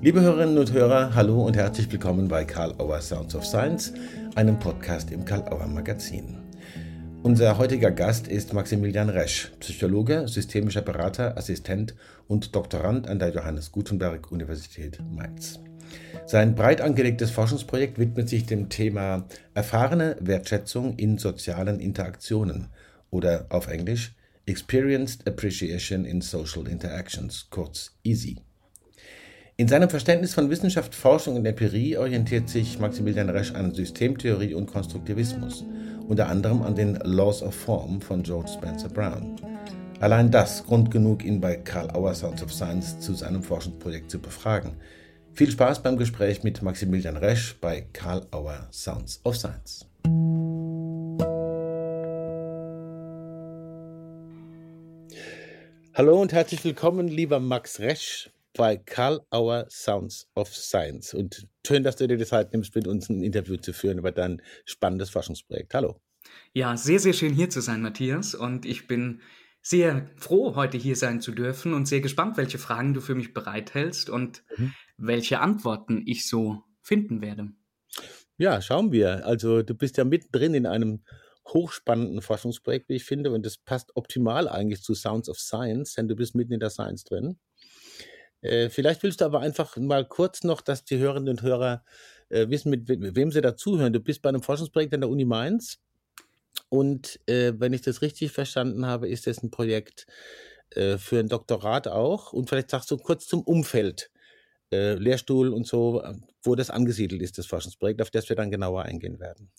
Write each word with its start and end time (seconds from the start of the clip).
Liebe 0.00 0.20
Hörerinnen 0.20 0.58
und 0.58 0.72
Hörer, 0.72 1.16
hallo 1.16 1.44
und 1.44 1.56
herzlich 1.56 1.90
willkommen 1.90 2.28
bei 2.28 2.44
Karl 2.44 2.72
Auer 2.78 3.00
Sounds 3.00 3.34
of 3.34 3.44
Science, 3.44 3.92
einem 4.36 4.56
Podcast 4.56 5.10
im 5.10 5.24
Karl 5.24 5.42
Auer 5.52 5.66
Magazin. 5.66 6.38
Unser 7.24 7.58
heutiger 7.58 7.90
Gast 7.90 8.28
ist 8.28 8.52
Maximilian 8.52 9.08
Resch, 9.08 9.50
Psychologe, 9.58 10.28
systemischer 10.28 10.82
Berater, 10.82 11.36
Assistent 11.36 11.96
und 12.28 12.54
Doktorand 12.54 13.08
an 13.08 13.18
der 13.18 13.30
Johannes 13.30 13.72
Gutenberg 13.72 14.30
Universität 14.30 15.00
Mainz. 15.10 15.58
Sein 16.26 16.54
breit 16.54 16.80
angelegtes 16.80 17.32
Forschungsprojekt 17.32 17.98
widmet 17.98 18.28
sich 18.28 18.46
dem 18.46 18.68
Thema 18.68 19.26
erfahrene 19.54 20.16
Wertschätzung 20.20 20.94
in 20.94 21.18
sozialen 21.18 21.80
Interaktionen 21.80 22.68
oder 23.10 23.46
auf 23.48 23.66
Englisch 23.66 24.14
Experienced 24.46 25.26
Appreciation 25.26 26.04
in 26.04 26.20
Social 26.20 26.68
Interactions, 26.68 27.48
kurz 27.50 27.98
EASY. 28.04 28.36
In 29.60 29.66
seinem 29.66 29.90
Verständnis 29.90 30.34
von 30.34 30.50
Wissenschaft, 30.50 30.94
Forschung 30.94 31.34
und 31.34 31.44
Empirie 31.44 31.96
orientiert 31.96 32.48
sich 32.48 32.78
Maximilian 32.78 33.28
Resch 33.28 33.52
an 33.56 33.74
Systemtheorie 33.74 34.54
und 34.54 34.66
Konstruktivismus, 34.66 35.64
unter 36.06 36.28
anderem 36.28 36.62
an 36.62 36.76
den 36.76 36.94
Laws 37.02 37.42
of 37.42 37.56
Form 37.56 38.00
von 38.00 38.22
George 38.22 38.52
Spencer 38.52 38.88
Brown. 38.88 39.34
Allein 39.98 40.30
das 40.30 40.64
Grund 40.64 40.92
genug, 40.92 41.24
ihn 41.24 41.40
bei 41.40 41.56
Karl 41.56 41.90
Auer 41.90 42.14
Sounds 42.14 42.40
of 42.40 42.52
Science 42.52 43.00
zu 43.00 43.14
seinem 43.14 43.42
Forschungsprojekt 43.42 44.12
zu 44.12 44.20
befragen. 44.20 44.76
Viel 45.32 45.50
Spaß 45.50 45.82
beim 45.82 45.96
Gespräch 45.96 46.44
mit 46.44 46.62
Maximilian 46.62 47.16
Resch 47.16 47.58
bei 47.60 47.84
Karl 47.92 48.28
Auer 48.30 48.68
Sounds 48.70 49.20
of 49.24 49.36
Science. 49.36 49.88
Hallo 55.94 56.22
und 56.22 56.32
herzlich 56.32 56.62
willkommen, 56.62 57.08
lieber 57.08 57.40
Max 57.40 57.80
Resch 57.80 58.30
bei 58.54 58.76
Karl 58.76 59.20
Auer 59.30 59.66
Sounds 59.70 60.28
of 60.34 60.54
Science. 60.54 61.14
Und 61.14 61.46
schön, 61.66 61.82
dass 61.84 61.96
du 61.96 62.08
dir 62.08 62.16
die 62.16 62.24
Zeit 62.24 62.52
nimmst, 62.52 62.74
mit 62.74 62.86
uns 62.86 63.08
ein 63.08 63.22
Interview 63.22 63.56
zu 63.56 63.72
führen 63.72 63.98
über 63.98 64.12
dein 64.12 64.42
spannendes 64.64 65.10
Forschungsprojekt. 65.10 65.74
Hallo. 65.74 66.00
Ja, 66.52 66.76
sehr, 66.76 66.98
sehr 66.98 67.12
schön 67.12 67.32
hier 67.32 67.50
zu 67.50 67.60
sein, 67.60 67.82
Matthias. 67.82 68.34
Und 68.34 68.66
ich 68.66 68.86
bin 68.86 69.20
sehr 69.62 70.10
froh, 70.16 70.54
heute 70.54 70.78
hier 70.78 70.96
sein 70.96 71.20
zu 71.20 71.32
dürfen 71.32 71.74
und 71.74 71.86
sehr 71.86 72.00
gespannt, 72.00 72.36
welche 72.36 72.58
Fragen 72.58 72.94
du 72.94 73.00
für 73.00 73.14
mich 73.14 73.34
bereithältst 73.34 74.08
und 74.10 74.42
mhm. 74.56 74.72
welche 74.96 75.40
Antworten 75.40 76.02
ich 76.06 76.28
so 76.28 76.62
finden 76.80 77.20
werde. 77.20 77.50
Ja, 78.38 78.62
schauen 78.62 78.92
wir. 78.92 79.26
Also 79.26 79.62
du 79.62 79.74
bist 79.74 79.96
ja 79.96 80.04
mittendrin 80.04 80.54
in 80.54 80.66
einem 80.66 81.02
hochspannenden 81.48 82.22
Forschungsprojekt, 82.22 82.88
wie 82.88 82.96
ich 82.96 83.04
finde, 83.04 83.32
und 83.32 83.44
das 83.44 83.56
passt 83.56 83.96
optimal 83.96 84.48
eigentlich 84.48 84.82
zu 84.82 84.94
Sounds 84.94 85.28
of 85.28 85.38
Science, 85.38 85.94
denn 85.94 86.08
du 86.08 86.14
bist 86.14 86.34
mitten 86.34 86.52
in 86.52 86.60
der 86.60 86.70
Science 86.70 87.04
drin. 87.04 87.38
Äh, 88.42 88.70
vielleicht 88.70 89.02
willst 89.02 89.20
du 89.20 89.24
aber 89.24 89.40
einfach 89.40 89.76
mal 89.76 90.04
kurz 90.06 90.44
noch, 90.44 90.60
dass 90.60 90.84
die 90.84 90.98
Hörerinnen 90.98 91.28
und 91.28 91.42
Hörer 91.42 91.84
äh, 92.28 92.48
wissen, 92.48 92.70
mit, 92.70 92.88
mit, 92.88 93.16
wem 93.16 93.30
sie 93.32 93.40
dazuhören. 93.40 93.92
Du 93.92 94.00
bist 94.00 94.22
bei 94.22 94.28
einem 94.28 94.42
Forschungsprojekt 94.42 94.94
an 94.94 95.00
der 95.00 95.10
Uni 95.10 95.24
Mainz 95.24 95.78
und 96.68 97.18
äh, 97.26 97.52
wenn 97.56 97.72
ich 97.72 97.82
das 97.82 98.02
richtig 98.02 98.32
verstanden 98.32 98.86
habe, 98.86 99.08
ist 99.08 99.26
das 99.26 99.42
ein 99.42 99.50
Projekt 99.50 100.06
äh, 100.70 100.98
für 100.98 101.18
ein 101.18 101.28
Doktorat 101.28 101.88
auch. 101.88 102.32
Und 102.32 102.48
vielleicht 102.48 102.70
sagst 102.70 102.90
du 102.90 102.96
kurz 102.96 103.26
zum 103.26 103.42
Umfeld, 103.42 104.10
äh, 104.72 104.94
Lehrstuhl 104.94 105.52
und 105.52 105.66
so, 105.66 106.02
wo 106.42 106.54
das 106.54 106.70
angesiedelt 106.70 107.22
ist, 107.22 107.38
das 107.38 107.46
Forschungsprojekt, 107.46 108.02
auf 108.02 108.10
das 108.10 108.28
wir 108.28 108.36
dann 108.36 108.50
genauer 108.50 108.82
eingehen 108.82 109.18
werden. 109.18 109.50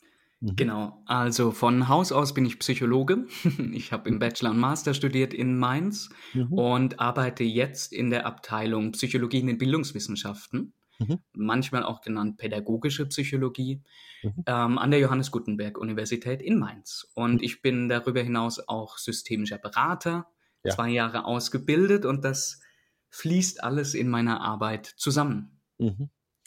Mhm. 0.41 0.55
Genau, 0.55 1.03
also 1.05 1.51
von 1.51 1.89
Haus 1.89 2.11
aus 2.11 2.33
bin 2.33 2.45
ich 2.45 2.59
Psychologe. 2.59 3.27
Ich 3.73 3.91
habe 3.91 4.09
im 4.09 4.15
mhm. 4.15 4.19
Bachelor 4.19 4.51
und 4.51 4.59
Master 4.59 4.93
studiert 4.93 5.33
in 5.33 5.57
Mainz 5.57 6.09
mhm. 6.33 6.53
und 6.53 6.99
arbeite 6.99 7.43
jetzt 7.43 7.91
in 7.91 8.09
der 8.09 8.25
Abteilung 8.25 8.93
Psychologie 8.93 9.39
in 9.39 9.47
den 9.47 9.57
Bildungswissenschaften, 9.57 10.73
mhm. 10.97 11.19
manchmal 11.33 11.83
auch 11.83 12.01
genannt 12.01 12.37
pädagogische 12.37 13.05
Psychologie, 13.07 13.83
mhm. 14.23 14.43
ähm, 14.45 14.77
an 14.77 14.91
der 14.91 14.99
Johannes 15.01 15.31
Gutenberg 15.31 15.77
Universität 15.77 16.41
in 16.41 16.57
Mainz. 16.57 17.07
Und 17.15 17.35
mhm. 17.35 17.43
ich 17.43 17.61
bin 17.61 17.89
darüber 17.89 18.21
hinaus 18.21 18.59
auch 18.67 18.97
systemischer 18.97 19.57
Berater, 19.57 20.27
ja. 20.63 20.73
zwei 20.73 20.89
Jahre 20.89 21.25
ausgebildet 21.25 22.05
und 22.05 22.23
das 22.23 22.61
fließt 23.09 23.63
alles 23.63 23.93
in 23.93 24.07
meiner 24.07 24.39
Arbeit 24.41 24.85
zusammen. 24.85 25.59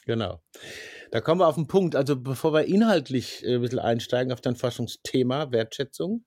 Genau. 0.06 0.42
Da 1.10 1.20
kommen 1.20 1.40
wir 1.40 1.48
auf 1.48 1.54
den 1.54 1.66
Punkt. 1.66 1.94
Also 1.94 2.16
bevor 2.16 2.52
wir 2.52 2.64
inhaltlich 2.64 3.44
äh, 3.44 3.56
ein 3.56 3.60
bisschen 3.60 3.78
einsteigen 3.78 4.32
auf 4.32 4.40
dein 4.40 4.56
Forschungsthema 4.56 5.52
Wertschätzung, 5.52 6.24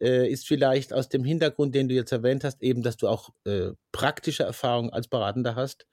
äh, 0.00 0.28
ist 0.28 0.46
vielleicht 0.46 0.92
aus 0.92 1.08
dem 1.08 1.24
Hintergrund, 1.24 1.74
den 1.74 1.88
du 1.88 1.94
jetzt 1.94 2.12
erwähnt 2.12 2.44
hast, 2.44 2.62
eben, 2.62 2.82
dass 2.82 2.96
du 2.96 3.08
auch 3.08 3.30
äh, 3.44 3.70
praktische 3.92 4.42
Erfahrung 4.42 4.90
als 4.90 5.08
Beratender 5.08 5.54
hast 5.54 5.86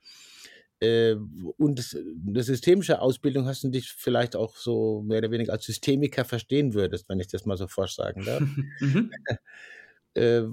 und 0.81 1.77
das, 1.77 1.93
eine 1.93 2.41
systemische 2.41 3.01
Ausbildung 3.01 3.45
hast 3.47 3.65
und 3.65 3.73
dich 3.73 3.91
vielleicht 3.91 4.37
auch 4.37 4.55
so 4.55 5.01
mehr 5.01 5.17
oder 5.17 5.29
weniger 5.29 5.51
als 5.51 5.65
Systemiker 5.65 6.23
verstehen 6.23 6.73
würdest, 6.73 7.09
wenn 7.09 7.19
ich 7.19 7.27
das 7.27 7.45
mal 7.45 7.57
so 7.57 7.67
forsch 7.67 7.95
sagen 7.95 8.23
darf. 8.23 8.39
mhm. 8.79 9.11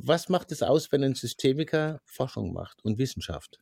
Was 0.05 0.29
macht 0.29 0.51
es 0.51 0.65
aus, 0.65 0.91
wenn 0.91 1.05
ein 1.05 1.15
Systemiker 1.15 2.01
Forschung 2.05 2.53
macht 2.53 2.85
und 2.85 2.99
Wissenschaft? 2.99 3.61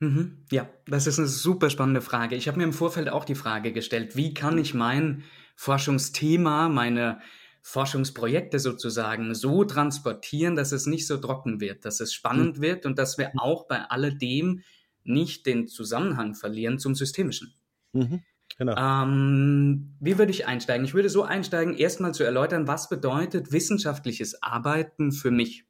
Mhm. 0.00 0.44
Ja, 0.50 0.68
das 0.86 1.06
ist 1.06 1.18
eine 1.18 1.28
super 1.28 1.70
spannende 1.70 2.00
Frage. 2.02 2.36
Ich 2.36 2.48
habe 2.48 2.58
mir 2.58 2.64
im 2.64 2.72
Vorfeld 2.72 3.08
auch 3.08 3.24
die 3.24 3.34
Frage 3.34 3.72
gestellt, 3.72 4.16
wie 4.16 4.34
kann 4.34 4.58
ich 4.58 4.74
mein 4.74 5.24
Forschungsthema, 5.56 6.68
meine 6.68 7.20
Forschungsprojekte 7.62 8.58
sozusagen 8.58 9.34
so 9.34 9.64
transportieren, 9.64 10.54
dass 10.54 10.72
es 10.72 10.86
nicht 10.86 11.06
so 11.06 11.16
trocken 11.16 11.60
wird, 11.60 11.84
dass 11.84 12.00
es 12.00 12.14
spannend 12.14 12.58
mhm. 12.58 12.62
wird 12.62 12.86
und 12.86 12.98
dass 12.98 13.18
wir 13.18 13.32
auch 13.38 13.66
bei 13.66 13.80
alledem 13.80 14.62
nicht 15.02 15.46
den 15.46 15.66
Zusammenhang 15.66 16.34
verlieren 16.34 16.78
zum 16.78 16.94
Systemischen. 16.94 17.54
Mhm. 17.92 18.22
Genau. 18.58 18.74
Ähm, 18.76 19.96
wie 20.00 20.16
würde 20.16 20.30
ich 20.30 20.46
einsteigen? 20.46 20.84
Ich 20.84 20.94
würde 20.94 21.10
so 21.10 21.24
einsteigen, 21.24 21.74
erstmal 21.74 22.14
zu 22.14 22.22
erläutern, 22.22 22.66
was 22.66 22.88
bedeutet 22.88 23.52
wissenschaftliches 23.52 24.42
Arbeiten 24.42 25.12
für 25.12 25.30
mich. 25.30 25.65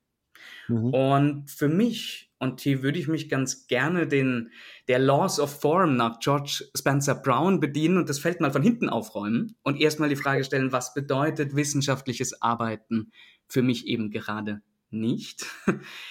Mhm. 0.69 0.95
Und 0.95 1.51
für 1.51 1.69
mich 1.69 2.27
und 2.39 2.61
hier 2.61 2.83
würde 2.83 2.99
ich 2.99 3.09
mich 3.09 3.29
ganz 3.29 3.67
gerne 3.67 4.07
den, 4.07 4.51
der 4.89 4.99
Laws 4.99 5.41
of 5.41 5.61
Form 5.61 5.97
nach 5.97 6.21
George 6.21 6.65
Spencer 6.77 7.15
Brown 7.15 7.61
bedienen 7.61 7.97
und 7.97 8.09
das 8.09 8.19
Feld 8.19 8.41
mal 8.41 8.51
von 8.51 8.62
hinten 8.62 8.89
aufräumen 8.89 9.57
und 9.62 9.81
erstmal 9.81 10.11
die 10.11 10.17
Frage 10.17 10.45
stellen, 10.45 10.73
was 10.73 10.93
bedeutet 10.93 11.57
wissenschaftliches 11.57 12.43
Arbeiten 12.43 13.11
für 13.49 13.62
mich 13.62 13.87
eben 13.87 14.11
gerade 14.11 14.61
nicht? 14.91 15.47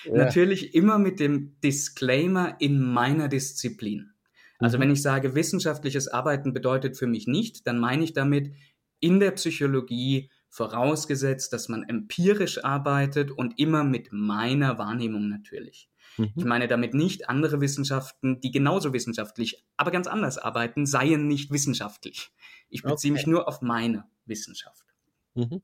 Ja. 0.05 0.13
Natürlich 0.13 0.75
immer 0.75 0.99
mit 0.99 1.19
dem 1.19 1.59
Disclaimer 1.61 2.57
in 2.59 2.79
meiner 2.79 3.27
Disziplin. 3.27 4.11
Also 4.59 4.77
mhm. 4.77 4.83
wenn 4.83 4.91
ich 4.91 5.01
sage, 5.01 5.35
wissenschaftliches 5.35 6.07
Arbeiten 6.07 6.53
bedeutet 6.53 6.97
für 6.97 7.07
mich 7.07 7.27
nicht, 7.27 7.67
dann 7.67 7.79
meine 7.79 8.03
ich 8.03 8.13
damit 8.13 8.53
in 8.99 9.19
der 9.19 9.31
Psychologie 9.31 10.29
vorausgesetzt, 10.55 11.51
dass 11.51 11.67
man 11.67 11.83
empirisch 11.83 12.63
arbeitet 12.63 13.29
und 13.29 13.59
immer 13.59 13.83
mit 13.83 14.13
meiner 14.13 14.77
Wahrnehmung 14.77 15.27
natürlich. 15.27 15.89
Mhm. 16.17 16.31
Ich 16.33 16.45
meine 16.45 16.69
damit 16.69 16.93
nicht, 16.93 17.27
andere 17.27 17.59
Wissenschaften, 17.59 18.39
die 18.39 18.51
genauso 18.51 18.93
wissenschaftlich, 18.93 19.65
aber 19.75 19.91
ganz 19.91 20.07
anders 20.07 20.37
arbeiten, 20.37 20.85
seien 20.85 21.27
nicht 21.27 21.51
wissenschaftlich. 21.51 22.31
Ich 22.69 22.83
beziehe 22.83 23.11
okay. 23.11 23.19
mich 23.19 23.27
nur 23.27 23.49
auf 23.49 23.61
meine 23.61 24.05
Wissenschaft. 24.25 24.85
Mhm. 25.33 25.61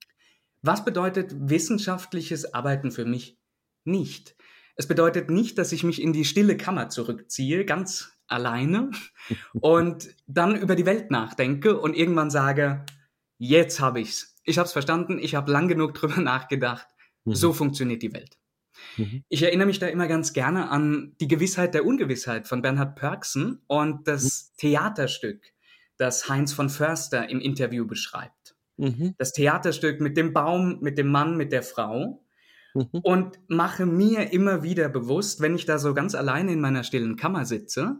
Was 0.61 0.83
bedeutet 0.83 1.33
wissenschaftliches 1.37 2.53
Arbeiten 2.53 2.91
für 2.91 3.05
mich 3.05 3.39
nicht? 3.85 4.35
Es 4.75 4.89
bedeutet 4.89 5.29
nicht, 5.29 5.57
dass 5.57 5.71
ich 5.71 5.85
mich 5.85 6.01
in 6.01 6.11
die 6.11 6.25
stille 6.25 6.57
Kammer 6.57 6.89
zurückziehe, 6.89 7.63
ganz 7.63 8.11
alleine 8.27 8.91
und 9.53 10.09
dann 10.27 10.57
über 10.57 10.75
die 10.75 10.85
Welt 10.85 11.11
nachdenke 11.11 11.79
und 11.79 11.95
irgendwann 11.95 12.29
sage, 12.29 12.85
jetzt 13.37 13.79
habe 13.79 14.01
ich's. 14.01 14.30
Ich 14.43 14.57
habe 14.57 14.65
es 14.65 14.73
verstanden, 14.73 15.19
ich 15.19 15.35
habe 15.35 15.51
lang 15.51 15.67
genug 15.67 15.93
drüber 15.95 16.21
nachgedacht. 16.21 16.87
Mhm. 17.25 17.35
So 17.35 17.53
funktioniert 17.53 18.01
die 18.01 18.13
Welt. 18.13 18.37
Mhm. 18.97 19.23
Ich 19.29 19.43
erinnere 19.43 19.67
mich 19.67 19.79
da 19.79 19.87
immer 19.87 20.07
ganz 20.07 20.33
gerne 20.33 20.69
an 20.69 21.15
Die 21.19 21.27
Gewissheit 21.27 21.73
der 21.73 21.85
Ungewissheit 21.85 22.47
von 22.47 22.61
Bernhard 22.61 22.95
Pörksen 22.95 23.61
und 23.67 24.07
das 24.07 24.51
mhm. 24.53 24.57
Theaterstück, 24.57 25.53
das 25.97 26.29
Heinz 26.29 26.53
von 26.53 26.69
Förster 26.69 27.29
im 27.29 27.39
Interview 27.39 27.85
beschreibt. 27.85 28.55
Mhm. 28.77 29.13
Das 29.17 29.33
Theaterstück 29.33 30.01
mit 30.01 30.17
dem 30.17 30.33
Baum, 30.33 30.79
mit 30.81 30.97
dem 30.97 31.07
Mann, 31.07 31.37
mit 31.37 31.51
der 31.51 31.63
Frau. 31.63 32.23
Mhm. 32.73 32.87
Und 33.03 33.39
mache 33.47 33.85
mir 33.85 34.31
immer 34.31 34.63
wieder 34.63 34.89
bewusst, 34.89 35.41
wenn 35.41 35.55
ich 35.55 35.65
da 35.65 35.77
so 35.77 35.93
ganz 35.93 36.15
alleine 36.15 36.53
in 36.53 36.61
meiner 36.61 36.83
stillen 36.83 37.17
Kammer 37.17 37.45
sitze, 37.45 37.97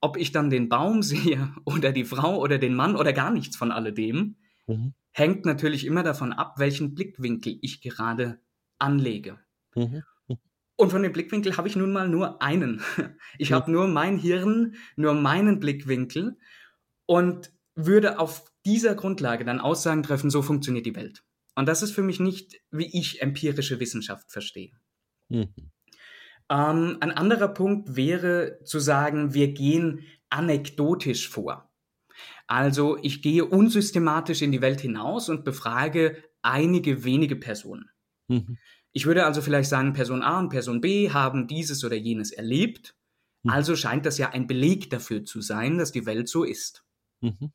ob 0.00 0.16
ich 0.16 0.30
dann 0.30 0.50
den 0.50 0.68
Baum 0.68 1.02
sehe 1.02 1.52
oder 1.64 1.92
die 1.92 2.04
Frau 2.04 2.38
oder 2.38 2.58
den 2.58 2.74
Mann 2.74 2.96
oder 2.96 3.12
gar 3.12 3.30
nichts 3.30 3.56
von 3.56 3.72
alledem, 3.72 4.36
mhm. 4.66 4.94
Hängt 5.18 5.44
natürlich 5.44 5.84
immer 5.84 6.02
davon 6.02 6.32
ab, 6.32 6.54
welchen 6.58 6.94
Blickwinkel 6.94 7.58
ich 7.62 7.80
gerade 7.80 8.40
anlege. 8.78 9.38
Mhm. 9.74 10.02
Und 10.76 10.90
von 10.90 11.02
dem 11.02 11.12
Blickwinkel 11.12 11.56
habe 11.56 11.66
ich 11.66 11.74
nun 11.74 11.92
mal 11.92 12.08
nur 12.08 12.40
einen. 12.40 12.80
Ich 13.38 13.52
habe 13.52 13.70
nur 13.70 13.88
mein 13.88 14.16
Hirn, 14.16 14.74
nur 14.96 15.14
meinen 15.14 15.60
Blickwinkel 15.60 16.38
und 17.06 17.52
würde 17.74 18.18
auf 18.18 18.52
dieser 18.64 18.94
Grundlage 18.94 19.44
dann 19.44 19.60
Aussagen 19.60 20.02
treffen, 20.02 20.30
so 20.30 20.42
funktioniert 20.42 20.86
die 20.86 20.96
Welt. 20.96 21.24
Und 21.54 21.66
das 21.66 21.82
ist 21.82 21.92
für 21.92 22.02
mich 22.02 22.20
nicht, 22.20 22.60
wie 22.70 22.86
ich 22.96 23.22
empirische 23.22 23.80
Wissenschaft 23.80 24.30
verstehe. 24.30 24.72
Mhm. 25.28 25.48
Ähm, 26.50 26.96
ein 27.00 27.10
anderer 27.10 27.48
Punkt 27.48 27.96
wäre 27.96 28.60
zu 28.64 28.78
sagen, 28.78 29.34
wir 29.34 29.52
gehen 29.52 30.06
anekdotisch 30.30 31.28
vor. 31.28 31.67
Also 32.48 32.98
ich 33.02 33.20
gehe 33.20 33.44
unsystematisch 33.44 34.40
in 34.40 34.52
die 34.52 34.62
Welt 34.62 34.80
hinaus 34.80 35.28
und 35.28 35.44
befrage 35.44 36.16
einige 36.40 37.04
wenige 37.04 37.36
Personen. 37.36 37.90
Mhm. 38.26 38.56
Ich 38.92 39.04
würde 39.04 39.26
also 39.26 39.42
vielleicht 39.42 39.68
sagen, 39.68 39.92
Person 39.92 40.22
A 40.22 40.38
und 40.38 40.48
Person 40.48 40.80
B 40.80 41.10
haben 41.10 41.46
dieses 41.46 41.84
oder 41.84 41.94
jenes 41.94 42.32
erlebt. 42.32 42.96
Mhm. 43.42 43.50
Also 43.50 43.76
scheint 43.76 44.06
das 44.06 44.16
ja 44.16 44.30
ein 44.30 44.46
Beleg 44.46 44.88
dafür 44.88 45.26
zu 45.26 45.42
sein, 45.42 45.76
dass 45.76 45.92
die 45.92 46.06
Welt 46.06 46.28
so 46.28 46.42
ist. 46.42 46.86
Mhm. 47.20 47.52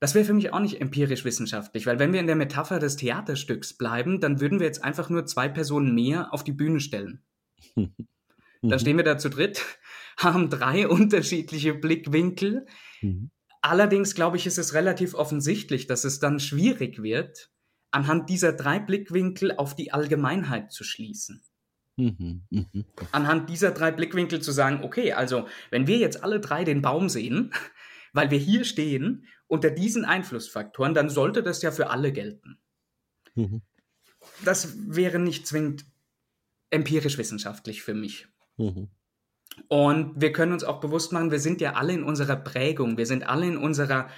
Das 0.00 0.16
wäre 0.16 0.24
für 0.24 0.34
mich 0.34 0.52
auch 0.52 0.60
nicht 0.60 0.80
empirisch 0.80 1.24
wissenschaftlich, 1.24 1.86
weil 1.86 2.00
wenn 2.00 2.12
wir 2.12 2.20
in 2.20 2.26
der 2.26 2.34
Metapher 2.34 2.80
des 2.80 2.96
Theaterstücks 2.96 3.74
bleiben, 3.74 4.18
dann 4.18 4.40
würden 4.40 4.58
wir 4.58 4.66
jetzt 4.66 4.82
einfach 4.82 5.08
nur 5.08 5.24
zwei 5.26 5.48
Personen 5.48 5.94
mehr 5.94 6.34
auf 6.34 6.42
die 6.42 6.52
Bühne 6.52 6.80
stellen. 6.80 7.22
Dann 8.62 8.72
mhm. 8.72 8.78
stehen 8.78 8.96
wir 8.98 9.04
da 9.04 9.16
zu 9.16 9.30
dritt, 9.30 9.64
haben 10.18 10.50
drei 10.50 10.86
unterschiedliche 10.86 11.74
Blickwinkel. 11.74 12.66
Mhm. 13.00 13.30
Allerdings 13.62 14.14
glaube 14.14 14.36
ich, 14.36 14.46
ist 14.46 14.58
es 14.58 14.74
relativ 14.74 15.14
offensichtlich, 15.14 15.86
dass 15.86 16.04
es 16.04 16.18
dann 16.18 16.40
schwierig 16.40 17.02
wird, 17.02 17.50
anhand 17.90 18.30
dieser 18.30 18.52
drei 18.52 18.78
Blickwinkel 18.78 19.52
auf 19.56 19.74
die 19.74 19.92
Allgemeinheit 19.92 20.72
zu 20.72 20.84
schließen. 20.84 21.42
Mhm, 21.96 22.46
mhm. 22.48 22.84
Anhand 23.12 23.50
dieser 23.50 23.72
drei 23.72 23.90
Blickwinkel 23.90 24.40
zu 24.40 24.52
sagen, 24.52 24.82
okay, 24.82 25.12
also 25.12 25.46
wenn 25.70 25.86
wir 25.86 25.98
jetzt 25.98 26.24
alle 26.24 26.40
drei 26.40 26.64
den 26.64 26.80
Baum 26.82 27.08
sehen, 27.08 27.52
weil 28.12 28.30
wir 28.30 28.38
hier 28.38 28.64
stehen 28.64 29.26
unter 29.46 29.70
diesen 29.70 30.04
Einflussfaktoren, 30.04 30.94
dann 30.94 31.10
sollte 31.10 31.42
das 31.42 31.60
ja 31.62 31.70
für 31.70 31.90
alle 31.90 32.12
gelten. 32.12 32.58
Mhm. 33.34 33.62
Das 34.44 34.74
wäre 34.88 35.18
nicht 35.18 35.46
zwingend 35.46 35.84
empirisch 36.70 37.18
wissenschaftlich 37.18 37.82
für 37.82 37.94
mich. 37.94 38.28
Mhm. 38.56 38.88
Und 39.68 40.20
wir 40.20 40.32
können 40.32 40.52
uns 40.52 40.64
auch 40.64 40.80
bewusst 40.80 41.12
machen, 41.12 41.30
wir 41.30 41.40
sind 41.40 41.60
ja 41.60 41.74
alle 41.74 41.92
in 41.92 42.02
unserer 42.02 42.36
Prägung, 42.36 42.96
wir 42.96 43.06
sind 43.06 43.28
alle 43.28 43.46
in 43.46 43.56
unserer, 43.56 44.08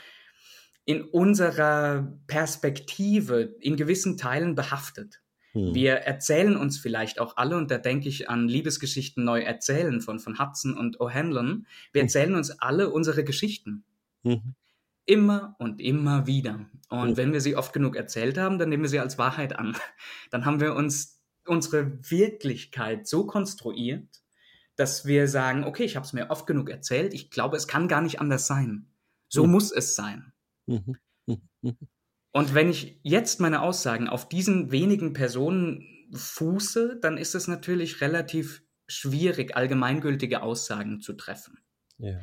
in 0.84 1.02
unserer 1.02 2.18
Perspektive 2.26 3.54
in 3.60 3.76
gewissen 3.76 4.16
Teilen 4.16 4.54
behaftet. 4.54 5.20
Mhm. 5.54 5.74
Wir 5.74 5.94
erzählen 5.94 6.56
uns 6.56 6.78
vielleicht 6.78 7.20
auch 7.20 7.36
alle, 7.36 7.56
und 7.56 7.70
da 7.70 7.78
denke 7.78 8.08
ich 8.08 8.30
an 8.30 8.48
Liebesgeschichten 8.48 9.24
neu 9.24 9.40
erzählen 9.40 10.00
von, 10.00 10.18
von 10.18 10.38
Hudson 10.38 10.76
und 10.76 10.98
O'Hanlon, 11.00 11.64
wir 11.92 12.00
hm. 12.00 12.06
erzählen 12.06 12.34
uns 12.34 12.50
alle 12.50 12.90
unsere 12.90 13.24
Geschichten. 13.24 13.84
Mhm. 14.22 14.54
Immer 15.04 15.56
und 15.58 15.80
immer 15.80 16.26
wieder. 16.26 16.66
Und 16.88 17.10
mhm. 17.10 17.16
wenn 17.16 17.32
wir 17.32 17.40
sie 17.40 17.56
oft 17.56 17.72
genug 17.72 17.96
erzählt 17.96 18.38
haben, 18.38 18.58
dann 18.58 18.68
nehmen 18.68 18.84
wir 18.84 18.90
sie 18.90 19.00
als 19.00 19.18
Wahrheit 19.18 19.58
an. 19.58 19.76
Dann 20.30 20.44
haben 20.46 20.60
wir 20.60 20.74
uns 20.74 21.20
unsere 21.44 21.98
Wirklichkeit 22.08 23.08
so 23.08 23.26
konstruiert, 23.26 24.21
dass 24.76 25.06
wir 25.06 25.28
sagen, 25.28 25.64
okay, 25.64 25.84
ich 25.84 25.96
habe 25.96 26.06
es 26.06 26.12
mir 26.12 26.30
oft 26.30 26.46
genug 26.46 26.70
erzählt, 26.70 27.14
ich 27.14 27.30
glaube, 27.30 27.56
es 27.56 27.68
kann 27.68 27.88
gar 27.88 28.00
nicht 28.00 28.20
anders 28.20 28.46
sein. 28.46 28.86
So 29.28 29.44
mhm. 29.44 29.52
muss 29.52 29.72
es 29.72 29.94
sein. 29.94 30.32
Mhm. 30.66 30.96
Mhm. 31.26 31.76
Und 32.32 32.54
wenn 32.54 32.70
ich 32.70 32.98
jetzt 33.02 33.40
meine 33.40 33.60
Aussagen 33.62 34.08
auf 34.08 34.28
diesen 34.28 34.70
wenigen 34.70 35.12
Personen 35.12 35.86
fuße, 36.14 36.98
dann 37.00 37.18
ist 37.18 37.34
es 37.34 37.46
natürlich 37.46 38.00
relativ 38.00 38.62
schwierig, 38.86 39.56
allgemeingültige 39.56 40.42
Aussagen 40.42 41.00
zu 41.00 41.12
treffen. 41.14 41.58
Ja. 41.98 42.20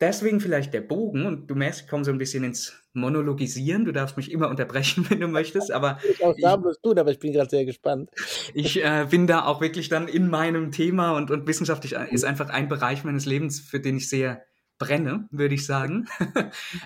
Deswegen 0.00 0.40
vielleicht 0.40 0.74
der 0.74 0.80
Bogen 0.80 1.24
und 1.24 1.46
du 1.48 1.54
merkst, 1.54 1.82
ich 1.82 1.88
komme 1.88 2.04
so 2.04 2.10
ein 2.10 2.18
bisschen 2.18 2.42
ins 2.42 2.72
Monologisieren. 2.94 3.84
Du 3.84 3.92
darfst 3.92 4.16
mich 4.16 4.30
immer 4.30 4.48
unterbrechen, 4.48 5.06
wenn 5.10 5.20
du 5.20 5.28
möchtest, 5.28 5.70
aber 5.70 5.98
ich 6.10 6.46
auch 6.46 6.56
bloß 6.56 6.80
tun, 6.80 6.98
aber 6.98 7.10
ich 7.10 7.18
bin 7.18 7.32
gerade 7.32 7.50
sehr 7.50 7.64
gespannt. 7.64 8.10
Ich 8.52 8.82
äh, 8.84 9.06
bin 9.10 9.26
da 9.26 9.46
auch 9.46 9.60
wirklich 9.60 9.88
dann 9.88 10.06
in 10.06 10.28
meinem 10.28 10.70
Thema 10.70 11.16
und, 11.16 11.30
und 11.30 11.46
wissenschaftlich 11.46 11.92
ist 12.10 12.24
einfach 12.24 12.50
ein 12.50 12.68
Bereich 12.68 13.02
meines 13.02 13.26
Lebens, 13.26 13.58
für 13.58 13.80
den 13.80 13.96
ich 13.96 14.08
sehr 14.08 14.44
brenne, 14.78 15.28
würde 15.30 15.54
ich 15.54 15.66
sagen. 15.66 16.06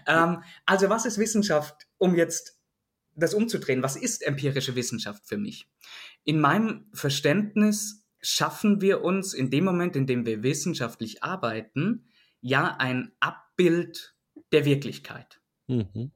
ähm, 0.06 0.42
also 0.64 0.88
was 0.88 1.04
ist 1.04 1.18
Wissenschaft, 1.18 1.86
um 1.98 2.14
jetzt 2.14 2.58
das 3.14 3.34
umzudrehen? 3.34 3.82
Was 3.82 3.96
ist 3.96 4.26
empirische 4.26 4.76
Wissenschaft 4.76 5.26
für 5.26 5.36
mich? 5.36 5.68
In 6.24 6.40
meinem 6.40 6.86
Verständnis 6.92 8.06
schaffen 8.20 8.80
wir 8.80 9.02
uns 9.02 9.34
in 9.34 9.50
dem 9.50 9.64
Moment, 9.64 9.96
in 9.96 10.06
dem 10.06 10.24
wir 10.26 10.42
wissenschaftlich 10.42 11.22
arbeiten, 11.22 12.04
ja 12.40 12.76
ein 12.78 13.12
Abbild 13.20 14.16
der 14.52 14.64
Wirklichkeit. 14.64 15.40
Mhm. 15.66 16.12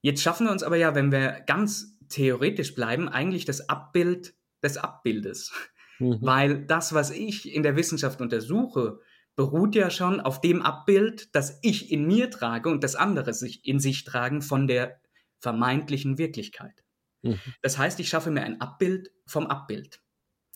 Jetzt 0.00 0.22
schaffen 0.22 0.46
wir 0.46 0.52
uns 0.52 0.62
aber 0.62 0.76
ja, 0.76 0.94
wenn 0.94 1.12
wir 1.12 1.42
ganz 1.46 1.98
theoretisch 2.08 2.74
bleiben, 2.74 3.08
eigentlich 3.08 3.44
das 3.44 3.68
Abbild 3.68 4.34
des 4.62 4.76
Abbildes. 4.76 5.52
Mhm. 5.98 6.18
Weil 6.20 6.64
das, 6.66 6.92
was 6.94 7.10
ich 7.10 7.52
in 7.52 7.62
der 7.62 7.76
Wissenschaft 7.76 8.20
untersuche, 8.20 9.00
beruht 9.36 9.74
ja 9.74 9.90
schon 9.90 10.20
auf 10.20 10.40
dem 10.40 10.62
Abbild, 10.62 11.34
das 11.34 11.58
ich 11.62 11.92
in 11.92 12.06
mir 12.06 12.30
trage 12.30 12.68
und 12.68 12.82
das 12.82 12.96
andere 12.96 13.34
sich 13.34 13.64
in 13.66 13.78
sich 13.78 14.04
tragen 14.04 14.42
von 14.42 14.66
der 14.66 15.00
vermeintlichen 15.38 16.18
Wirklichkeit. 16.18 16.84
Mhm. 17.22 17.38
Das 17.62 17.78
heißt, 17.78 18.00
ich 18.00 18.08
schaffe 18.08 18.30
mir 18.30 18.42
ein 18.42 18.60
Abbild 18.60 19.12
vom 19.26 19.46
Abbild. 19.46 20.00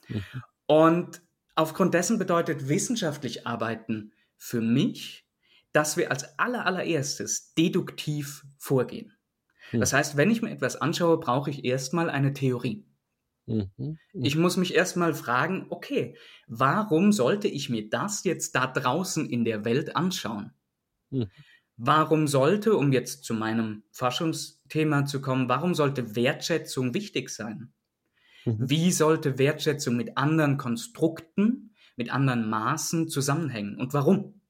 Mhm. 0.08 0.22
Und 0.66 1.22
aufgrund 1.54 1.94
dessen 1.94 2.18
bedeutet 2.18 2.68
wissenschaftlich 2.68 3.46
arbeiten 3.46 4.12
für 4.42 4.60
mich, 4.60 5.24
dass 5.70 5.96
wir 5.96 6.10
als 6.10 6.36
aller, 6.36 6.66
allererstes 6.66 7.54
deduktiv 7.54 8.44
vorgehen. 8.58 9.12
Hm. 9.70 9.78
Das 9.78 9.92
heißt, 9.92 10.16
wenn 10.16 10.32
ich 10.32 10.42
mir 10.42 10.50
etwas 10.50 10.74
anschaue, 10.74 11.20
brauche 11.20 11.48
ich 11.48 11.64
erstmal 11.64 12.10
eine 12.10 12.32
Theorie. 12.32 12.84
Mhm. 13.46 13.70
Mhm. 13.76 13.98
Ich 14.12 14.34
muss 14.34 14.56
mich 14.56 14.74
erstmal 14.74 15.14
fragen, 15.14 15.66
okay, 15.70 16.16
warum 16.48 17.12
sollte 17.12 17.46
ich 17.46 17.70
mir 17.70 17.88
das 17.88 18.24
jetzt 18.24 18.56
da 18.56 18.66
draußen 18.66 19.30
in 19.30 19.44
der 19.44 19.64
Welt 19.64 19.94
anschauen? 19.94 20.52
Mhm. 21.10 21.30
Warum 21.76 22.26
sollte, 22.26 22.76
um 22.76 22.92
jetzt 22.92 23.22
zu 23.24 23.34
meinem 23.34 23.84
Forschungsthema 23.92 25.04
zu 25.04 25.20
kommen, 25.20 25.48
warum 25.48 25.74
sollte 25.74 26.16
Wertschätzung 26.16 26.94
wichtig 26.94 27.30
sein? 27.30 27.72
Mhm. 28.44 28.68
Wie 28.68 28.90
sollte 28.90 29.38
Wertschätzung 29.38 29.96
mit 29.96 30.16
anderen 30.16 30.56
Konstrukten 30.56 31.71
mit 31.96 32.12
anderen 32.12 32.48
Maßen 32.48 33.08
zusammenhängen 33.08 33.76
und 33.76 33.94
warum. 33.94 34.40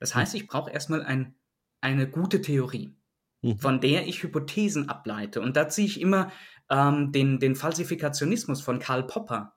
Das 0.00 0.14
hm. 0.14 0.20
heißt, 0.20 0.34
ich 0.34 0.46
brauche 0.46 0.70
erstmal 0.70 1.02
ein, 1.02 1.34
eine 1.80 2.08
gute 2.08 2.40
Theorie, 2.40 2.96
mhm. 3.42 3.58
von 3.58 3.80
der 3.80 4.06
ich 4.06 4.22
Hypothesen 4.22 4.88
ableite. 4.88 5.40
Und 5.40 5.56
da 5.56 5.68
ziehe 5.68 5.86
ich 5.86 6.00
immer 6.00 6.32
ähm, 6.70 7.12
den, 7.12 7.38
den 7.38 7.56
Falsifikationismus 7.56 8.62
von 8.62 8.78
Karl 8.78 9.06
Popper, 9.06 9.54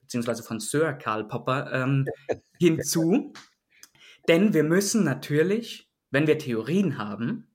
beziehungsweise 0.00 0.42
von 0.42 0.60
Sir 0.60 0.94
Karl 0.94 1.24
Popper, 1.24 1.72
ähm, 1.72 2.06
hinzu. 2.58 3.32
Denn 4.28 4.54
wir 4.54 4.64
müssen 4.64 5.04
natürlich, 5.04 5.90
wenn 6.10 6.26
wir 6.26 6.38
Theorien 6.38 6.98
haben 6.98 7.48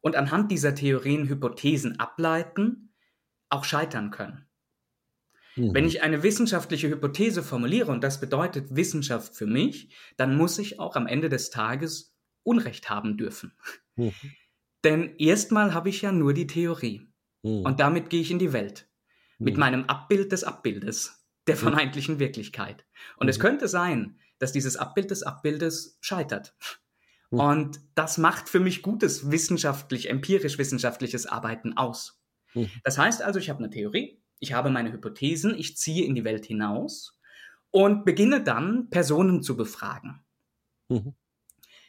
und 0.00 0.16
anhand 0.16 0.50
dieser 0.50 0.74
Theorien 0.74 1.28
Hypothesen 1.28 1.98
ableiten, 1.98 2.94
auch 3.48 3.64
scheitern 3.64 4.10
können. 4.10 4.45
Mhm. 5.56 5.74
Wenn 5.74 5.86
ich 5.86 6.02
eine 6.02 6.22
wissenschaftliche 6.22 6.88
Hypothese 6.88 7.42
formuliere, 7.42 7.90
und 7.90 8.04
das 8.04 8.20
bedeutet 8.20 8.76
Wissenschaft 8.76 9.34
für 9.34 9.46
mich, 9.46 9.94
dann 10.16 10.36
muss 10.36 10.58
ich 10.58 10.78
auch 10.78 10.96
am 10.96 11.06
Ende 11.06 11.28
des 11.28 11.50
Tages 11.50 12.14
Unrecht 12.42 12.90
haben 12.90 13.16
dürfen. 13.16 13.52
Mhm. 13.96 14.12
Denn 14.84 15.16
erstmal 15.16 15.74
habe 15.74 15.88
ich 15.88 16.02
ja 16.02 16.12
nur 16.12 16.32
die 16.32 16.46
Theorie. 16.46 17.08
Mhm. 17.42 17.62
Und 17.62 17.80
damit 17.80 18.10
gehe 18.10 18.20
ich 18.20 18.30
in 18.30 18.38
die 18.38 18.52
Welt. 18.52 18.88
Mit 19.38 19.54
mhm. 19.54 19.60
meinem 19.60 19.84
Abbild 19.84 20.32
des 20.32 20.44
Abbildes, 20.44 21.26
der 21.46 21.56
mhm. 21.56 21.60
vermeintlichen 21.60 22.18
Wirklichkeit. 22.18 22.86
Und 23.16 23.28
es 23.28 23.38
mhm. 23.38 23.42
könnte 23.42 23.68
sein, 23.68 24.18
dass 24.38 24.52
dieses 24.52 24.76
Abbild 24.76 25.10
des 25.10 25.22
Abbildes 25.22 25.98
scheitert. 26.00 26.54
Und 27.30 27.80
das 27.94 28.18
macht 28.18 28.48
für 28.48 28.60
mich 28.60 28.82
gutes 28.82 29.30
wissenschaftlich, 29.30 30.08
empirisch-wissenschaftliches 30.08 31.26
Arbeiten 31.26 31.76
aus. 31.76 32.22
Das 32.84 32.98
heißt 32.98 33.20
also, 33.20 33.38
ich 33.38 33.50
habe 33.50 33.58
eine 33.58 33.70
Theorie, 33.70 34.22
ich 34.38 34.52
habe 34.52 34.70
meine 34.70 34.92
Hypothesen, 34.92 35.54
ich 35.56 35.76
ziehe 35.76 36.04
in 36.04 36.14
die 36.14 36.24
Welt 36.24 36.46
hinaus 36.46 37.18
und 37.70 38.04
beginne 38.04 38.42
dann, 38.42 38.90
Personen 38.90 39.42
zu 39.42 39.56
befragen. 39.56 40.24
Mhm. 40.88 41.14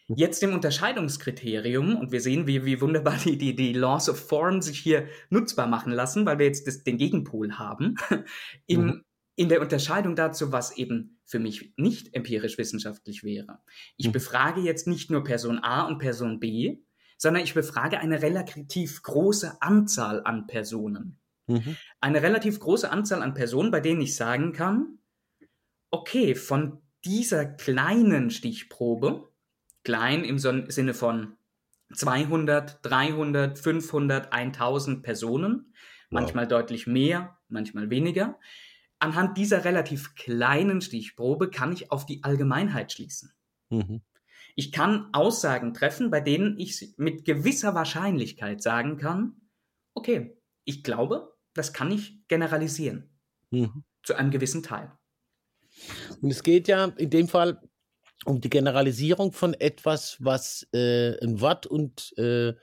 Jetzt 0.10 0.42
im 0.42 0.54
Unterscheidungskriterium, 0.54 1.98
und 1.98 2.14
wir 2.14 2.22
sehen, 2.22 2.48
wie, 2.48 2.64
wie 2.64 2.80
wunderbar 2.80 3.18
die, 3.24 3.38
die, 3.38 3.56
die 3.56 3.74
Laws 3.74 4.10
of 4.10 4.28
Form 4.28 4.62
sich 4.62 4.80
hier 4.80 5.08
nutzbar 5.30 5.68
machen 5.68 5.92
lassen, 5.92 6.26
weil 6.26 6.40
wir 6.40 6.46
jetzt 6.46 6.68
das, 6.68 6.84
den 6.84 6.98
Gegenpol 6.98 7.54
haben, 7.54 7.96
im, 8.68 8.86
mhm. 8.86 9.06
in 9.36 9.50
der 9.50 9.62
Unterscheidung 9.62 10.16
dazu, 10.16 10.52
was 10.52 10.78
eben 10.78 11.20
für 11.26 11.40
mich 11.40 11.74
nicht 11.76 12.14
empirisch 12.14 12.58
wissenschaftlich 12.58 13.24
wäre. 13.24 13.60
Ich 13.98 14.08
mhm. 14.08 14.14
befrage 14.14 14.62
jetzt 14.62 14.88
nicht 14.88 15.12
nur 15.12 15.26
Person 15.26 15.60
A 15.60 15.86
und 15.86 16.00
Person 16.00 16.40
B, 16.40 16.78
sondern 17.18 17.44
ich 17.44 17.54
befrage 17.54 18.00
eine 18.00 18.22
relativ 18.22 19.02
große 19.04 19.62
Anzahl 19.62 20.22
an 20.24 20.48
Personen. 20.48 21.20
Mhm. 21.48 21.78
Eine 22.02 22.22
relativ 22.22 22.60
große 22.60 22.92
Anzahl 22.92 23.22
an 23.22 23.34
Personen, 23.34 23.72
bei 23.72 23.80
denen 23.80 24.02
ich 24.02 24.16
sagen 24.16 24.54
kann, 24.54 25.00
okay, 25.90 26.36
von 26.36 26.82
dieser 27.06 27.46
kleinen 27.46 28.30
Stichprobe, 28.30 29.32
klein 29.84 30.24
im 30.24 30.38
Sinne 30.40 30.94
von 30.94 31.38
200, 31.94 32.86
300, 32.86 33.58
500, 33.58 34.34
1000 34.34 35.04
Personen, 35.04 35.74
manchmal 36.10 36.46
wow. 36.46 36.50
deutlich 36.50 36.88
mehr, 36.88 37.38
manchmal 37.48 37.90
weniger, 37.90 38.38
anhand 39.00 39.38
dieser 39.38 39.64
relativ 39.64 40.16
kleinen 40.16 40.82
Stichprobe 40.82 41.50
kann 41.50 41.72
ich 41.72 41.92
auf 41.92 42.06
die 42.06 42.24
Allgemeinheit 42.24 42.92
schließen. 42.92 43.32
Mhm. 43.70 44.02
Ich 44.56 44.72
kann 44.72 45.10
Aussagen 45.14 45.74
treffen, 45.74 46.10
bei 46.10 46.20
denen 46.20 46.60
ich 46.60 46.94
mit 46.98 47.26
gewisser 47.26 47.76
Wahrscheinlichkeit 47.76 48.62
sagen 48.62 48.98
kann, 48.98 49.40
okay, 49.94 50.38
ich 50.66 50.84
glaube, 50.84 51.37
das 51.58 51.74
kann 51.74 51.92
ich 51.92 52.28
generalisieren. 52.28 53.10
Mhm. 53.52 53.84
Zu 54.04 54.16
einem 54.16 54.32
gewissen 54.32 54.64
Teil. 54.64 54.92
Und 56.22 56.32
es 56.32 56.44
geht 56.44 56.68
ja 56.68 56.86
in 56.98 57.10
dem 57.10 57.28
Fall 57.28 57.60
um 58.26 58.42
die 58.42 58.50
Generalisierung 58.50 59.32
von 59.32 59.54
etwas, 59.54 60.18
was 60.20 60.68
äh, 60.74 61.18
ein 61.24 61.40
Wort 61.40 61.66
und 61.66 62.18
äh, 62.18 62.54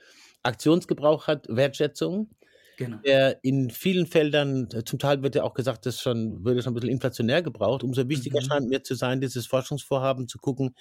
Aktionsgebrauch 0.43 1.27
hat, 1.27 1.47
Wertschätzung. 1.49 2.29
Genau. 2.77 2.97
Der 3.05 3.41
in 3.41 3.69
vielen 3.69 4.05
Feldern, 4.05 4.67
äh, 4.73 4.83
zum 4.83 4.99
Teil 4.99 5.23
wird 5.23 5.35
ja 5.35 5.43
auch 5.43 5.53
gesagt, 5.53 5.85
das 5.85 6.01
schon, 6.01 6.43
würde 6.43 6.61
schon 6.61 6.73
ein 6.73 6.75
bisschen 6.75 6.89
inflationär 6.89 7.41
gebraucht. 7.41 7.83
Umso 7.83 8.09
wichtiger 8.09 8.41
mhm. 8.41 8.45
scheint 8.45 8.69
mir 8.69 8.83
zu 8.83 8.95
sein, 8.95 9.21
dieses 9.21 9.47
Forschungsvorhaben 9.47 10.27
zu 10.27 10.39
gucken, 10.39 10.75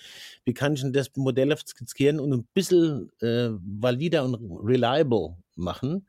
wie 0.45 0.55
kann 0.55 0.75
ich 0.75 0.81
denn 0.81 0.93
das 0.93 1.11
Modell 1.15 1.57
skizzieren 1.57 2.19
und 2.19 2.33
ein 2.33 2.49
bisschen 2.53 3.13
äh, 3.21 3.51
valider 3.51 4.25
und 4.25 4.35
reliable 4.35 5.37
machen. 5.55 6.09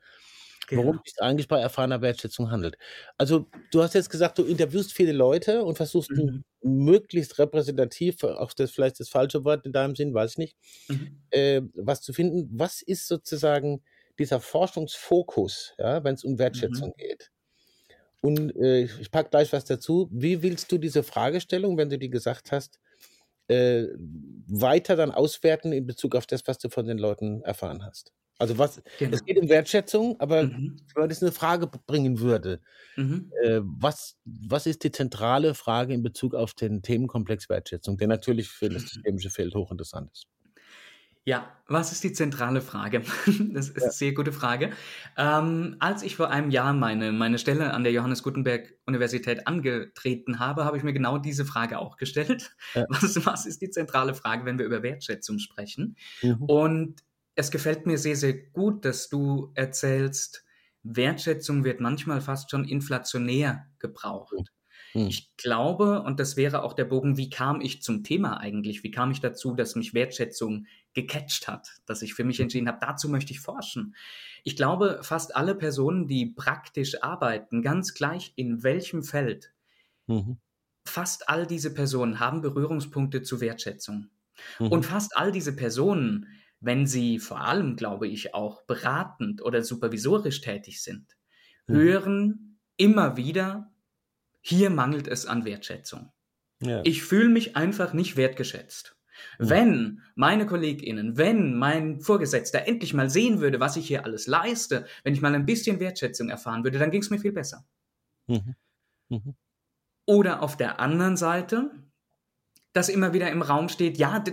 Worum 0.72 1.00
es 1.06 1.18
eigentlich 1.20 1.48
bei 1.48 1.60
erfahrener 1.60 2.02
Wertschätzung 2.02 2.52
handelt. 2.52 2.78
Also 3.18 3.48
du 3.72 3.82
hast 3.82 3.94
jetzt 3.94 4.10
gesagt, 4.10 4.38
du 4.38 4.44
interviewst 4.44 4.94
viele 4.94 5.12
Leute 5.12 5.64
und 5.64 5.76
versuchst 5.76 6.12
mhm. 6.12 6.44
möglichst 6.62 7.38
repräsentativ, 7.40 8.24
auch 8.24 8.54
das 8.54 8.72
vielleicht 8.72 9.00
das 9.00 9.10
falsche 9.10 9.44
Wort 9.44 9.66
in 9.66 9.74
deinem 9.74 9.96
Sinn, 9.96 10.14
weiß 10.14 10.32
ich 10.32 10.38
nicht, 10.38 10.58
mhm. 10.88 11.22
äh, 11.32 11.62
was 11.76 12.02
zu 12.02 12.14
finden. 12.14 12.50
Was 12.52 12.82
ist 12.82 13.08
sozusagen 13.08 13.84
dieser 14.20 14.40
Forschungsfokus, 14.40 15.74
ja, 15.78 16.04
wenn 16.04 16.16
es 16.16 16.24
um 16.24 16.40
Wertschätzung 16.40 16.90
mhm. 16.90 16.98
geht? 16.98 17.32
Und 18.22 18.56
äh, 18.56 18.84
ich 18.84 19.12
packe 19.12 19.30
gleich 19.30 19.54
was 19.54 19.66
dazu. 19.66 20.10
Wie 20.12 20.42
willst 20.42 20.72
du 20.72 20.80
diese 20.80 21.04
Fragestellung, 21.04 21.78
wenn 21.78 21.92
du 21.92 22.00
die 22.00 22.10
gesagt 22.10 22.52
hast, 22.52 22.80
äh, 23.48 23.84
weiter 24.48 24.96
dann 24.96 25.12
auswerten 25.12 25.72
in 25.72 25.86
Bezug 25.86 26.16
auf 26.16 26.26
das, 26.26 26.42
was 26.48 26.58
du 26.58 26.70
von 26.70 26.88
den 26.88 26.98
Leuten 26.98 27.44
erfahren 27.44 27.86
hast? 27.86 28.14
Also 28.38 28.58
was, 28.58 28.82
genau. 29.00 29.16
es 29.16 29.24
geht 29.24 29.38
um 29.40 29.48
Wertschätzung, 29.48 30.20
aber 30.20 30.44
mhm. 30.44 30.78
wenn 30.96 31.10
das 31.10 31.22
eine 31.22 31.32
Frage 31.32 31.68
bringen 31.68 32.20
würde, 32.20 32.60
mhm. 32.98 33.32
äh, 33.44 33.62
was, 33.62 34.18
was 34.26 34.66
ist 34.66 34.84
die 34.84 34.92
zentrale 34.92 35.54
Frage 35.54 35.94
in 35.94 36.04
Bezug 36.04 36.36
auf 36.36 36.54
den 36.54 36.82
Themenkomplex 36.82 37.48
Wertschätzung, 37.50 37.98
der 37.98 38.08
natürlich 38.08 38.50
für 38.50 38.68
das 38.70 38.84
systemische 38.84 39.30
Feld 39.30 39.56
hochinteressant 39.56 40.12
ist? 40.12 40.28
Ja, 41.28 41.52
was 41.68 41.92
ist 41.92 42.04
die 42.04 42.14
zentrale 42.14 42.62
Frage? 42.62 43.02
Das 43.54 43.70
ist 43.70 43.78
ja. 43.78 43.84
eine 43.84 43.92
sehr 43.92 44.14
gute 44.14 44.32
Frage. 44.32 44.72
Ähm, 45.18 45.78
als 45.80 46.04
ich 46.04 46.16
vor 46.16 46.30
einem 46.30 46.52
Jahr 46.52 46.74
meine, 46.74 47.12
meine 47.12 47.40
Stelle 47.40 47.74
an 47.74 47.84
der 47.84 47.94
Johannes 47.94 48.22
Gutenberg 48.22 48.76
Universität 48.86 49.48
angetreten 49.48 50.38
habe, 50.40 50.66
habe 50.66 50.78
ich 50.78 50.84
mir 50.84 50.94
genau 50.94 51.18
diese 51.18 51.44
Frage 51.44 51.80
auch 51.80 51.98
gestellt. 51.98 52.56
Ja. 52.76 52.86
Was, 52.90 53.26
was 53.26 53.46
ist 53.48 53.62
die 53.62 53.72
zentrale 53.72 54.14
Frage, 54.14 54.46
wenn 54.46 54.60
wir 54.60 54.66
über 54.66 54.84
Wertschätzung 54.84 55.40
sprechen? 55.40 55.96
Mhm. 56.22 56.44
Und 56.44 57.04
es 57.36 57.52
gefällt 57.52 57.86
mir 57.86 57.98
sehr, 57.98 58.16
sehr 58.16 58.34
gut, 58.34 58.86
dass 58.86 59.10
du 59.10 59.52
erzählst, 59.56 60.46
Wertschätzung 60.84 61.64
wird 61.64 61.80
manchmal 61.80 62.22
fast 62.22 62.52
schon 62.52 62.66
inflationär 62.66 63.68
gebraucht. 63.80 64.54
Hm. 64.94 65.08
Ich 65.08 65.36
glaube, 65.36 66.04
und 66.04 66.20
das 66.20 66.38
wäre 66.38 66.64
auch 66.64 66.74
der 66.74 66.86
Bogen, 66.86 67.18
wie 67.18 67.30
kam 67.30 67.60
ich 67.60 67.82
zum 67.82 68.04
Thema 68.04 68.38
eigentlich? 68.40 68.84
Wie 68.84 68.92
kam 68.92 69.12
ich 69.12 69.20
dazu, 69.20 69.54
dass 69.54 69.76
mich 69.76 69.94
Wertschätzung 69.94 70.68
gecatcht 70.94 71.48
hat, 71.48 71.68
dass 71.86 72.02
ich 72.02 72.14
für 72.14 72.24
mich 72.24 72.40
entschieden 72.40 72.70
habe, 72.70 72.80
dazu 72.80 73.10
möchte 73.10 73.34
ich 73.34 73.42
forschen. 73.42 73.96
Ich 74.44 74.56
glaube, 74.56 75.00
fast 75.02 75.36
alle 75.36 75.56
Personen, 75.56 76.08
die 76.08 76.28
praktisch 76.28 77.04
arbeiten, 77.04 77.62
ganz 77.62 77.94
gleich 77.94 78.32
in 78.38 78.64
welchem 78.64 79.04
Feld, 79.04 79.54
mhm. 80.08 80.38
fast 80.86 81.28
all 81.28 81.46
diese 81.46 81.74
Personen 81.74 82.20
haben 82.20 82.42
Berührungspunkte 82.42 83.24
zu 83.24 83.42
Wertschätzung. 83.42 84.10
Mhm. 84.60 84.68
Und 84.68 84.86
fast 84.86 85.18
all 85.18 85.32
diese 85.32 85.56
Personen 85.56 86.28
wenn 86.66 86.88
sie 86.88 87.20
vor 87.20 87.42
allem, 87.42 87.76
glaube 87.76 88.08
ich, 88.08 88.34
auch 88.34 88.64
beratend 88.64 89.44
oder 89.44 89.64
supervisorisch 89.64 90.42
tätig 90.42 90.82
sind, 90.82 91.16
mhm. 91.68 91.76
hören 91.76 92.60
immer 92.76 93.18
wieder, 93.18 93.72
hier 94.42 94.72
mangelt 94.72 95.08
es 95.08 95.28
an 95.28 95.46
Wertschätzung. 95.46 96.12
Ja. 96.62 96.82
Ich 96.84 97.04
fühle 97.04 97.30
mich 97.30 97.56
einfach 97.56 97.94
nicht 97.94 98.18
wertgeschätzt. 98.18 98.98
Mhm. 99.38 99.50
Wenn 99.50 100.02
meine 100.16 100.48
KollegInnen, 100.48 101.18
wenn 101.18 101.56
mein 101.56 102.02
Vorgesetzter 102.02 102.68
endlich 102.68 102.94
mal 102.96 103.10
sehen 103.12 103.40
würde, 103.42 103.60
was 103.60 103.78
ich 103.78 103.88
hier 103.88 104.04
alles 104.04 104.26
leiste, 104.26 104.88
wenn 105.04 105.14
ich 105.14 105.22
mal 105.22 105.36
ein 105.36 105.46
bisschen 105.46 105.80
Wertschätzung 105.80 106.30
erfahren 106.30 106.64
würde, 106.64 106.80
dann 106.80 106.92
ging 106.92 107.02
es 107.02 107.12
mir 107.12 107.20
viel 107.20 107.32
besser. 107.32 107.66
Mhm. 108.28 108.56
mhm. 109.10 109.36
Oder 110.08 110.44
auf 110.44 110.56
der 110.56 110.80
anderen 110.80 111.18
Seite, 111.18 111.72
dass 112.74 112.90
immer 112.90 113.14
wieder 113.14 113.32
im 113.32 113.42
Raum 113.42 113.70
steht, 113.70 113.98
ja, 113.98 114.24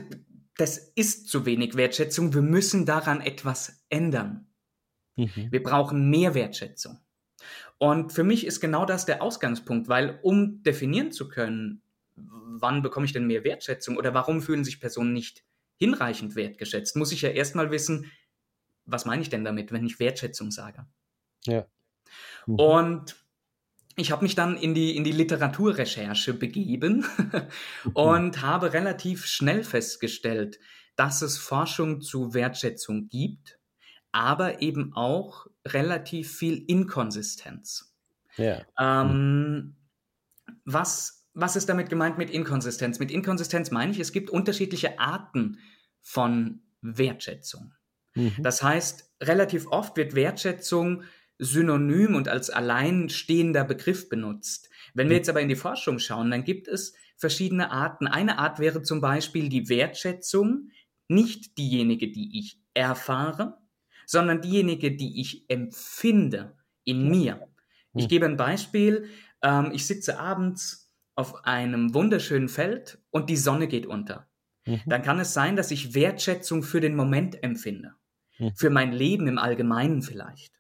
das 0.63 0.79
ist 0.79 1.29
zu 1.29 1.45
wenig 1.45 1.75
Wertschätzung, 1.75 2.35
wir 2.35 2.41
müssen 2.41 2.87
daran 2.87 3.21
etwas 3.21 3.85
ändern. 3.89 4.47
Mhm. 5.17 5.49
Wir 5.51 5.61
brauchen 5.61 6.09
mehr 6.09 6.35
Wertschätzung. 6.35 7.01
Und 7.79 8.13
für 8.13 8.23
mich 8.23 8.47
ist 8.47 8.61
genau 8.61 8.85
das 8.85 9.05
der 9.05 9.23
Ausgangspunkt, 9.23 9.89
weil 9.89 10.21
um 10.23 10.63
definieren 10.63 11.11
zu 11.11 11.29
können, 11.29 11.83
wann 12.15 12.81
bekomme 12.81 13.07
ich 13.07 13.13
denn 13.13 13.27
mehr 13.27 13.43
Wertschätzung 13.43 13.97
oder 13.97 14.15
warum 14.15 14.41
fühlen 14.41 14.63
sich 14.63 14.79
Personen 14.79 15.13
nicht 15.13 15.43
hinreichend 15.79 16.37
wertgeschätzt, 16.37 16.95
muss 16.95 17.11
ich 17.11 17.23
ja 17.23 17.31
erstmal 17.31 17.73
wissen, 17.73 18.13
was 18.85 19.05
meine 19.05 19.23
ich 19.23 19.31
denn 19.31 19.45
damit, 19.45 19.73
wenn 19.73 19.85
ich 19.85 19.99
Wertschätzung 19.99 20.53
sage. 20.53 20.87
Ja. 21.45 21.67
Mhm. 22.47 22.55
Und 22.55 23.22
ich 23.97 24.11
habe 24.11 24.23
mich 24.23 24.35
dann 24.35 24.57
in 24.57 24.75
die, 24.75 24.97
in 24.97 25.05
die 25.05 25.13
Literaturrecherche 25.13 26.35
begeben 26.35 27.05
und 27.95 28.43
habe 28.43 28.73
relativ 28.73 29.27
schnell 29.27 29.65
festgestellt, 29.65 30.59
dass 30.97 31.23
es 31.23 31.39
Forschung 31.39 32.01
zu 32.01 32.35
Wertschätzung 32.35 33.09
gibt, 33.09 33.59
aber 34.13 34.63
eben 34.63 34.93
auch 34.95 35.47
relativ 35.67 36.37
viel 36.37 36.65
Inkonsistenz. 36.67 37.95
Ja. 38.37 38.63
Ähm, 38.79 39.77
was, 40.65 41.27
was 41.35 41.57
ist 41.57 41.69
damit 41.69 41.89
gemeint 41.89 42.19
mit 42.19 42.31
Inkonsistenz? 42.31 42.99
Mit 42.99 43.11
Inkonsistenz 43.11 43.71
meine 43.71 43.93
ich, 43.93 43.99
es 43.99 44.13
gibt 44.13 44.31
unterschiedliche 44.31 44.99
Arten 44.99 45.59
von 46.01 46.63
Wertschätzung. 46.83 47.75
Mhm. 48.15 48.37
Das 48.41 48.63
heißt, 48.63 49.11
relativ 49.23 49.67
oft 49.69 49.97
wird 49.97 50.15
Wertschätzung 50.15 51.05
synonym 51.43 52.15
und 52.15 52.29
als 52.29 52.51
alleinstehender 52.51 53.65
Begriff 53.65 54.09
benutzt. 54.09 54.71
Wenn 54.95 55.09
wir 55.09 55.17
jetzt 55.17 55.29
aber 55.29 55.41
in 55.41 55.49
die 55.49 55.57
Forschung 55.57 55.99
schauen, 55.99 56.31
dann 56.31 56.45
gibt 56.45 56.69
es 56.69 56.95
verschiedene 57.17 57.71
Arten. 57.71 58.07
Eine 58.07 58.39
Art 58.39 58.59
wäre 58.59 58.83
zum 58.83 59.01
Beispiel 59.01 59.49
die 59.49 59.69
Wertschätzung, 59.69 60.71
nicht 61.09 61.59
diejenige, 61.59 62.11
die 62.11 62.39
ich 62.39 62.61
erfahre, 62.75 63.59
sondern 64.07 64.41
diejenige, 64.41 64.93
die 64.93 65.21
ich 65.21 65.45
empfinde 65.49 66.57
in 66.85 67.09
mir. 67.09 67.49
Ich 67.95 68.05
hm. 68.05 68.09
gebe 68.09 68.27
ein 68.27 68.37
Beispiel. 68.37 69.09
Ähm, 69.43 69.71
ich 69.73 69.87
sitze 69.87 70.19
abends 70.19 70.93
auf 71.15 71.45
einem 71.45 71.93
wunderschönen 71.93 72.49
Feld 72.49 72.99
und 73.11 73.29
die 73.29 73.37
Sonne 73.37 73.69
geht 73.69 73.87
unter. 73.87 74.29
Mhm. 74.67 74.81
Dann 74.87 75.03
kann 75.03 75.21
es 75.21 75.35
sein, 75.35 75.57
dass 75.57 75.71
ich 75.71 75.95
Wertschätzung 75.95 76.63
für 76.63 76.81
den 76.81 76.97
Moment 76.97 77.43
empfinde. 77.43 77.93
Mhm. 78.39 78.55
Für 78.55 78.71
mein 78.71 78.93
Leben 78.93 79.27
im 79.27 79.39
Allgemeinen 79.39 80.03
vielleicht. 80.03 80.53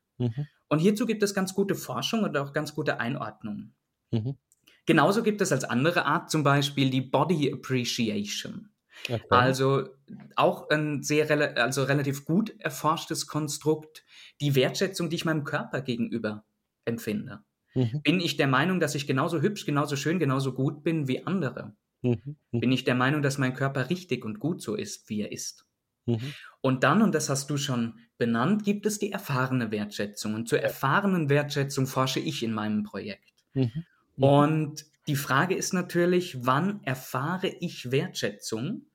Und 0.73 0.79
hierzu 0.79 1.05
gibt 1.05 1.23
es 1.23 1.35
ganz 1.35 1.53
gute 1.53 1.75
Forschung 1.75 2.23
und 2.23 2.35
auch 2.39 2.55
ganz 2.55 2.75
gute 2.75 2.99
Einordnungen. 2.99 3.75
Mhm. 4.11 4.39
Genauso 4.87 5.23
gibt 5.23 5.43
es 5.43 5.53
als 5.53 5.65
andere 5.65 6.07
Art 6.07 6.31
zum 6.31 6.45
Beispiel 6.45 6.89
die 6.89 7.03
Body 7.03 7.53
Appreciation. 7.53 8.71
Okay. 9.07 9.21
Also 9.29 9.91
auch 10.35 10.71
ein 10.71 11.03
sehr 11.03 11.31
also 11.59 11.85
relativ 11.85 12.25
gut 12.25 12.59
erforschtes 12.59 13.27
Konstrukt, 13.27 14.03
die 14.41 14.55
Wertschätzung, 14.55 15.11
die 15.11 15.17
ich 15.17 15.27
meinem 15.27 15.45
Körper 15.45 15.83
gegenüber 15.83 16.47
empfinde. 16.87 17.41
Mhm. 17.75 18.01
Bin 18.03 18.21
ich 18.21 18.39
der 18.39 18.49
Meinung, 18.49 18.81
dass 18.81 18.95
ich 18.95 19.07
genauso 19.07 19.43
hübsch, 19.43 19.67
genauso 19.67 19.97
schön, 19.97 20.19
genauso 20.19 20.55
gut 20.55 20.83
bin 20.83 21.07
wie 21.07 21.27
andere? 21.27 21.77
Mhm. 22.01 22.39
mhm. 22.51 22.61
Bin 22.61 22.73
ich 22.73 22.85
der 22.85 22.95
Meinung, 22.95 23.21
dass 23.21 23.37
mein 23.37 23.53
Körper 23.53 23.91
richtig 23.91 24.25
und 24.25 24.41
gut 24.41 24.63
so 24.63 24.75
ist, 24.75 25.11
wie 25.11 25.21
er 25.21 25.33
ist? 25.33 25.67
Mhm. 26.07 26.35
Und 26.61 26.85
dann, 26.85 27.03
und 27.03 27.15
das 27.15 27.29
hast 27.29 27.51
du 27.51 27.57
schon 27.57 27.99
benannt, 28.19 28.65
gibt 28.65 28.87
es 28.87 28.99
die 28.99 29.13
erfahrene 29.13 29.71
Wertschätzung. 29.71 30.35
Und 30.35 30.49
zur 30.49 30.61
erfahrenen 30.61 31.29
Wertschätzung 31.29 31.87
forsche 31.87 32.21
ich 32.21 32.43
in 32.43 32.53
meinem 32.53 32.85
Projekt. 32.85 33.33
Mhm. 33.55 33.71
Mhm. 34.17 34.25
Und 34.25 34.87
die 35.09 35.17
Frage 35.17 35.55
ist 35.55 35.73
natürlich, 35.73 36.45
wann 36.47 36.83
erfahre 36.85 37.49
ich 37.49 37.91
Wertschätzung 37.91 38.87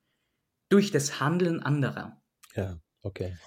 durch 0.69 0.91
das 0.91 1.19
Handeln 1.19 1.61
anderer? 1.61 2.21
Ja, 2.55 2.79
okay. 3.01 3.37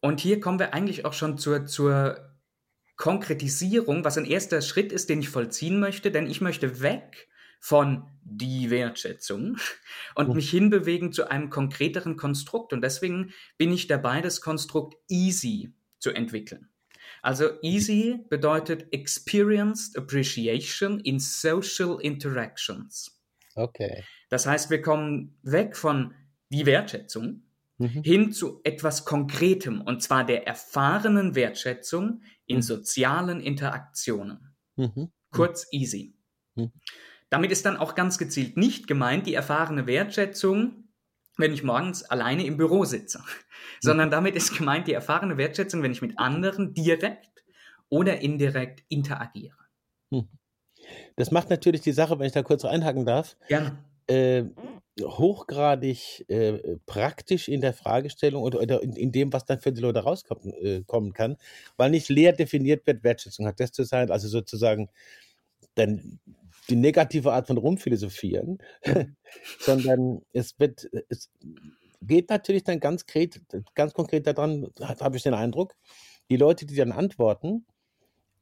Und 0.00 0.20
hier 0.20 0.38
kommen 0.38 0.58
wir 0.58 0.74
eigentlich 0.74 1.04
auch 1.04 1.14
schon 1.14 1.38
zur, 1.38 1.66
zur 1.66 2.34
Konkretisierung, 2.96 4.04
was 4.04 4.18
ein 4.18 4.26
erster 4.26 4.60
Schritt 4.60 4.92
ist, 4.92 5.08
den 5.08 5.20
ich 5.20 5.28
vollziehen 5.28 5.80
möchte, 5.80 6.10
denn 6.10 6.28
ich 6.28 6.40
möchte 6.40 6.80
weg 6.80 7.28
von 7.60 8.08
die 8.22 8.70
Wertschätzung 8.70 9.56
und 10.14 10.28
mhm. 10.28 10.34
mich 10.34 10.50
hinbewegen 10.50 11.12
zu 11.12 11.30
einem 11.30 11.50
konkreteren 11.50 12.16
Konstrukt. 12.16 12.72
Und 12.72 12.82
deswegen 12.82 13.32
bin 13.58 13.72
ich 13.72 13.86
dabei, 13.86 14.20
das 14.20 14.40
Konstrukt 14.40 14.96
easy 15.08 15.74
zu 15.98 16.10
entwickeln. 16.10 16.68
Also 17.22 17.60
easy 17.62 18.24
bedeutet 18.28 18.92
experienced 18.92 19.96
appreciation 19.96 21.00
in 21.00 21.18
social 21.18 21.98
interactions. 22.00 23.18
Okay. 23.54 24.04
Das 24.28 24.46
heißt, 24.46 24.70
wir 24.70 24.82
kommen 24.82 25.38
weg 25.42 25.76
von 25.76 26.14
die 26.50 26.66
Wertschätzung 26.66 27.42
mhm. 27.78 28.02
hin 28.02 28.32
zu 28.32 28.60
etwas 28.64 29.04
Konkretem, 29.04 29.80
und 29.80 30.02
zwar 30.02 30.24
der 30.24 30.46
erfahrenen 30.46 31.34
Wertschätzung 31.34 32.22
in 32.46 32.56
mhm. 32.56 32.62
sozialen 32.62 33.40
Interaktionen. 33.40 34.54
Mhm. 34.76 35.10
Kurz 35.30 35.66
easy. 35.72 36.14
Damit 37.30 37.50
ist 37.50 37.66
dann 37.66 37.76
auch 37.76 37.94
ganz 37.94 38.18
gezielt 38.18 38.56
nicht 38.56 38.86
gemeint 38.86 39.26
die 39.26 39.34
erfahrene 39.34 39.86
Wertschätzung, 39.86 40.88
wenn 41.36 41.52
ich 41.52 41.64
morgens 41.64 42.04
alleine 42.04 42.46
im 42.46 42.56
Büro 42.56 42.84
sitze, 42.84 43.18
mhm. 43.18 43.22
sondern 43.80 44.10
damit 44.10 44.36
ist 44.36 44.56
gemeint 44.56 44.86
die 44.86 44.92
erfahrene 44.92 45.36
Wertschätzung, 45.36 45.82
wenn 45.82 45.92
ich 45.92 46.02
mit 46.02 46.18
anderen 46.18 46.74
direkt 46.74 47.44
oder 47.88 48.20
indirekt 48.20 48.84
interagiere. 48.88 49.56
Mhm. 50.10 50.28
Das 51.16 51.30
macht 51.30 51.50
natürlich 51.50 51.80
die 51.80 51.92
Sache, 51.92 52.18
wenn 52.18 52.26
ich 52.26 52.32
da 52.32 52.42
kurz 52.42 52.64
einhaken 52.64 53.06
darf, 53.06 53.36
Gerne. 53.48 53.78
Äh, 54.06 54.44
hochgradig 55.00 56.24
äh, 56.28 56.76
praktisch 56.86 57.48
in 57.48 57.60
der 57.60 57.72
Fragestellung 57.72 58.42
oder, 58.42 58.60
oder 58.60 58.82
in, 58.82 58.94
in, 58.94 59.12
dem, 59.12 59.32
was 59.32 59.44
dann 59.44 59.60
für 59.60 59.72
die 59.72 59.80
Leute 59.80 60.00
rauskommen 60.00 60.52
äh, 60.52 61.12
kann, 61.12 61.36
weil 61.76 61.90
nicht 61.90 62.08
leer 62.08 62.32
definiert 62.32 62.86
wird, 62.86 63.02
Wertschätzung 63.02 63.46
hat 63.46 63.58
das 63.60 63.72
zu 63.72 63.82
sein, 63.84 64.10
also 64.10 64.28
sozusagen 64.28 64.90
dann 65.74 66.20
die 66.68 66.76
negative 66.76 67.32
Art 67.32 67.46
von 67.46 67.58
rumphilosophieren, 67.58 68.58
sondern 69.60 70.22
es 70.32 70.58
wird, 70.58 70.88
es 71.08 71.30
geht 72.00 72.30
natürlich 72.30 72.64
dann 72.64 72.80
ganz 72.80 73.06
konkret, 73.06 73.40
ganz 73.74 73.92
konkret 73.94 74.26
daran, 74.26 74.68
habe 74.80 75.16
ich 75.16 75.22
den 75.22 75.34
Eindruck, 75.34 75.74
die 76.30 76.36
Leute, 76.36 76.66
die 76.66 76.76
dann 76.76 76.92
antworten, 76.92 77.66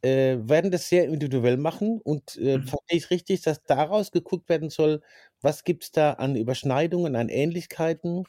äh, 0.03 0.37
werden 0.41 0.71
das 0.71 0.89
sehr 0.89 1.05
individuell 1.05 1.57
machen 1.57 2.01
und 2.03 2.37
äh, 2.37 2.59
mhm. 2.59 2.67
verstehe 2.67 2.99
ich 2.99 3.11
richtig, 3.11 3.43
dass 3.43 3.63
daraus 3.63 4.11
geguckt 4.11 4.49
werden 4.49 4.71
soll, 4.71 5.01
was 5.41 5.65
gibt 5.65 5.85
es 5.85 5.93
da 5.93 6.15
an 6.15 6.37
Überschneidungen, 6.37 7.17
an 7.17 7.29
Ähnlichkeiten 7.29 8.25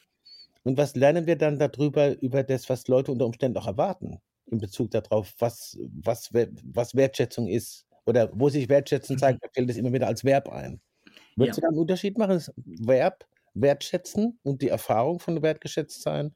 und 0.63 0.77
was 0.77 0.95
lernen 0.95 1.25
wir 1.25 1.35
dann 1.35 1.59
darüber, 1.59 2.19
über 2.21 2.43
das, 2.43 2.69
was 2.69 2.87
Leute 2.87 3.11
unter 3.11 3.25
Umständen 3.25 3.57
auch 3.57 3.67
erwarten, 3.67 4.19
in 4.45 4.59
Bezug 4.59 4.91
darauf, 4.91 5.33
was, 5.39 5.77
was, 5.91 6.31
was 6.31 6.95
Wertschätzung 6.95 7.47
ist 7.47 7.85
oder 8.05 8.29
wo 8.33 8.49
sich 8.49 8.69
Wertschätzen 8.69 9.17
zeigt, 9.17 9.41
mhm. 9.41 9.47
da 9.47 9.49
fällt 9.53 9.69
es 9.69 9.77
immer 9.77 9.93
wieder 9.93 10.07
als 10.07 10.23
Verb 10.23 10.49
ein. 10.49 10.81
Würdest 11.35 11.57
ja. 11.57 11.61
du 11.61 11.61
da 11.61 11.67
einen 11.69 11.79
Unterschied 11.79 12.17
machen? 12.17 12.31
Das 12.31 12.53
Verb, 12.55 13.25
wertschätzen 13.53 14.39
und 14.43 14.61
die 14.61 14.69
Erfahrung 14.69 15.19
von 15.19 15.41
wertgeschätzt 15.41 16.01
sein 16.01 16.35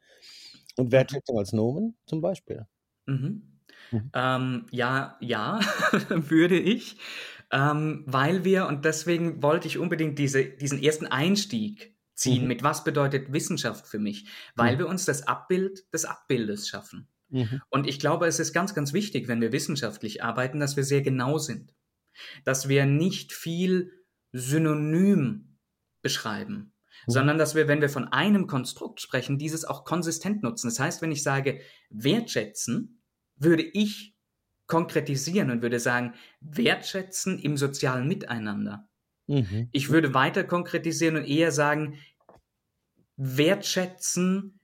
und 0.77 0.87
mhm. 0.87 0.91
Wertschätzung 0.91 1.37
als 1.37 1.53
Nomen 1.53 1.97
zum 2.05 2.21
Beispiel? 2.21 2.65
Mhm. 3.05 3.59
Mhm. 3.91 4.11
Ähm, 4.13 4.65
ja, 4.71 5.17
ja, 5.19 5.59
würde 6.09 6.59
ich. 6.59 6.97
Ähm, 7.51 8.03
weil 8.05 8.43
wir, 8.43 8.67
und 8.67 8.83
deswegen 8.83 9.41
wollte 9.41 9.67
ich 9.67 9.77
unbedingt 9.77 10.19
diese, 10.19 10.43
diesen 10.43 10.83
ersten 10.83 11.07
Einstieg 11.07 11.95
ziehen 12.13 12.41
mhm. 12.41 12.47
mit 12.49 12.63
was 12.63 12.83
bedeutet 12.83 13.31
Wissenschaft 13.31 13.87
für 13.87 13.99
mich, 13.99 14.27
weil 14.55 14.75
mhm. 14.75 14.79
wir 14.79 14.87
uns 14.87 15.05
das 15.05 15.27
Abbild 15.27 15.85
des 15.93 16.03
Abbildes 16.03 16.67
schaffen. 16.67 17.07
Mhm. 17.29 17.61
Und 17.69 17.87
ich 17.87 17.99
glaube, 17.99 18.27
es 18.27 18.39
ist 18.39 18.53
ganz, 18.53 18.73
ganz 18.73 18.93
wichtig, 18.93 19.27
wenn 19.27 19.41
wir 19.41 19.51
wissenschaftlich 19.51 20.23
arbeiten, 20.23 20.59
dass 20.59 20.77
wir 20.77 20.83
sehr 20.83 21.01
genau 21.01 21.37
sind. 21.37 21.73
Dass 22.45 22.67
wir 22.67 22.85
nicht 22.85 23.33
viel 23.33 23.91
synonym 24.31 25.57
beschreiben, 26.01 26.73
mhm. 27.05 27.11
sondern 27.11 27.37
dass 27.37 27.55
wir, 27.55 27.67
wenn 27.67 27.81
wir 27.81 27.89
von 27.89 28.07
einem 28.07 28.47
Konstrukt 28.47 29.01
sprechen, 29.01 29.37
dieses 29.37 29.65
auch 29.65 29.83
konsistent 29.83 30.43
nutzen. 30.43 30.67
Das 30.67 30.79
heißt, 30.79 31.01
wenn 31.01 31.11
ich 31.11 31.23
sage 31.23 31.61
wertschätzen, 31.89 33.01
würde 33.35 33.63
ich 33.63 34.15
konkretisieren 34.67 35.49
und 35.49 35.61
würde 35.61 35.79
sagen, 35.79 36.13
wertschätzen 36.41 37.39
im 37.39 37.57
sozialen 37.57 38.07
Miteinander. 38.07 38.89
Mhm. 39.27 39.69
Ich 39.71 39.89
würde 39.89 40.13
weiter 40.13 40.43
konkretisieren 40.43 41.17
und 41.17 41.25
eher 41.25 41.51
sagen, 41.51 41.99
wertschätzen 43.15 44.59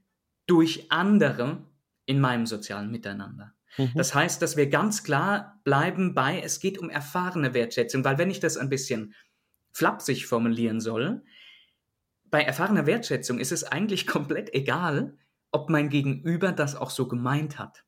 durch 0.45 0.91
andere 0.91 1.65
in 2.05 2.19
meinem 2.19 2.45
sozialen 2.45 2.91
Miteinander. 2.91 3.53
Mhm. 3.77 3.91
Das 3.95 4.13
heißt, 4.13 4.41
dass 4.41 4.57
wir 4.57 4.69
ganz 4.69 5.03
klar 5.03 5.59
bleiben 5.63 6.13
bei, 6.13 6.41
es 6.41 6.59
geht 6.59 6.77
um 6.77 6.89
erfahrene 6.89 7.53
Wertschätzung, 7.53 8.03
weil 8.03 8.17
wenn 8.17 8.29
ich 8.29 8.39
das 8.39 8.57
ein 8.57 8.69
bisschen 8.69 9.13
flapsig 9.71 10.25
formulieren 10.25 10.79
soll, 10.79 11.23
bei 12.25 12.41
erfahrener 12.41 12.85
Wertschätzung 12.85 13.39
ist 13.39 13.51
es 13.51 13.63
eigentlich 13.63 14.07
komplett 14.07 14.53
egal, 14.53 15.17
ob 15.51 15.69
mein 15.69 15.89
Gegenüber 15.89 16.51
das 16.51 16.75
auch 16.75 16.89
so 16.89 17.07
gemeint 17.07 17.59
hat. 17.59 17.83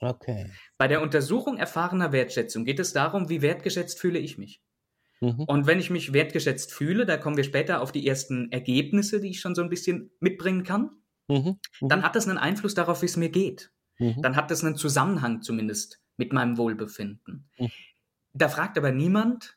Okay. 0.00 0.50
Bei 0.76 0.86
der 0.86 1.02
Untersuchung 1.02 1.56
erfahrener 1.56 2.12
Wertschätzung 2.12 2.64
geht 2.64 2.78
es 2.78 2.92
darum, 2.92 3.28
wie 3.28 3.42
wertgeschätzt 3.42 3.98
fühle 3.98 4.20
ich 4.20 4.38
mich. 4.38 4.62
Mhm. 5.20 5.40
Und 5.40 5.66
wenn 5.66 5.80
ich 5.80 5.90
mich 5.90 6.12
wertgeschätzt 6.12 6.72
fühle, 6.72 7.06
da 7.06 7.16
kommen 7.16 7.36
wir 7.36 7.44
später 7.44 7.80
auf 7.80 7.90
die 7.90 8.06
ersten 8.06 8.52
Ergebnisse, 8.52 9.20
die 9.20 9.30
ich 9.30 9.40
schon 9.40 9.56
so 9.56 9.62
ein 9.62 9.68
bisschen 9.68 10.12
mitbringen 10.20 10.62
kann, 10.62 10.90
mhm. 11.28 11.58
Mhm. 11.80 11.88
dann 11.88 12.02
hat 12.02 12.16
das 12.16 12.28
einen 12.28 12.38
Einfluss 12.38 12.74
darauf, 12.74 13.02
wie 13.02 13.06
es 13.06 13.16
mir 13.16 13.30
geht. 13.30 13.70
Mhm. 13.98 14.22
Dann 14.22 14.36
hat 14.36 14.50
das 14.50 14.64
einen 14.64 14.76
Zusammenhang 14.76 15.42
zumindest 15.42 16.00
mit 16.16 16.32
meinem 16.32 16.56
Wohlbefinden. 16.56 17.48
Mhm. 17.58 17.70
Da 18.32 18.48
fragt 18.48 18.78
aber 18.78 18.92
niemand, 18.92 19.56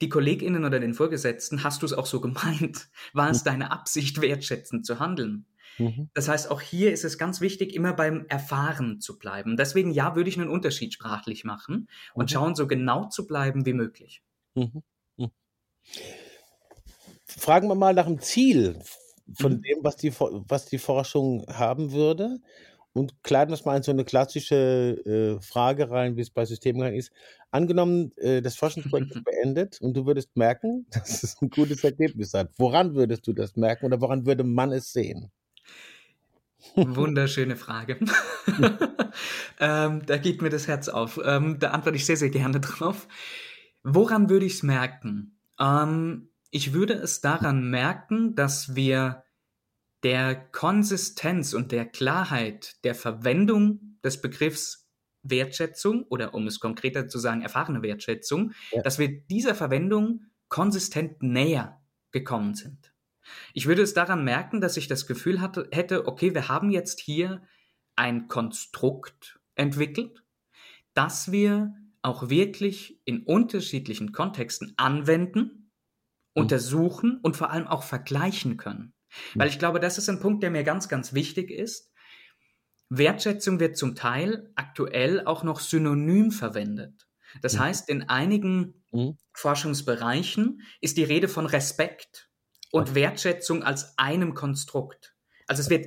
die 0.00 0.08
KollegInnen 0.08 0.64
oder 0.64 0.80
den 0.80 0.94
Vorgesetzten, 0.94 1.64
hast 1.64 1.82
du 1.82 1.86
es 1.86 1.92
auch 1.92 2.06
so 2.06 2.20
gemeint? 2.20 2.88
War 3.12 3.30
es 3.30 3.40
mhm. 3.40 3.44
deine 3.46 3.70
Absicht, 3.70 4.20
wertschätzend 4.20 4.84
zu 4.84 4.98
handeln? 4.98 5.46
Mhm. 5.78 6.10
Das 6.14 6.28
heißt, 6.28 6.50
auch 6.50 6.60
hier 6.60 6.92
ist 6.92 7.04
es 7.04 7.18
ganz 7.18 7.40
wichtig, 7.40 7.74
immer 7.74 7.92
beim 7.92 8.26
Erfahren 8.28 9.00
zu 9.00 9.18
bleiben. 9.18 9.56
Deswegen, 9.56 9.90
ja, 9.90 10.16
würde 10.16 10.28
ich 10.28 10.38
einen 10.38 10.48
Unterschied 10.48 10.92
sprachlich 10.92 11.44
machen 11.44 11.88
und 12.14 12.26
mhm. 12.26 12.28
schauen, 12.32 12.54
so 12.54 12.66
genau 12.66 13.08
zu 13.08 13.26
bleiben 13.26 13.66
wie 13.66 13.74
möglich. 13.74 14.22
Mhm. 14.54 14.82
mhm. 15.16 15.30
Fragen 17.24 17.68
wir 17.68 17.74
mal 17.74 17.94
nach 17.94 18.06
dem 18.06 18.20
Ziel 18.20 18.80
von 19.34 19.54
mhm. 19.54 19.62
dem, 19.62 19.78
was 19.82 19.96
die, 19.96 20.12
was 20.18 20.66
die 20.66 20.78
Forschung 20.78 21.46
haben 21.48 21.92
würde 21.92 22.38
und 22.96 23.22
kleiden 23.22 23.50
das 23.50 23.64
mal 23.64 23.76
in 23.76 23.82
so 23.82 23.92
eine 23.92 24.04
klassische 24.04 25.36
äh, 25.38 25.42
Frage 25.42 25.90
rein, 25.90 26.16
wie 26.16 26.22
es 26.22 26.30
bei 26.30 26.46
Systemen 26.46 26.94
ist. 26.94 27.12
Angenommen, 27.50 28.12
äh, 28.16 28.40
das 28.40 28.56
Forschungsprojekt 28.56 29.14
ist 29.14 29.24
beendet 29.24 29.80
und 29.82 29.94
du 29.94 30.06
würdest 30.06 30.34
merken, 30.36 30.86
dass 30.90 31.22
es 31.22 31.36
ein 31.42 31.50
gutes 31.50 31.84
Ergebnis 31.84 32.32
hat. 32.32 32.50
Woran 32.56 32.94
würdest 32.94 33.26
du 33.26 33.32
das 33.32 33.56
merken 33.56 33.84
oder 33.86 34.00
woran 34.00 34.24
würde 34.24 34.44
man 34.44 34.72
es 34.72 34.92
sehen? 34.92 35.30
Wunderschöne 36.74 37.56
Frage. 37.56 37.98
ähm, 39.60 40.02
da 40.06 40.16
geht 40.16 40.42
mir 40.42 40.50
das 40.50 40.66
Herz 40.66 40.88
auf. 40.88 41.20
Ähm, 41.22 41.58
da 41.58 41.70
antworte 41.72 41.96
ich 41.96 42.06
sehr, 42.06 42.16
sehr 42.16 42.30
gerne 42.30 42.60
drauf. 42.60 43.06
Woran 43.84 44.30
würde 44.30 44.46
ich 44.46 44.54
es 44.54 44.62
merken? 44.62 45.38
Ähm, 45.60 46.30
ich 46.50 46.72
würde 46.72 46.94
es 46.94 47.20
daran 47.20 47.68
merken, 47.70 48.34
dass 48.34 48.74
wir 48.74 49.24
der 50.02 50.34
Konsistenz 50.36 51.52
und 51.52 51.72
der 51.72 51.86
Klarheit 51.86 52.76
der 52.84 52.94
Verwendung 52.94 53.98
des 54.04 54.20
Begriffs 54.20 54.88
Wertschätzung 55.22 56.04
oder 56.04 56.34
um 56.34 56.46
es 56.46 56.60
konkreter 56.60 57.08
zu 57.08 57.18
sagen, 57.18 57.42
erfahrene 57.42 57.82
Wertschätzung, 57.82 58.52
ja. 58.70 58.82
dass 58.82 58.98
wir 58.98 59.22
dieser 59.22 59.54
Verwendung 59.54 60.26
konsistent 60.48 61.22
näher 61.22 61.80
gekommen 62.12 62.54
sind. 62.54 62.92
Ich 63.52 63.66
würde 63.66 63.82
es 63.82 63.94
daran 63.94 64.24
merken, 64.24 64.60
dass 64.60 64.76
ich 64.76 64.86
das 64.86 65.06
Gefühl 65.06 65.40
hatte, 65.40 65.68
hätte, 65.72 66.06
okay, 66.06 66.34
wir 66.34 66.48
haben 66.48 66.70
jetzt 66.70 67.00
hier 67.00 67.42
ein 67.96 68.28
Konstrukt 68.28 69.40
entwickelt, 69.56 70.22
das 70.94 71.32
wir 71.32 71.74
auch 72.02 72.28
wirklich 72.28 73.00
in 73.04 73.24
unterschiedlichen 73.24 74.12
Kontexten 74.12 74.74
anwenden. 74.76 75.65
Untersuchen 76.36 77.18
und 77.22 77.36
vor 77.36 77.50
allem 77.50 77.66
auch 77.66 77.82
vergleichen 77.82 78.56
können. 78.56 78.92
Mhm. 79.34 79.40
Weil 79.40 79.48
ich 79.48 79.58
glaube, 79.58 79.80
das 79.80 79.98
ist 79.98 80.08
ein 80.08 80.20
Punkt, 80.20 80.42
der 80.42 80.50
mir 80.50 80.64
ganz, 80.64 80.88
ganz 80.88 81.14
wichtig 81.14 81.50
ist. 81.50 81.90
Wertschätzung 82.88 83.58
wird 83.58 83.76
zum 83.76 83.94
Teil 83.94 84.50
aktuell 84.54 85.24
auch 85.24 85.42
noch 85.42 85.60
synonym 85.60 86.30
verwendet. 86.30 87.08
Das 87.42 87.54
mhm. 87.54 87.60
heißt, 87.60 87.88
in 87.88 88.08
einigen 88.08 88.84
mhm. 88.92 89.16
Forschungsbereichen 89.32 90.62
ist 90.80 90.96
die 90.96 91.04
Rede 91.04 91.28
von 91.28 91.46
Respekt 91.46 92.30
und 92.70 92.94
Wertschätzung 92.94 93.62
als 93.62 93.98
einem 93.98 94.34
Konstrukt. 94.34 95.16
Also 95.46 95.62
es 95.62 95.70
wird 95.70 95.86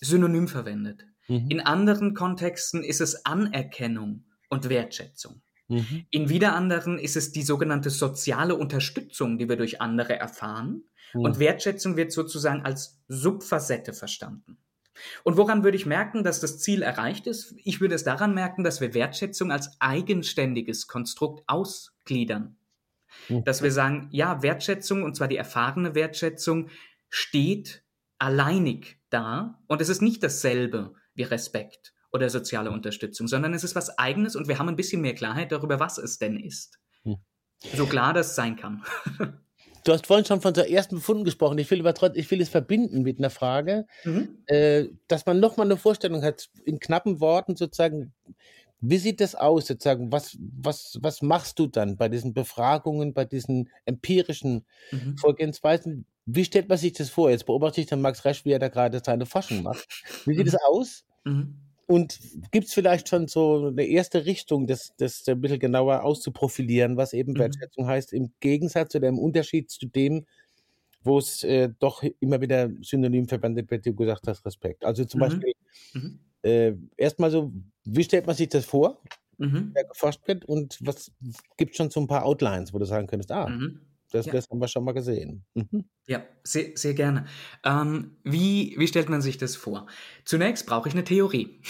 synonym 0.00 0.48
verwendet. 0.48 1.04
Mhm. 1.26 1.50
In 1.50 1.60
anderen 1.60 2.14
Kontexten 2.14 2.82
ist 2.84 3.00
es 3.00 3.26
Anerkennung 3.26 4.26
und 4.48 4.68
Wertschätzung. 4.68 5.42
Mhm. 5.68 6.06
In 6.10 6.28
wieder 6.28 6.54
anderen 6.54 6.98
ist 6.98 7.16
es 7.16 7.32
die 7.32 7.42
sogenannte 7.42 7.90
soziale 7.90 8.54
Unterstützung, 8.56 9.38
die 9.38 9.48
wir 9.48 9.56
durch 9.56 9.80
andere 9.80 10.18
erfahren. 10.18 10.84
Mhm. 11.14 11.20
Und 11.20 11.38
Wertschätzung 11.38 11.96
wird 11.96 12.12
sozusagen 12.12 12.62
als 12.62 13.00
Subfacette 13.08 13.92
verstanden. 13.92 14.58
Und 15.22 15.36
woran 15.36 15.62
würde 15.62 15.76
ich 15.76 15.86
merken, 15.86 16.24
dass 16.24 16.40
das 16.40 16.58
Ziel 16.58 16.82
erreicht 16.82 17.26
ist? 17.26 17.54
Ich 17.62 17.80
würde 17.80 17.94
es 17.94 18.02
daran 18.02 18.34
merken, 18.34 18.64
dass 18.64 18.80
wir 18.80 18.94
Wertschätzung 18.94 19.52
als 19.52 19.80
eigenständiges 19.80 20.88
Konstrukt 20.88 21.44
ausgliedern. 21.46 22.56
Mhm. 23.28 23.44
Dass 23.44 23.62
wir 23.62 23.70
sagen, 23.70 24.08
ja, 24.10 24.42
Wertschätzung, 24.42 25.02
und 25.02 25.14
zwar 25.14 25.28
die 25.28 25.36
erfahrene 25.36 25.94
Wertschätzung, 25.94 26.68
steht 27.08 27.84
alleinig 28.18 28.98
da 29.10 29.62
und 29.66 29.80
es 29.80 29.88
ist 29.88 30.02
nicht 30.02 30.22
dasselbe 30.22 30.94
wie 31.14 31.22
Respekt 31.22 31.94
oder 32.12 32.30
soziale 32.30 32.70
Unterstützung, 32.70 33.28
sondern 33.28 33.54
es 33.54 33.64
ist 33.64 33.74
was 33.74 33.98
Eigenes 33.98 34.36
und 34.36 34.48
wir 34.48 34.58
haben 34.58 34.68
ein 34.68 34.76
bisschen 34.76 35.00
mehr 35.00 35.14
Klarheit 35.14 35.52
darüber, 35.52 35.80
was 35.80 35.98
es 35.98 36.18
denn 36.18 36.38
ist. 36.38 36.78
Hm. 37.02 37.16
So 37.74 37.86
klar 37.86 38.12
das 38.12 38.34
sein 38.34 38.56
kann. 38.56 38.82
Du 39.84 39.94
hast 39.94 40.06
vorhin 40.06 40.26
schon 40.26 40.42
von 40.42 40.54
so 40.54 40.60
ersten 40.60 40.96
Befunden 40.96 41.24
gesprochen. 41.24 41.56
Ich 41.56 41.70
will, 41.70 41.80
aber 41.80 41.94
trotzdem, 41.94 42.20
ich 42.20 42.30
will 42.30 42.42
es 42.42 42.50
verbinden 42.50 43.02
mit 43.02 43.18
einer 43.18 43.30
Frage, 43.30 43.86
mhm. 44.04 44.36
äh, 44.44 44.88
dass 45.06 45.24
man 45.24 45.40
nochmal 45.40 45.66
eine 45.66 45.78
Vorstellung 45.78 46.22
hat, 46.22 46.50
in 46.64 46.78
knappen 46.78 47.20
Worten 47.20 47.56
sozusagen, 47.56 48.12
wie 48.80 48.98
sieht 48.98 49.20
das 49.20 49.34
aus 49.34 49.66
sozusagen? 49.66 50.12
Was, 50.12 50.36
was, 50.40 50.98
was 51.00 51.22
machst 51.22 51.58
du 51.58 51.68
dann 51.68 51.96
bei 51.96 52.10
diesen 52.10 52.34
Befragungen, 52.34 53.14
bei 53.14 53.24
diesen 53.24 53.70
empirischen 53.86 54.66
mhm. 54.92 55.16
Vorgehensweisen? 55.16 56.04
Wie 56.26 56.44
stellt 56.44 56.68
man 56.68 56.76
sich 56.76 56.92
das 56.92 57.08
vor? 57.08 57.30
Jetzt 57.30 57.46
beobachte 57.46 57.80
ich 57.80 57.86
dann 57.86 58.02
Max 58.02 58.26
Resch, 58.26 58.44
wie 58.44 58.52
er 58.52 58.58
da 58.58 58.68
gerade 58.68 59.00
seine 59.02 59.24
Forschung 59.24 59.62
macht. 59.62 59.88
Wie 60.26 60.34
sieht 60.34 60.48
es 60.48 60.52
mhm. 60.52 60.58
aus? 60.68 61.04
Mhm. 61.24 61.54
Und 61.90 62.20
gibt 62.50 62.66
es 62.66 62.74
vielleicht 62.74 63.08
schon 63.08 63.28
so 63.28 63.68
eine 63.68 63.84
erste 63.86 64.26
Richtung, 64.26 64.66
das, 64.66 64.92
das 64.98 65.26
ein 65.26 65.40
bisschen 65.40 65.58
genauer 65.58 66.04
auszuprofilieren, 66.04 66.98
was 66.98 67.14
eben 67.14 67.32
mhm. 67.32 67.38
Wertschätzung 67.38 67.86
heißt, 67.86 68.12
im 68.12 68.30
Gegensatz 68.40 68.94
oder 68.94 69.08
im 69.08 69.18
Unterschied 69.18 69.70
zu 69.70 69.86
dem, 69.86 70.26
wo 71.02 71.16
es 71.16 71.42
äh, 71.44 71.70
doch 71.78 72.04
immer 72.20 72.42
wieder 72.42 72.68
synonym 72.82 73.26
verwendet 73.26 73.70
wird, 73.70 73.86
wie 73.86 73.90
du 73.90 73.96
gesagt 73.96 74.28
hast, 74.28 74.44
Respekt. 74.44 74.84
Also 74.84 75.06
zum 75.06 75.20
mhm. 75.20 75.22
Beispiel 75.22 75.52
mhm. 75.94 76.18
äh, 76.42 76.74
erstmal 76.98 77.30
so, 77.30 77.54
wie 77.84 78.04
stellt 78.04 78.26
man 78.26 78.36
sich 78.36 78.50
das 78.50 78.66
vor, 78.66 79.00
mhm. 79.38 79.70
wer 79.72 79.84
geforscht 79.84 80.28
wird 80.28 80.44
und 80.44 80.76
was 80.82 81.10
gibt 81.56 81.70
es 81.70 81.78
schon 81.78 81.88
so 81.88 82.00
ein 82.00 82.06
paar 82.06 82.26
Outlines, 82.26 82.74
wo 82.74 82.78
du 82.78 82.84
sagen 82.84 83.06
könntest, 83.06 83.32
ah, 83.32 83.48
mhm. 83.48 83.80
Das, 84.10 84.26
ja. 84.26 84.32
das 84.32 84.48
haben 84.50 84.60
wir 84.60 84.68
schon 84.68 84.84
mal 84.84 84.92
gesehen. 84.92 85.44
Mhm. 85.54 85.84
Ja, 86.06 86.22
sehr, 86.42 86.70
sehr 86.74 86.94
gerne. 86.94 87.26
Ähm, 87.64 88.16
wie, 88.24 88.74
wie 88.78 88.88
stellt 88.88 89.08
man 89.08 89.20
sich 89.20 89.36
das 89.38 89.56
vor? 89.56 89.86
Zunächst 90.24 90.66
brauche 90.66 90.88
ich 90.88 90.94
eine 90.94 91.04
Theorie. 91.04 91.60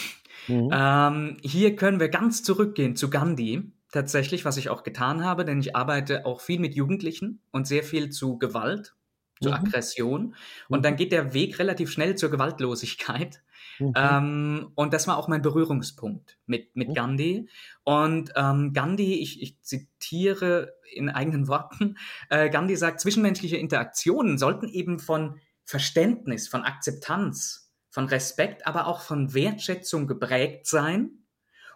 Mhm. 0.47 0.71
Ähm, 0.73 1.37
hier 1.43 1.77
können 1.77 2.01
wir 2.01 2.09
ganz 2.09 2.43
zurückgehen 2.43 2.97
zu 2.97 3.11
Gandhi, 3.11 3.73
tatsächlich, 3.93 4.45
was 4.45 4.57
ich 4.57 4.69
auch 4.69 4.83
getan 4.83 5.25
habe, 5.25 5.45
denn 5.45 5.61
ich 5.61 5.75
arbeite 5.75 6.27
auch 6.27 6.41
viel 6.41 6.61
mit 6.61 6.75
Jugendlichen 6.75 7.41
und 7.51 7.67
sehr 7.67 7.83
viel 7.83 8.11
zu 8.11 8.39
Gewalt, 8.39 8.95
zu 9.41 9.49
mhm. 9.49 9.55
Aggression. 9.55 10.35
Und 10.69 10.85
dann 10.85 10.95
mhm. 10.95 10.99
geht 10.99 11.13
der 11.13 11.35
Weg 11.35 11.59
relativ 11.59 11.91
schnell 11.91 12.17
zur 12.17 12.31
Gewaltlosigkeit. 12.31 13.43
Mhm. 13.79 13.93
Ähm, 13.97 14.73
und 14.75 14.93
das 14.93 15.07
war 15.07 15.17
auch 15.17 15.29
mein 15.29 15.43
Berührungspunkt 15.43 16.39
mit, 16.47 16.75
mit 16.75 16.89
mhm. 16.89 16.95
Gandhi. 16.95 17.49
Und 17.85 18.33
ähm, 18.37 18.73
Gandhi, 18.73 19.15
ich, 19.15 19.43
ich 19.43 19.61
zitiere 19.61 20.75
in 20.93 21.09
eigenen 21.09 21.49
Worten, 21.49 21.97
äh, 22.31 22.51
Gandhi 22.51 22.77
sagt, 22.77 23.01
zwischenmenschliche 23.01 23.57
Interaktionen 23.57 24.39
sollten 24.39 24.69
eben 24.69 24.99
von 24.99 25.41
Verständnis, 25.65 26.49
von 26.49 26.63
Akzeptanz, 26.63 27.71
von 27.91 28.07
Respekt, 28.07 28.67
aber 28.67 28.87
auch 28.87 29.01
von 29.01 29.35
Wertschätzung 29.35 30.07
geprägt 30.07 30.67
sein, 30.67 31.11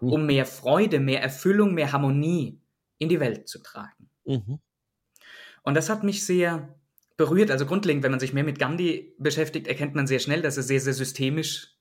mhm. 0.00 0.12
um 0.12 0.26
mehr 0.26 0.46
Freude, 0.46 1.00
mehr 1.00 1.22
Erfüllung, 1.22 1.74
mehr 1.74 1.92
Harmonie 1.92 2.60
in 2.98 3.08
die 3.08 3.20
Welt 3.20 3.48
zu 3.48 3.62
tragen. 3.62 4.08
Mhm. 4.24 4.58
Und 5.62 5.74
das 5.74 5.88
hat 5.88 6.02
mich 6.02 6.24
sehr 6.24 6.74
berührt. 7.16 7.50
Also 7.50 7.66
grundlegend, 7.66 8.02
wenn 8.02 8.10
man 8.10 8.20
sich 8.20 8.32
mehr 8.32 8.44
mit 8.44 8.58
Gandhi 8.58 9.14
beschäftigt, 9.18 9.68
erkennt 9.68 9.94
man 9.94 10.06
sehr 10.06 10.18
schnell, 10.18 10.42
dass 10.42 10.56
er 10.56 10.62
sehr, 10.62 10.80
sehr 10.80 10.94
systemisch 10.94 11.76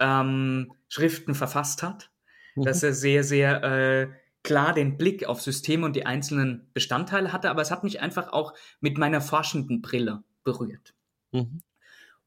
ähm, 0.00 0.72
Schriften 0.88 1.34
verfasst 1.34 1.82
hat, 1.82 2.10
mhm. 2.54 2.64
dass 2.64 2.82
er 2.82 2.92
sehr, 2.92 3.24
sehr 3.24 3.62
äh, 3.62 4.08
klar 4.42 4.72
den 4.72 4.96
Blick 4.96 5.26
auf 5.26 5.42
Systeme 5.42 5.84
und 5.84 5.96
die 5.96 6.06
einzelnen 6.06 6.70
Bestandteile 6.72 7.32
hatte, 7.32 7.50
aber 7.50 7.62
es 7.62 7.70
hat 7.70 7.84
mich 7.84 8.00
einfach 8.00 8.32
auch 8.32 8.54
mit 8.80 8.98
meiner 8.98 9.20
forschenden 9.20 9.82
Brille 9.82 10.22
berührt. 10.44 10.94
Mhm. 11.32 11.62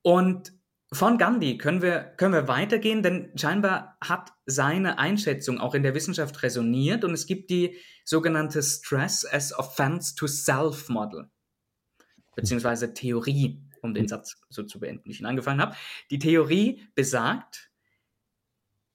Und 0.01 0.53
von 0.93 1.17
Gandhi 1.17 1.57
können 1.57 1.81
wir, 1.81 2.01
können 2.17 2.33
wir 2.33 2.47
weitergehen, 2.49 3.01
denn 3.01 3.31
scheinbar 3.35 3.97
hat 4.01 4.33
seine 4.45 4.99
Einschätzung 4.99 5.57
auch 5.57 5.73
in 5.73 5.83
der 5.83 5.95
Wissenschaft 5.95 6.43
resoniert 6.43 7.05
und 7.05 7.13
es 7.13 7.25
gibt 7.25 7.49
die 7.49 7.77
sogenannte 8.03 8.61
Stress 8.61 9.25
as 9.25 9.57
Offense 9.57 10.15
to 10.15 10.27
Self 10.27 10.89
Model, 10.89 11.29
beziehungsweise 12.35 12.93
Theorie 12.93 13.63
um 13.81 13.93
den 13.93 14.07
Satz 14.07 14.41
so 14.49 14.63
zu 14.63 14.79
beenden, 14.79 15.03
den 15.03 15.11
ich 15.11 15.19
ihn 15.19 15.25
angefangen 15.25 15.61
habe. 15.61 15.75
Die 16.09 16.19
Theorie 16.19 16.87
besagt, 16.95 17.71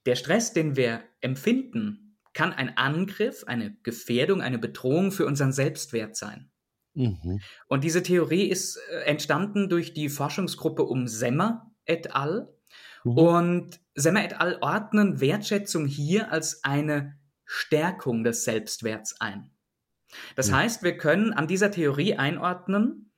der 0.07 0.16
Stress, 0.16 0.53
den 0.53 0.77
wir 0.77 1.03
empfinden, 1.20 2.18
kann 2.33 2.53
ein 2.53 2.77
Angriff, 2.77 3.44
eine 3.46 3.77
Gefährdung, 3.83 4.42
eine 4.42 4.59
Bedrohung 4.59 5.11
für 5.11 5.27
unseren 5.27 5.53
Selbstwert 5.53 6.16
sein. 6.16 6.51
Mhm. 6.94 7.40
Und 7.66 7.85
diese 7.85 8.03
Theorie 8.03 8.49
ist 8.49 8.79
äh, 8.90 9.01
entstanden 9.05 9.68
durch 9.68 9.94
die 9.94 10.09
Forschungsgruppe 10.09 10.83
um 10.83 11.09
Semmer 11.09 11.70
et 11.85 12.14
al. 12.14 12.49
Mhm. 13.05 13.18
Und 13.18 13.81
Semmer 13.94 14.25
et 14.25 14.40
al. 14.40 14.59
ordnen 14.61 15.20
Wertschätzung 15.20 15.87
hier 15.87 16.31
als 16.31 16.62
eine 16.64 17.18
Stärkung 17.44 18.25
des 18.25 18.44
Selbstwerts 18.44 19.20
ein. 19.20 19.51
Das 20.35 20.51
mhm. 20.51 20.57
heißt, 20.57 20.83
wir 20.83 20.96
können 20.96 21.33
an 21.33 21.46
dieser 21.46 21.70
Theorie 21.70 22.16
einordnen, 22.16 23.12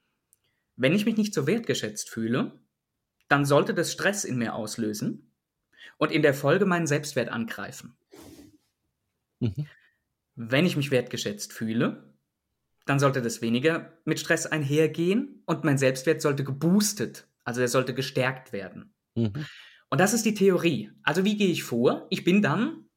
wenn 0.78 0.94
ich 0.94 1.04
mich 1.04 1.16
nicht 1.16 1.34
so 1.34 1.46
wertgeschätzt 1.46 2.08
fühle, 2.08 2.58
dann 3.28 3.44
sollte 3.44 3.74
das 3.74 3.92
Stress 3.92 4.24
in 4.24 4.38
mir 4.38 4.54
auslösen 4.54 5.34
und 5.98 6.12
in 6.12 6.22
der 6.22 6.34
Folge 6.34 6.64
meinen 6.64 6.86
Selbstwert 6.86 7.28
angreifen. 7.28 7.98
Mhm. 9.40 9.66
Wenn 10.36 10.64
ich 10.64 10.76
mich 10.76 10.90
wertgeschätzt 10.90 11.52
fühle, 11.52 12.14
dann 12.86 13.00
sollte 13.00 13.20
das 13.20 13.42
weniger 13.42 13.98
mit 14.04 14.20
Stress 14.20 14.46
einhergehen 14.46 15.42
und 15.46 15.64
mein 15.64 15.78
Selbstwert 15.78 16.22
sollte 16.22 16.44
geboostet, 16.44 17.28
also 17.44 17.60
er 17.60 17.68
sollte 17.68 17.92
gestärkt 17.92 18.52
werden. 18.52 18.94
Mhm. 19.14 19.46
Und 19.90 20.00
das 20.00 20.14
ist 20.14 20.24
die 20.24 20.34
Theorie. 20.34 20.92
Also 21.02 21.24
wie 21.24 21.36
gehe 21.36 21.50
ich 21.50 21.64
vor? 21.64 22.06
Ich 22.08 22.22
bin 22.22 22.40
dann 22.40 22.88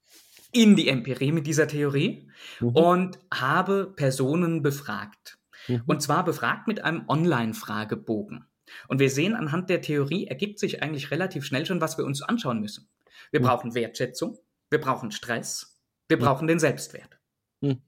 in 0.51 0.75
die 0.75 0.87
Empirie 0.87 1.31
mit 1.31 1.47
dieser 1.47 1.67
Theorie 1.67 2.29
mhm. 2.59 2.69
und 2.69 3.19
habe 3.33 3.91
Personen 3.95 4.61
befragt. 4.61 5.40
Mhm. 5.67 5.83
Und 5.85 6.01
zwar 6.01 6.25
befragt 6.25 6.67
mit 6.67 6.83
einem 6.83 7.03
Online-Fragebogen. 7.07 8.45
Und 8.87 8.99
wir 8.99 9.09
sehen 9.09 9.35
anhand 9.35 9.69
der 9.69 9.81
Theorie 9.81 10.27
ergibt 10.27 10.59
sich 10.59 10.81
eigentlich 10.81 11.11
relativ 11.11 11.45
schnell 11.45 11.65
schon, 11.65 11.81
was 11.81 11.97
wir 11.97 12.05
uns 12.05 12.21
anschauen 12.21 12.61
müssen. 12.61 12.87
Wir 13.31 13.41
mhm. 13.41 13.45
brauchen 13.45 13.75
Wertschätzung, 13.75 14.37
wir 14.69 14.79
brauchen 14.79 15.11
Stress, 15.11 15.77
wir 16.07 16.17
mhm. 16.17 16.21
brauchen 16.21 16.47
den 16.47 16.59
Selbstwert. 16.59 17.19
Mhm. 17.59 17.81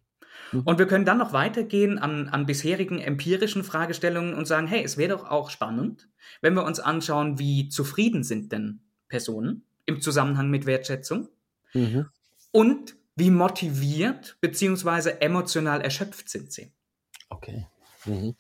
Mhm. 0.52 0.62
Und 0.62 0.80
wir 0.80 0.88
können 0.88 1.06
dann 1.06 1.18
noch 1.18 1.34
weitergehen 1.34 1.98
an, 2.00 2.28
an 2.30 2.46
bisherigen 2.46 3.00
empirischen 3.00 3.64
Fragestellungen 3.64 4.34
und 4.34 4.46
sagen, 4.46 4.68
hey, 4.68 4.84
es 4.84 4.98
wäre 4.98 5.18
doch 5.18 5.30
auch 5.30 5.50
spannend, 5.50 6.10
wenn 6.42 6.54
wir 6.54 6.66
uns 6.66 6.80
anschauen, 6.80 7.40
wie 7.40 7.70
zufrieden 7.70 8.24
sind 8.24 8.52
denn 8.52 8.82
Personen 9.10 9.64
im 9.86 10.02
Zusammenhang 10.02 10.50
mit 10.50 10.66
Wertschätzung 10.66 11.30
mhm. 11.74 12.08
und 12.52 12.96
wie 13.16 13.30
motiviert 13.30 14.38
bzw. 14.42 15.18
emotional 15.20 15.82
erschöpft 15.82 16.30
sind 16.30 16.52
sie. 16.52 16.72
Okay. 17.30 17.68
Mhm. 18.06 18.36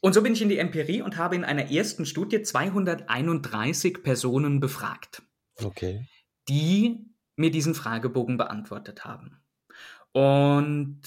Und 0.00 0.14
so 0.14 0.22
bin 0.22 0.32
ich 0.32 0.42
in 0.42 0.48
die 0.48 0.58
Empirie 0.58 1.02
und 1.02 1.16
habe 1.18 1.36
in 1.36 1.44
einer 1.44 1.70
ersten 1.70 2.06
Studie 2.06 2.42
231 2.42 4.02
Personen 4.02 4.58
befragt, 4.60 5.22
okay. 5.62 6.06
die 6.48 7.06
mir 7.36 7.50
diesen 7.50 7.74
Fragebogen 7.74 8.38
beantwortet 8.38 9.04
haben. 9.04 9.42
Und 10.12 11.02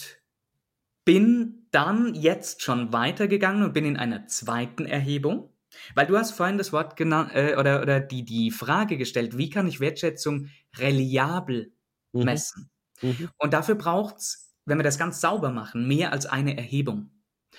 bin 1.06 1.68
dann 1.72 2.14
jetzt 2.16 2.62
schon 2.62 2.94
weitergegangen 2.94 3.64
und 3.64 3.74
bin 3.74 3.86
in 3.86 3.98
einer 3.98 4.28
zweiten 4.28 4.86
Erhebung, 4.86 5.50
weil 5.96 6.06
du 6.06 6.18
hast 6.18 6.32
vorhin 6.32 6.58
das 6.58 6.72
Wort 6.72 6.96
genannt 6.96 7.32
äh, 7.34 7.56
oder, 7.58 7.82
oder 7.82 8.00
die, 8.00 8.24
die 8.24 8.52
Frage 8.52 8.98
gestellt, 8.98 9.38
wie 9.38 9.50
kann 9.50 9.68
ich 9.68 9.80
Wertschätzung 9.80 10.50
reliabel 10.78 11.74
mhm. 12.14 12.24
messen? 12.24 12.70
Mhm. 13.02 13.30
Und 13.38 13.54
dafür 13.54 13.76
braucht 13.76 14.18
es 14.18 14.43
wenn 14.66 14.78
wir 14.78 14.84
das 14.84 14.98
ganz 14.98 15.22
sauber 15.22 15.52
machen, 15.52 15.88
mehr 15.88 16.12
als 16.12 16.26
eine 16.26 16.58
Erhebung. 16.58 17.10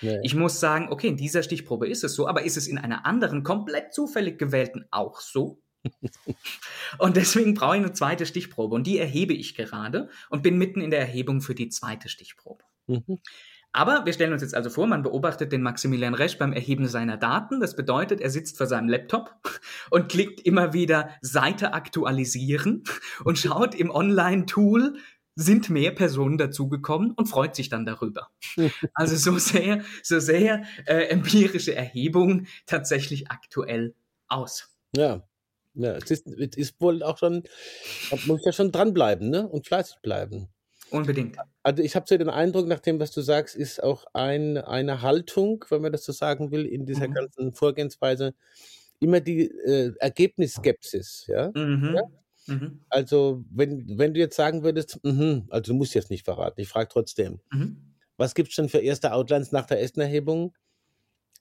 Ja. 0.01 0.19
Ich 0.23 0.35
muss 0.35 0.61
sagen, 0.61 0.89
okay, 0.91 1.09
in 1.09 1.17
dieser 1.17 1.43
Stichprobe 1.43 1.89
ist 1.89 2.05
es 2.05 2.15
so, 2.15 2.27
aber 2.27 2.43
ist 2.43 2.57
es 2.57 2.67
in 2.67 2.79
einer 2.79 3.07
anderen, 3.07 3.43
komplett 3.43 3.95
zufällig 3.95 4.39
gewählten 4.39 4.87
auch 4.91 5.21
so? 5.21 5.61
und 6.99 7.17
deswegen 7.17 7.55
brauche 7.55 7.77
ich 7.77 7.83
eine 7.83 7.93
zweite 7.93 8.27
Stichprobe 8.27 8.75
und 8.75 8.87
die 8.87 8.99
erhebe 8.99 9.35
ich 9.35 9.55
gerade 9.55 10.09
und 10.31 10.43
bin 10.43 10.57
mitten 10.57 10.81
in 10.81 10.91
der 10.91 11.01
Erhebung 11.01 11.41
für 11.43 11.55
die 11.55 11.69
zweite 11.69 12.09
Stichprobe. 12.09 12.65
Mhm. 12.87 13.21
Aber 13.77 14.07
wir 14.07 14.13
stellen 14.13 14.33
uns 14.33 14.41
jetzt 14.41 14.55
also 14.55 14.71
vor, 14.71 14.87
man 14.87 15.03
beobachtet 15.03 15.51
den 15.51 15.61
Maximilian 15.61 16.15
Resch 16.15 16.39
beim 16.39 16.53
Erheben 16.53 16.87
seiner 16.87 17.17
Daten. 17.17 17.59
Das 17.59 17.75
bedeutet, 17.75 18.21
er 18.21 18.31
sitzt 18.31 18.57
vor 18.57 18.69
seinem 18.69 18.89
Laptop 18.89 19.35
und 19.91 20.09
klickt 20.09 20.41
immer 20.41 20.73
wieder 20.73 21.11
Seite 21.21 21.75
aktualisieren 21.75 22.85
und 23.25 23.37
schaut 23.37 23.75
im 23.75 23.91
Online-Tool, 23.91 24.97
sind 25.37 25.71
mehr 25.71 25.91
Personen 25.91 26.39
dazugekommen 26.39 27.13
und 27.13 27.27
freut 27.27 27.57
sich 27.57 27.69
dann 27.69 27.85
darüber. 27.85 28.31
Also 28.95 29.17
so 29.17 29.39
sehr, 29.39 29.83
so 30.03 30.21
sehr 30.21 30.65
äh, 30.87 31.09
empirische 31.09 31.75
Erhebungen 31.75 32.47
tatsächlich 32.67 33.31
aktuell 33.31 33.95
aus. 34.29 34.75
Ja. 34.97 35.27
Ja, 35.77 35.97
es 35.97 36.09
ist, 36.11 36.29
es 36.29 36.57
ist 36.57 36.81
wohl 36.81 37.03
auch 37.03 37.19
schon, 37.19 37.43
man 38.13 38.21
muss 38.27 38.45
ja 38.45 38.53
schon 38.53 38.71
dranbleiben, 38.71 39.29
ne? 39.29 39.49
Und 39.49 39.67
fleißig 39.67 39.97
bleiben. 40.03 40.49
Unbedingt. 40.91 41.37
Also 41.65 41.83
ich 41.83 41.97
habe 41.97 42.07
so 42.09 42.17
den 42.17 42.29
Eindruck, 42.29 42.69
nach 42.69 42.79
dem, 42.79 43.01
was 43.01 43.11
du 43.11 43.23
sagst, 43.23 43.57
ist 43.57 43.83
auch 43.83 44.05
ein, 44.13 44.57
eine 44.59 45.03
Haltung, 45.03 45.65
wenn 45.71 45.83
man 45.83 45.91
das 45.91 46.05
so 46.05 46.13
sagen 46.13 46.53
will, 46.53 46.65
in 46.65 46.87
dieser 46.87 47.09
mhm. 47.09 47.15
ganzen 47.15 47.53
Vorgehensweise 47.53 48.35
immer 49.01 49.21
die 49.21 49.47
äh, 49.47 49.93
Ergebnisskepsis, 49.99 51.27
ja? 51.27 51.51
Mhm. 51.55 51.95
ja? 51.97 52.03
Mhm. 52.47 52.85
Also, 52.89 53.45
wenn, 53.51 53.99
wenn 53.99 54.15
du 54.15 54.21
jetzt 54.21 54.37
sagen 54.37 54.63
würdest, 54.63 55.01
mh, 55.03 55.47
also 55.51 55.73
du 55.73 55.79
musst 55.79 55.95
jetzt 55.95 56.11
nicht 56.11 56.25
verraten, 56.25 56.61
ich 56.61 56.69
frage 56.69 56.89
trotzdem, 56.89 57.41
mhm. 57.51 57.95
was 58.17 58.35
gibt 58.35 58.51
es 58.51 58.57
denn 58.57 58.69
für 58.69 58.79
erste 58.79 59.13
Outlines 59.13 59.53
nach 59.53 59.67
der 59.67 59.81
ersten 59.81 60.01
Erhebung? 60.01 60.55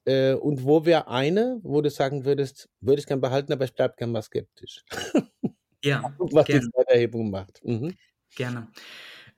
Äh, 0.06 0.34
und 0.34 0.64
wo 0.66 0.86
wäre 0.86 1.08
eine, 1.08 1.60
wo 1.64 1.82
du 1.82 1.90
sagen 1.90 2.26
würdest, 2.26 2.70
würde 2.82 3.00
ich 3.00 3.06
gern 3.06 3.22
behalten, 3.22 3.54
aber 3.54 3.66
ich 3.66 3.74
bleibe 3.74 3.96
gern 3.98 4.12
mal 4.12 4.22
skeptisch. 4.22 4.84
Ja. 5.84 6.02
was 6.18 6.46
gerne. 6.46 6.62
die 6.62 6.72
zweite 6.72 6.94
Erhebung 6.94 7.30
macht. 7.30 7.60
Mhm. 7.64 7.94
Gerne. 8.36 8.70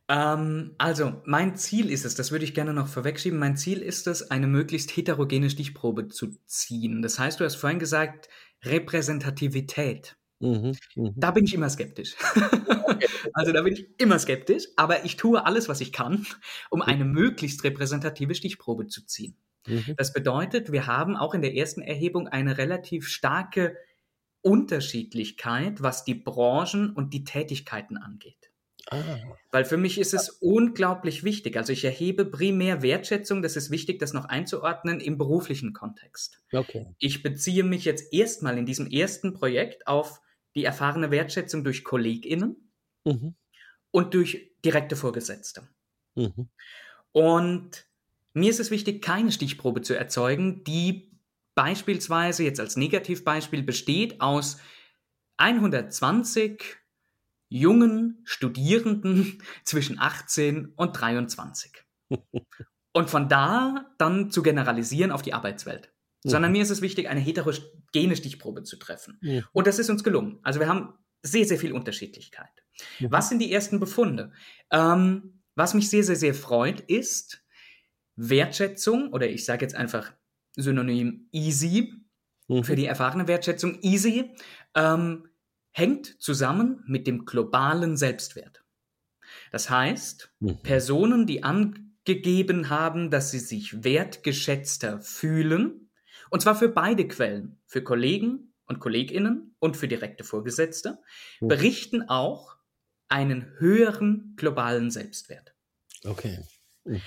Ähm, 0.08 0.76
also, 0.78 1.22
mein 1.26 1.56
Ziel 1.56 1.90
ist 1.90 2.06
es, 2.06 2.16
das 2.16 2.32
würde 2.32 2.46
ich 2.46 2.54
gerne 2.54 2.74
noch 2.74 2.88
vorwegschieben, 2.88 3.40
mein 3.40 3.58
Ziel 3.58 3.82
ist 3.82 4.08
es, 4.08 4.30
eine 4.30 4.48
möglichst 4.48 4.96
heterogene 4.96 5.50
Stichprobe 5.50 6.08
zu 6.08 6.38
ziehen. 6.46 7.02
Das 7.02 7.18
heißt, 7.18 7.40
du 7.40 7.46
hast 7.46 7.56
vorhin 7.56 7.80
gesagt, 7.80 8.30
Repräsentativität. 8.64 10.18
Mhm, 10.46 10.78
mh. 10.96 11.14
Da 11.16 11.32
bin 11.32 11.46
ich 11.46 11.54
immer 11.54 11.70
skeptisch. 11.70 12.16
also 13.34 13.52
da 13.52 13.62
bin 13.64 13.74
ich 13.74 13.88
immer 13.98 14.20
skeptisch, 14.20 14.66
aber 14.76 15.04
ich 15.06 15.18
tue 15.18 15.44
alles, 15.46 15.68
was 15.68 15.82
ich 15.82 15.92
kann, 15.92 16.26
um 16.70 16.82
eine 16.82 17.06
möglichst 17.06 17.64
repräsentative 17.64 18.36
Stichprobe 18.36 18.88
zu 18.88 19.06
ziehen. 19.06 19.36
Mhm. 19.66 19.96
Das 19.98 20.14
bedeutet, 20.14 20.72
wir 20.72 20.86
haben 20.86 21.16
auch 21.16 21.34
in 21.34 21.42
der 21.42 21.56
ersten 21.56 21.82
Erhebung 21.82 22.28
eine 22.28 22.58
relativ 22.58 23.08
starke 23.08 23.76
Unterschiedlichkeit, 24.42 25.82
was 25.82 26.04
die 26.04 26.14
Branchen 26.14 26.92
und 26.92 27.14
die 27.14 27.24
Tätigkeiten 27.24 27.98
angeht. 27.98 28.52
Ah. 28.92 29.18
Weil 29.50 29.66
für 29.66 29.78
mich 29.78 29.98
ist 29.98 30.14
es 30.14 30.30
unglaublich 30.30 31.24
wichtig. 31.24 31.58
Also 31.58 31.74
ich 31.74 31.84
erhebe 31.84 32.26
primär 32.26 32.84
Wertschätzung, 32.84 33.42
das 33.42 33.56
ist 33.56 33.72
wichtig, 33.72 33.98
das 33.98 34.14
noch 34.14 34.26
einzuordnen 34.26 35.00
im 35.00 35.18
beruflichen 35.18 35.74
Kontext. 35.74 36.40
Okay. 36.54 36.86
Ich 37.00 37.24
beziehe 37.24 37.64
mich 37.64 37.86
jetzt 37.86 38.14
erstmal 38.14 38.60
in 38.60 38.68
diesem 38.68 38.86
ersten 38.86 39.34
Projekt 39.34 39.88
auf 39.88 40.22
die 40.56 40.64
erfahrene 40.64 41.12
Wertschätzung 41.12 41.64
durch 41.64 41.84
KollegInnen 41.84 42.72
mhm. 43.04 43.36
und 43.92 44.14
durch 44.14 44.52
direkte 44.64 44.96
Vorgesetzte. 44.96 45.68
Mhm. 46.16 46.50
Und 47.12 47.88
mir 48.34 48.50
ist 48.50 48.60
es 48.60 48.72
wichtig, 48.72 49.02
keine 49.02 49.32
Stichprobe 49.32 49.82
zu 49.82 49.94
erzeugen, 49.94 50.64
die 50.64 51.16
beispielsweise 51.56 52.44
jetzt 52.44 52.60
als 52.60 52.76
Negativbeispiel 52.76 53.64
besteht 53.64 54.20
aus 54.22 54.58
120 55.38 56.78
jungen 57.50 58.22
Studierenden 58.26 59.42
zwischen 59.64 60.00
18 60.00 60.74
und 60.76 60.94
23. 60.94 61.84
Und 62.94 63.10
von 63.10 63.28
da 63.28 63.94
dann 63.98 64.32
zu 64.32 64.42
generalisieren 64.42 65.12
auf 65.12 65.22
die 65.22 65.34
Arbeitswelt. 65.34 65.92
Sondern 66.30 66.52
mir 66.52 66.62
ist 66.62 66.72
es 66.72 66.82
wichtig, 66.82 67.08
eine 67.08 67.20
heterogene 67.20 68.16
Stichprobe 68.16 68.64
zu 68.64 68.78
treffen. 68.78 69.20
Und 69.52 69.68
das 69.68 69.80
ist 69.80 69.90
uns 69.90 70.04
gelungen. 70.04 70.40
Also 70.44 70.60
wir 70.60 70.68
haben 70.68 70.94
sehr, 71.22 71.46
sehr 71.46 71.58
viel 71.58 71.72
Unterschiedlichkeit. 71.72 72.64
Was 73.00 73.30
sind 73.30 73.40
die 73.40 73.52
ersten 73.52 73.80
Befunde? 73.80 74.32
Ähm, 74.72 75.42
was 75.56 75.74
mich 75.74 75.90
sehr, 75.90 76.04
sehr, 76.04 76.16
sehr 76.16 76.34
freut, 76.34 76.82
ist 76.82 77.44
Wertschätzung, 78.16 79.12
oder 79.12 79.30
ich 79.30 79.46
sage 79.46 79.66
jetzt 79.66 79.76
einfach 79.76 80.14
Synonym 80.56 81.28
easy 81.32 81.94
mhm. 82.48 82.64
für 82.64 82.76
die 82.76 82.86
erfahrene 82.86 83.28
Wertschätzung. 83.28 83.80
Easy 83.82 84.36
ähm, 84.76 85.28
hängt 85.72 86.22
zusammen 86.22 86.84
mit 86.88 87.08
dem 87.08 87.26
globalen 87.26 87.98
Selbstwert. 87.98 88.64
Das 89.52 89.70
heißt, 89.70 90.34
mhm. 90.40 90.62
Personen, 90.62 91.26
die 91.26 91.44
angegeben 91.44 92.70
haben, 92.70 93.10
dass 93.10 93.32
sie 93.32 93.40
sich 93.40 93.84
wertgeschätzter 93.84 95.02
fühlen, 95.02 95.85
und 96.30 96.42
zwar 96.42 96.56
für 96.56 96.70
beide 96.70 97.08
Quellen, 97.08 97.58
für 97.66 97.84
Kollegen 97.84 98.54
und 98.66 98.80
Kolleginnen 98.80 99.56
und 99.60 99.78
für 99.78 99.88
direkte 99.88 100.24
Vorgesetzte, 100.24 101.00
mhm. 101.40 101.48
berichten 101.48 102.10
auch 102.10 102.56
einen 103.08 103.52
höheren 103.60 104.34
globalen 104.36 104.92
Selbstwert. 104.92 105.54
Okay. 106.04 106.40
Mhm. 106.84 107.02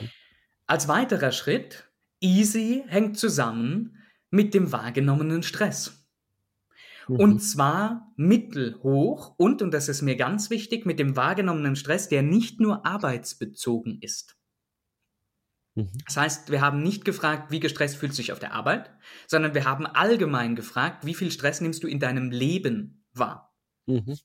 Als 0.67 0.89
weiterer 0.89 1.33
Schritt, 1.33 1.91
easy 2.21 2.85
hängt 2.87 3.19
zusammen 3.19 3.97
mit 4.31 4.55
dem 4.55 4.73
wahrgenommenen 4.73 5.43
Stress. 5.43 6.07
Mhm. 7.09 7.17
Und 7.17 7.41
zwar 7.41 8.13
mittelhoch 8.17 9.35
und, 9.39 9.63
und 9.63 9.73
das 9.73 9.89
ist 9.89 10.03
mir 10.03 10.17
ganz 10.17 10.51
wichtig, 10.51 10.87
mit 10.87 10.99
dem 10.99 11.17
wahrgenommenen 11.17 11.77
Stress, 11.77 12.09
der 12.09 12.23
nicht 12.23 12.61
nur 12.61 12.87
arbeitsbezogen 12.87 13.99
ist. 14.01 14.38
Mhm. 15.79 15.91
Das 16.07 16.17
heißt, 16.17 16.51
wir 16.51 16.61
haben 16.61 16.83
nicht 16.83 17.05
gefragt, 17.05 17.53
wie 17.53 17.61
gestresst 17.61 17.97
fühlt 17.97 18.13
sich 18.13 18.33
auf 18.33 18.41
der 18.41 18.53
Arbeit, 18.53 18.91
sondern 19.29 19.55
wir 19.55 19.65
haben 19.65 19.87
allgemein 19.87 20.57
gefragt, 20.57 21.07
wie 21.07 21.15
viel 21.15 21.31
Stress 21.31 21.61
nimmst 21.61 21.85
du 21.85 21.87
in 21.87 22.01
deinem 22.01 22.33
Leben 22.33 23.05
wahr. 23.15 23.55
Mhm. 23.87 24.17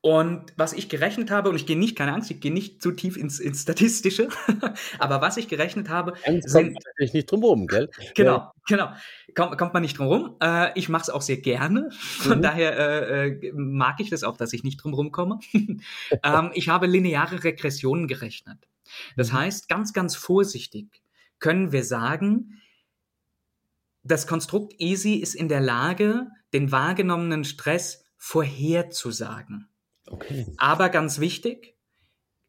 Und 0.00 0.52
was 0.56 0.74
ich 0.74 0.90
gerechnet 0.90 1.30
habe, 1.30 1.48
und 1.48 1.56
ich 1.56 1.66
gehe 1.66 1.78
nicht, 1.78 1.96
keine 1.96 2.12
Angst, 2.12 2.30
ich 2.30 2.40
gehe 2.40 2.52
nicht 2.52 2.82
zu 2.82 2.92
tief 2.92 3.16
ins, 3.16 3.40
ins 3.40 3.62
Statistische, 3.62 4.28
aber 4.98 5.20
was 5.22 5.38
ich 5.38 5.48
gerechnet 5.48 5.88
habe. 5.88 6.12
Angst 6.24 6.50
sind, 6.50 6.74
kommt 6.74 6.84
natürlich 6.84 7.14
nicht 7.14 7.30
drum 7.30 7.42
rum, 7.42 7.66
gell? 7.66 7.88
Genau, 8.14 8.36
ja. 8.36 8.52
genau. 8.68 8.92
Kommt, 9.34 9.58
kommt 9.58 9.72
man 9.72 9.82
nicht 9.82 9.98
drum 9.98 10.06
rum. 10.06 10.36
Äh, 10.42 10.78
ich 10.78 10.88
mache 10.88 11.02
es 11.02 11.10
auch 11.10 11.22
sehr 11.22 11.38
gerne. 11.38 11.88
Von 11.90 12.38
mhm. 12.38 12.42
daher 12.42 12.78
äh, 12.78 13.28
äh, 13.28 13.52
mag 13.54 13.98
ich 14.00 14.10
das 14.10 14.24
auch, 14.24 14.36
dass 14.36 14.52
ich 14.52 14.62
nicht 14.62 14.76
drum 14.76 14.92
rum 14.92 15.10
komme. 15.10 15.40
ähm, 15.52 16.50
ich 16.52 16.68
habe 16.68 16.86
lineare 16.86 17.42
Regressionen 17.42 18.06
gerechnet. 18.06 18.67
Das 19.16 19.32
mhm. 19.32 19.38
heißt, 19.38 19.68
ganz, 19.68 19.92
ganz 19.92 20.16
vorsichtig 20.16 21.02
können 21.38 21.72
wir 21.72 21.84
sagen, 21.84 22.60
das 24.02 24.26
Konstrukt 24.26 24.74
EASY 24.78 25.16
ist 25.16 25.34
in 25.34 25.48
der 25.48 25.60
Lage, 25.60 26.28
den 26.52 26.72
wahrgenommenen 26.72 27.44
Stress 27.44 28.04
vorherzusagen. 28.16 29.68
Okay. 30.06 30.46
Aber 30.56 30.88
ganz 30.88 31.20
wichtig, 31.20 31.76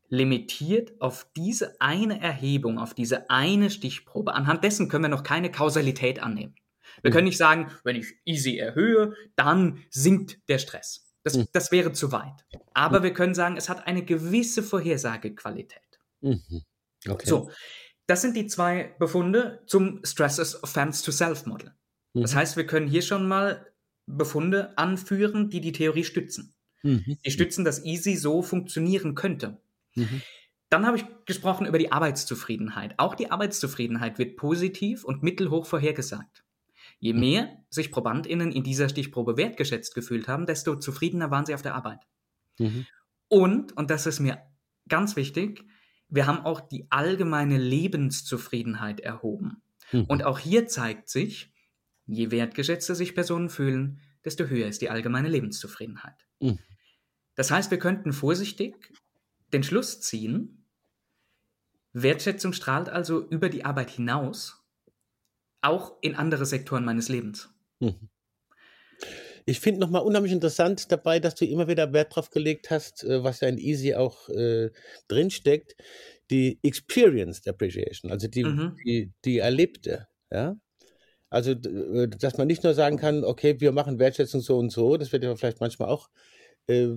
limitiert 0.08 1.00
auf 1.02 1.28
diese 1.36 1.80
eine 1.80 2.20
Erhebung, 2.20 2.80
auf 2.80 2.94
diese 2.94 3.30
eine 3.30 3.70
Stichprobe. 3.70 4.34
Anhand 4.34 4.64
dessen 4.64 4.90
können 4.90 5.04
wir 5.04 5.10
noch 5.10 5.24
keine 5.24 5.52
Kausalität 5.52 6.20
annehmen. 6.20 6.56
Wir 7.02 7.12
mhm. 7.12 7.14
können 7.14 7.28
nicht 7.28 7.38
sagen, 7.38 7.72
wenn 7.84 7.96
ich 7.96 8.16
easy 8.26 8.58
erhöhe, 8.58 9.14
dann 9.36 9.84
sinkt 9.90 10.40
der 10.50 10.58
Stress. 10.58 11.08
Das, 11.24 11.38
mhm. 11.38 11.48
das 11.54 11.72
wäre 11.72 11.92
zu 11.92 12.12
weit. 12.12 12.46
Aber 12.74 13.00
mhm. 13.00 13.04
wir 13.04 13.14
können 13.14 13.36
sagen, 13.36 13.58
es 13.58 13.70
hat 13.70 13.86
eine 13.86 14.04
gewisse 14.04 14.64
Vorhersagequalität. 14.64 15.82
Mhm. 16.22 16.64
Okay. 17.08 17.28
So, 17.28 17.50
das 18.08 18.22
sind 18.22 18.36
die 18.36 18.48
zwei 18.48 18.96
Befunde 19.00 19.64
zum 19.68 20.04
Stresses 20.04 20.64
Offense 20.64 21.04
to 21.04 21.12
Self 21.12 21.46
Model. 21.46 21.74
Das 22.14 22.34
mhm. 22.34 22.38
heißt, 22.38 22.58
wir 22.58 22.66
können 22.66 22.88
hier 22.88 23.02
schon 23.02 23.28
mal 23.28 23.68
Befunde 24.06 24.78
anführen, 24.78 25.50
die 25.50 25.62
die 25.62 25.72
Theorie 25.72 26.04
stützen. 26.04 26.54
Mhm. 26.82 27.18
Die 27.24 27.32
stützen, 27.32 27.64
dass 27.64 27.86
Easy 27.86 28.16
so 28.16 28.42
funktionieren 28.42 29.16
könnte. 29.16 29.62
Mhm. 29.96 30.22
Dann 30.70 30.86
habe 30.86 30.98
ich 30.98 31.06
gesprochen 31.26 31.66
über 31.66 31.80
die 31.80 31.92
Arbeitszufriedenheit. 31.92 32.96
Auch 32.98 33.16
die 33.16 33.32
Arbeitszufriedenheit 33.32 34.18
wird 34.20 34.38
positiv 34.38 35.04
und 35.04 35.24
mittelhoch 35.24 35.66
vorhergesagt. 35.66 36.44
Je 37.00 37.14
mhm. 37.14 37.20
mehr 37.20 37.64
sich 37.70 37.92
ProbandInnen 37.92 38.52
in 38.52 38.64
dieser 38.64 38.90
Stichprobe 38.90 39.38
wertgeschätzt 39.38 39.96
gefühlt 39.96 40.28
haben, 40.28 40.46
desto 40.46 40.76
zufriedener 40.76 41.32
waren 41.32 41.46
sie 41.46 41.54
auf 41.54 41.62
der 41.62 41.76
Arbeit. 41.76 42.00
Mhm. 42.58 42.86
Und, 43.28 43.78
und 43.78 43.90
das 43.90 44.06
ist 44.06 44.20
mir 44.20 44.42
ganz 44.88 45.16
wichtig, 45.16 45.66
wir 46.10 46.28
haben 46.28 46.46
auch 46.46 46.60
die 46.60 46.88
allgemeine 46.90 47.58
Lebenszufriedenheit 47.58 49.00
erhoben. 49.00 49.62
Mhm. 49.92 50.06
Und 50.06 50.24
auch 50.24 50.40
hier 50.40 50.68
zeigt 50.68 51.10
sich, 51.10 51.54
je 52.06 52.32
wertgeschätzter 52.32 52.96
sich 52.96 53.14
Personen 53.16 53.50
fühlen, 53.50 54.00
desto 54.26 54.46
höher 54.46 54.68
ist 54.68 54.82
die 54.82 54.90
allgemeine 54.90 55.30
Lebenszufriedenheit. 55.30 56.28
Mhm. 56.40 56.60
Das 57.36 57.52
heißt, 57.52 57.72
wir 57.72 57.80
könnten 57.80 58.12
vorsichtig 58.12 58.92
den 59.54 59.64
Schluss 59.64 60.02
ziehen, 60.02 60.66
Wertschätzung 61.94 62.54
strahlt 62.54 62.90
also 62.90 63.28
über 63.28 63.50
die 63.50 63.66
Arbeit 63.66 63.90
hinaus, 63.90 64.64
auch 65.62 65.98
in 66.02 66.16
andere 66.16 66.46
Sektoren 66.46 66.86
meines 66.86 67.10
Lebens. 67.10 67.54
Mhm. 67.80 68.10
Ich 69.50 69.60
finde 69.60 69.80
nochmal 69.80 70.04
unheimlich 70.04 70.32
interessant 70.32 70.92
dabei, 70.92 71.20
dass 71.20 71.34
du 71.34 71.44
immer 71.44 71.68
wieder 71.68 71.92
Wert 71.92 72.16
drauf 72.16 72.30
gelegt 72.30 72.70
hast, 72.70 73.04
äh, 73.04 73.24
was 73.24 73.40
ja 73.40 73.48
in 73.48 73.58
Easy 73.58 73.96
auch 73.96 74.30
äh, 74.30 74.70
drinsteckt, 75.08 75.76
die 76.30 76.60
Experienced 76.62 77.48
Appreciation, 77.48 78.12
also 78.12 78.28
die, 78.28 78.44
mhm. 78.44 78.78
die, 78.86 79.12
die 79.26 79.40
erlebte. 79.40 80.08
Ja? 80.32 80.56
Also, 81.32 81.54
äh, 81.54 82.08
dass 82.08 82.38
man 82.38 82.46
nicht 82.46 82.64
nur 82.64 82.76
sagen 82.76 82.98
kann, 82.98 83.24
okay, 83.24 83.60
wir 83.60 83.72
machen 83.72 83.98
Wertschätzung 83.98 84.42
so 84.42 84.60
und 84.60 84.70
so, 84.72 84.98
das 84.98 85.12
wird 85.12 85.24
ja 85.24 85.36
vielleicht 85.36 85.62
manchmal 85.62 85.90
auch, 85.90 86.10
äh, 86.70 86.96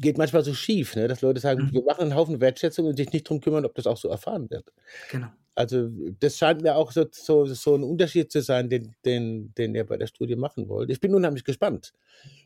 geht 0.00 0.16
manchmal 0.16 0.42
so 0.42 0.54
schief, 0.54 0.96
ne? 0.96 1.06
dass 1.06 1.20
Leute 1.20 1.40
sagen, 1.40 1.66
mhm. 1.66 1.72
wir 1.72 1.82
machen 1.82 2.02
einen 2.02 2.14
Haufen 2.14 2.40
Wertschätzung 2.40 2.86
und 2.86 2.96
sich 2.96 3.12
nicht 3.12 3.26
darum 3.26 3.40
kümmern, 3.40 3.64
ob 3.64 3.74
das 3.74 3.86
auch 3.86 3.96
so 3.96 4.08
erfahren 4.08 4.48
wird. 4.50 4.72
Genau. 5.10 5.28
Also, 5.54 5.88
das 6.20 6.38
scheint 6.38 6.62
mir 6.62 6.76
auch 6.76 6.92
so, 6.92 7.04
so, 7.10 7.44
so 7.44 7.74
ein 7.74 7.82
Unterschied 7.82 8.30
zu 8.30 8.42
sein, 8.42 8.70
den, 8.70 8.94
den, 9.04 9.52
den 9.54 9.74
ihr 9.74 9.84
bei 9.84 9.96
der 9.96 10.06
Studie 10.06 10.36
machen 10.36 10.68
wollt. 10.68 10.88
Ich 10.88 11.00
bin 11.00 11.14
unheimlich 11.14 11.44
gespannt, 11.44 11.92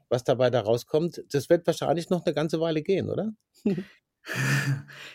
was 0.09 0.25
dabei 0.25 0.49
da 0.49 0.61
rauskommt. 0.61 1.23
Das 1.31 1.51
wird 1.51 1.67
wahrscheinlich 1.67 2.09
noch 2.09 2.25
eine 2.25 2.35
ganze 2.35 2.59
Weile 2.59 2.83
gehen, 2.83 3.11
oder? 3.11 3.35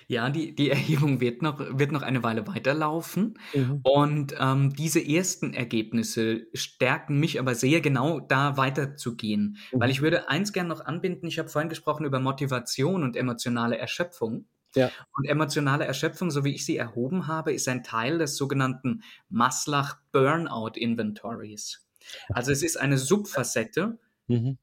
Ja, 0.08 0.30
die, 0.30 0.56
die 0.56 0.70
Erhebung 0.70 1.20
wird 1.20 1.42
noch, 1.42 1.60
wird 1.60 1.92
noch 1.92 2.02
eine 2.02 2.24
Weile 2.24 2.48
weiterlaufen. 2.48 3.40
Mhm. 3.54 3.80
Und 3.84 4.36
ähm, 4.40 4.74
diese 4.74 5.06
ersten 5.06 5.54
Ergebnisse 5.54 6.48
stärken 6.54 7.20
mich 7.20 7.40
aber 7.40 7.56
sehr, 7.56 7.82
genau 7.82 8.20
da 8.20 8.58
weiterzugehen. 8.58 9.58
Mhm. 9.72 9.80
Weil 9.80 9.90
ich 9.90 10.02
würde 10.02 10.30
eins 10.30 10.54
gerne 10.54 10.70
noch 10.70 10.86
anbinden. 10.86 11.28
Ich 11.28 11.40
habe 11.40 11.50
vorhin 11.50 11.70
gesprochen 11.70 12.06
über 12.06 12.20
Motivation 12.20 13.04
und 13.04 13.16
emotionale 13.16 13.78
Erschöpfung. 13.78 14.46
Ja. 14.76 14.92
Und 15.14 15.26
emotionale 15.26 15.86
Erschöpfung, 15.86 16.30
so 16.30 16.44
wie 16.44 16.54
ich 16.54 16.66
sie 16.66 16.78
erhoben 16.78 17.28
habe, 17.28 17.54
ist 17.54 17.68
ein 17.68 17.84
Teil 17.84 18.18
des 18.18 18.38
sogenannten 18.38 19.04
Maslach 19.30 19.98
Burnout 20.12 20.74
Inventories. 20.76 21.86
Also 22.30 22.52
es 22.52 22.64
ist 22.64 22.78
eine 22.78 22.98
Subfacette 22.98 23.98
mhm. 24.28 24.58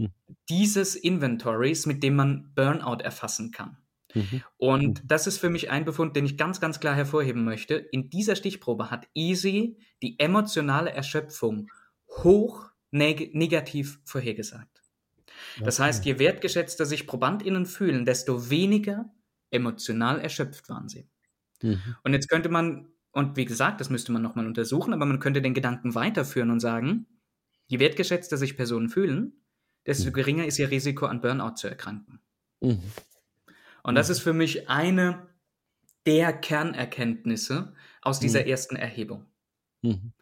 Mhm. 0.00 0.36
dieses 0.48 0.94
Inventories, 0.94 1.86
mit 1.86 2.02
dem 2.02 2.16
man 2.16 2.52
Burnout 2.54 3.02
erfassen 3.02 3.50
kann. 3.50 3.76
Mhm. 4.14 4.42
Und 4.56 5.02
mhm. 5.02 5.06
das 5.06 5.26
ist 5.26 5.38
für 5.38 5.50
mich 5.50 5.70
ein 5.70 5.84
Befund, 5.84 6.16
den 6.16 6.24
ich 6.24 6.36
ganz, 6.36 6.60
ganz 6.60 6.80
klar 6.80 6.94
hervorheben 6.94 7.44
möchte. 7.44 7.74
In 7.74 8.10
dieser 8.10 8.36
Stichprobe 8.36 8.90
hat 8.90 9.06
Easy 9.14 9.78
die 10.02 10.18
emotionale 10.18 10.90
Erschöpfung 10.90 11.70
hoch 12.08 12.70
neg 12.90 13.34
negativ 13.34 14.00
vorhergesagt. 14.04 14.82
Das 15.60 15.78
heißt, 15.78 16.04
je 16.04 16.18
wertgeschätzter 16.18 16.86
sich 16.86 17.06
ProbandInnen 17.06 17.66
fühlen, 17.66 18.04
desto 18.04 18.50
weniger 18.50 19.10
emotional 19.50 20.20
erschöpft 20.20 20.68
waren 20.68 20.88
sie. 20.88 21.08
Mhm. 21.62 21.96
Und 22.02 22.12
jetzt 22.12 22.28
könnte 22.28 22.48
man, 22.48 22.88
und 23.12 23.36
wie 23.36 23.44
gesagt, 23.44 23.80
das 23.80 23.90
müsste 23.90 24.12
man 24.12 24.22
nochmal 24.22 24.46
untersuchen, 24.46 24.92
aber 24.92 25.06
man 25.06 25.20
könnte 25.20 25.42
den 25.42 25.54
Gedanken 25.54 25.94
weiterführen 25.94 26.50
und 26.50 26.60
sagen, 26.60 27.06
je 27.66 27.78
wertgeschätzter 27.78 28.36
sich 28.36 28.56
Personen 28.56 28.88
fühlen, 28.88 29.40
desto 29.86 30.10
mhm. 30.10 30.14
geringer 30.14 30.46
ist 30.46 30.58
ihr 30.58 30.70
Risiko, 30.70 31.06
an 31.06 31.20
Burnout 31.20 31.56
zu 31.56 31.68
erkranken. 31.68 32.20
Mhm. 32.60 32.82
Und 33.82 33.94
das 33.94 34.08
mhm. 34.08 34.12
ist 34.12 34.20
für 34.20 34.32
mich 34.32 34.68
eine 34.68 35.28
der 36.06 36.32
Kernerkenntnisse 36.32 37.74
aus 38.02 38.20
dieser 38.20 38.40
mhm. 38.40 38.46
ersten 38.46 38.76
Erhebung. 38.76 39.26
Mhm. 39.82 40.12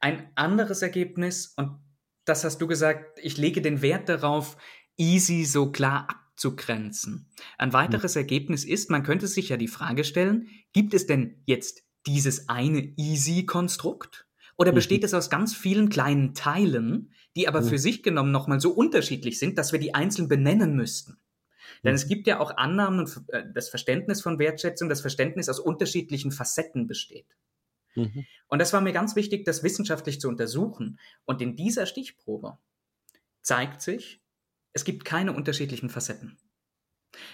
Ein 0.00 0.30
anderes 0.34 0.82
Ergebnis, 0.82 1.54
und 1.56 1.78
das 2.24 2.44
hast 2.44 2.58
du 2.58 2.66
gesagt, 2.66 3.18
ich 3.22 3.36
lege 3.36 3.62
den 3.62 3.82
Wert 3.82 4.08
darauf, 4.08 4.56
easy 4.96 5.44
so 5.44 5.72
klar 5.72 6.08
abzugrenzen. 6.08 7.30
Ein 7.56 7.72
weiteres 7.72 8.14
mhm. 8.14 8.20
Ergebnis 8.20 8.64
ist, 8.64 8.90
man 8.90 9.02
könnte 9.02 9.26
sich 9.26 9.48
ja 9.48 9.56
die 9.56 9.68
Frage 9.68 10.04
stellen, 10.04 10.48
gibt 10.72 10.94
es 10.94 11.06
denn 11.06 11.42
jetzt 11.46 11.82
dieses 12.06 12.48
eine 12.48 12.94
easy-Konstrukt? 12.96 14.26
Oder 14.56 14.72
besteht 14.72 15.02
mhm. 15.02 15.06
es 15.06 15.14
aus 15.14 15.30
ganz 15.30 15.54
vielen 15.54 15.88
kleinen 15.88 16.34
Teilen, 16.34 17.12
die 17.38 17.48
aber 17.48 17.62
für 17.62 17.78
sich 17.78 18.02
genommen 18.02 18.32
nochmal 18.32 18.60
so 18.60 18.72
unterschiedlich 18.72 19.38
sind, 19.38 19.56
dass 19.56 19.72
wir 19.72 19.78
die 19.78 19.94
einzeln 19.94 20.28
benennen 20.28 20.74
müssten? 20.74 21.18
Denn 21.84 21.94
es 21.94 22.08
gibt 22.08 22.26
ja 22.26 22.40
auch 22.40 22.56
Annahmen 22.56 23.00
und 23.00 23.22
äh, 23.28 23.44
das 23.54 23.68
Verständnis 23.68 24.20
von 24.20 24.38
Wertschätzung, 24.38 24.88
das 24.88 25.00
Verständnis 25.00 25.48
aus 25.48 25.60
unterschiedlichen 25.60 26.32
Facetten 26.32 26.86
besteht. 26.86 27.26
Mhm. 27.94 28.26
Und 28.48 28.58
das 28.58 28.72
war 28.72 28.80
mir 28.80 28.92
ganz 28.92 29.16
wichtig, 29.16 29.44
das 29.44 29.62
wissenschaftlich 29.62 30.20
zu 30.20 30.28
untersuchen. 30.28 30.98
Und 31.24 31.40
in 31.40 31.56
dieser 31.56 31.86
Stichprobe 31.86 32.58
zeigt 33.42 33.80
sich, 33.80 34.20
es 34.72 34.84
gibt 34.84 35.04
keine 35.04 35.32
unterschiedlichen 35.32 35.90
Facetten. 35.90 36.36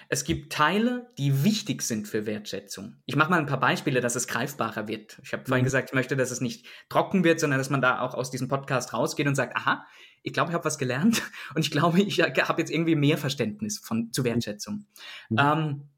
Es 0.09 0.25
gibt 0.25 0.53
Teile, 0.53 1.11
die 1.19 1.45
wichtig 1.45 1.83
sind 1.83 2.07
für 2.07 2.27
Wertschätzung. 2.27 2.97
Ich 3.07 3.17
mache 3.17 3.31
mal 3.31 3.39
ein 3.39 3.47
paar 3.47 3.61
Beispiele, 3.61 4.01
dass 4.01 4.15
es 4.15 4.27
greifbarer 4.27 4.89
wird. 4.89 5.19
Ich 5.23 5.33
habe 5.33 5.45
vorhin 5.45 5.63
mhm. 5.63 5.67
gesagt, 5.67 5.91
ich 5.91 5.95
möchte, 5.95 6.17
dass 6.17 6.31
es 6.31 6.41
nicht 6.41 6.67
trocken 6.89 7.25
wird, 7.25 7.41
sondern 7.41 7.59
dass 7.59 7.71
man 7.71 7.83
da 7.83 8.01
auch 8.01 8.15
aus 8.15 8.31
diesem 8.31 8.49
Podcast 8.49 8.93
rausgeht 8.93 9.27
und 9.27 9.35
sagt, 9.35 9.57
aha, 9.57 9.85
ich 10.23 10.33
glaube, 10.33 10.51
ich 10.51 10.55
habe 10.55 10.65
was 10.65 10.79
gelernt 10.79 11.23
und 11.55 11.61
ich 11.61 11.71
glaube, 11.71 12.01
ich 12.01 12.21
habe 12.21 12.61
jetzt 12.61 12.71
irgendwie 12.71 12.95
mehr 12.95 13.19
Verständnis 13.19 13.79
von, 13.79 14.13
zu 14.13 14.25
Wertschätzung. 14.25 14.87
Mhm. 15.29 15.39
Ähm, 15.39 15.89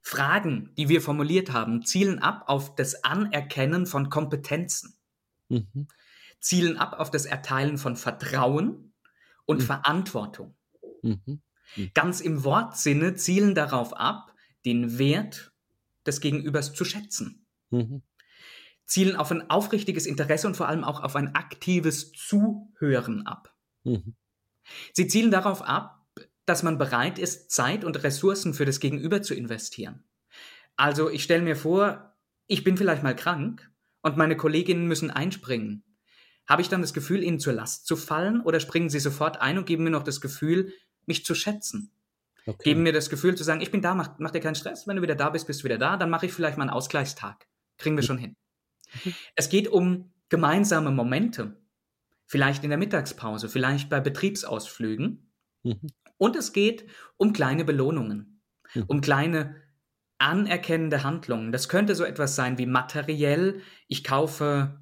Fragen, 0.00 0.70
die 0.76 0.90
wir 0.90 1.00
formuliert 1.00 1.52
haben, 1.52 1.82
zielen 1.82 2.18
ab 2.18 2.44
auf 2.46 2.74
das 2.74 3.04
Anerkennen 3.04 3.86
von 3.86 4.10
Kompetenzen, 4.10 4.98
mhm. 5.48 5.88
zielen 6.40 6.76
ab 6.76 7.00
auf 7.00 7.10
das 7.10 7.24
Erteilen 7.24 7.78
von 7.78 7.96
Vertrauen 7.96 8.92
und 9.46 9.62
mhm. 9.62 9.64
Verantwortung. 9.64 10.54
Mhm. 11.76 11.90
Ganz 11.94 12.20
im 12.20 12.44
Wortsinne 12.44 13.14
zielen 13.14 13.54
darauf 13.54 13.94
ab, 13.94 14.34
den 14.64 14.98
Wert 14.98 15.52
des 16.06 16.20
Gegenübers 16.20 16.72
zu 16.72 16.84
schätzen. 16.84 17.46
Mhm. 17.70 18.02
Zielen 18.86 19.16
auf 19.16 19.30
ein 19.30 19.48
aufrichtiges 19.50 20.06
Interesse 20.06 20.46
und 20.46 20.56
vor 20.56 20.68
allem 20.68 20.84
auch 20.84 21.02
auf 21.02 21.16
ein 21.16 21.34
aktives 21.34 22.12
Zuhören 22.12 23.26
ab. 23.26 23.54
Mhm. 23.84 24.14
Sie 24.92 25.06
zielen 25.06 25.30
darauf 25.30 25.62
ab, 25.62 26.06
dass 26.46 26.62
man 26.62 26.78
bereit 26.78 27.18
ist, 27.18 27.50
Zeit 27.50 27.84
und 27.84 28.02
Ressourcen 28.02 28.54
für 28.54 28.64
das 28.64 28.80
Gegenüber 28.80 29.22
zu 29.22 29.34
investieren. 29.34 30.04
Also 30.76 31.08
ich 31.08 31.22
stelle 31.22 31.42
mir 31.42 31.56
vor, 31.56 32.14
ich 32.46 32.64
bin 32.64 32.76
vielleicht 32.76 33.02
mal 33.02 33.16
krank 33.16 33.70
und 34.02 34.16
meine 34.16 34.36
Kolleginnen 34.36 34.86
müssen 34.86 35.10
einspringen. 35.10 35.84
Habe 36.46 36.60
ich 36.60 36.68
dann 36.68 36.82
das 36.82 36.92
Gefühl, 36.92 37.22
ihnen 37.22 37.40
zur 37.40 37.54
Last 37.54 37.86
zu 37.86 37.96
fallen 37.96 38.42
oder 38.42 38.60
springen 38.60 38.90
sie 38.90 39.00
sofort 39.00 39.40
ein 39.40 39.56
und 39.56 39.66
geben 39.66 39.84
mir 39.84 39.90
noch 39.90 40.02
das 40.02 40.20
Gefühl, 40.20 40.72
mich 41.08 41.24
zu 41.24 41.34
schätzen? 41.34 41.90
Okay. 42.46 42.62
Geben 42.62 42.82
mir 42.82 42.92
das 42.92 43.08
Gefühl 43.08 43.34
zu 43.34 43.44
sagen, 43.44 43.60
ich 43.60 43.70
bin 43.70 43.80
da, 43.80 43.94
mach, 43.94 44.18
mach 44.18 44.30
dir 44.30 44.40
keinen 44.40 44.54
Stress, 44.54 44.86
wenn 44.86 44.96
du 44.96 45.02
wieder 45.02 45.14
da 45.14 45.30
bist, 45.30 45.46
bist 45.46 45.60
du 45.60 45.64
wieder 45.64 45.78
da, 45.78 45.96
dann 45.96 46.10
mache 46.10 46.26
ich 46.26 46.32
vielleicht 46.32 46.58
mal 46.58 46.64
einen 46.64 46.70
Ausgleichstag. 46.70 47.46
Kriegen 47.78 47.96
wir 47.96 48.02
schon 48.02 48.18
hin. 48.18 48.36
Mhm. 49.04 49.14
Es 49.34 49.48
geht 49.48 49.68
um 49.68 50.12
gemeinsame 50.28 50.90
Momente, 50.90 51.56
vielleicht 52.26 52.64
in 52.64 52.70
der 52.70 52.78
Mittagspause, 52.78 53.48
vielleicht 53.48 53.88
bei 53.88 54.00
Betriebsausflügen. 54.00 55.30
Mhm. 55.62 55.80
Und 56.18 56.36
es 56.36 56.52
geht 56.52 56.86
um 57.16 57.32
kleine 57.32 57.64
Belohnungen, 57.64 58.42
mhm. 58.74 58.84
um 58.86 59.00
kleine 59.00 59.56
anerkennende 60.18 61.02
Handlungen. 61.02 61.50
Das 61.50 61.68
könnte 61.68 61.94
so 61.94 62.04
etwas 62.04 62.36
sein 62.36 62.58
wie 62.58 62.66
materiell, 62.66 63.60
ich 63.88 64.04
kaufe 64.04 64.80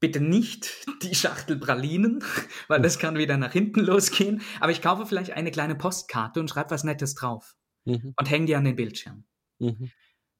bitte 0.00 0.20
nicht 0.20 0.86
die 1.02 1.14
Schachtel 1.14 1.58
Pralinen, 1.58 2.24
weil 2.68 2.80
das 2.80 2.98
kann 2.98 3.18
wieder 3.18 3.36
nach 3.36 3.52
hinten 3.52 3.80
losgehen, 3.80 4.42
aber 4.60 4.72
ich 4.72 4.82
kaufe 4.82 5.06
vielleicht 5.06 5.32
eine 5.32 5.50
kleine 5.50 5.74
Postkarte 5.74 6.40
und 6.40 6.48
schreibe 6.48 6.70
was 6.70 6.84
Nettes 6.84 7.14
drauf 7.14 7.56
mhm. 7.84 8.14
und 8.16 8.30
hänge 8.30 8.46
die 8.46 8.56
an 8.56 8.64
den 8.64 8.76
Bildschirm. 8.76 9.24
Mhm. 9.58 9.90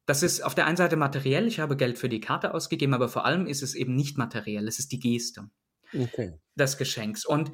Das 0.06 0.22
ist 0.22 0.40
auf 0.40 0.54
der 0.54 0.64
einen 0.64 0.78
Seite 0.78 0.96
materiell, 0.96 1.46
ich 1.46 1.60
habe 1.60 1.76
Geld 1.76 1.98
für 1.98 2.08
die 2.08 2.20
Karte 2.20 2.54
ausgegeben, 2.54 2.94
aber 2.94 3.08
vor 3.08 3.26
allem 3.26 3.46
ist 3.46 3.62
es 3.62 3.74
eben 3.74 3.94
nicht 3.94 4.16
materiell, 4.16 4.66
es 4.66 4.78
ist 4.78 4.90
die 4.92 5.00
Geste 5.00 5.50
okay. 5.92 6.32
des 6.54 6.78
Geschenks. 6.78 7.26
Und, 7.26 7.52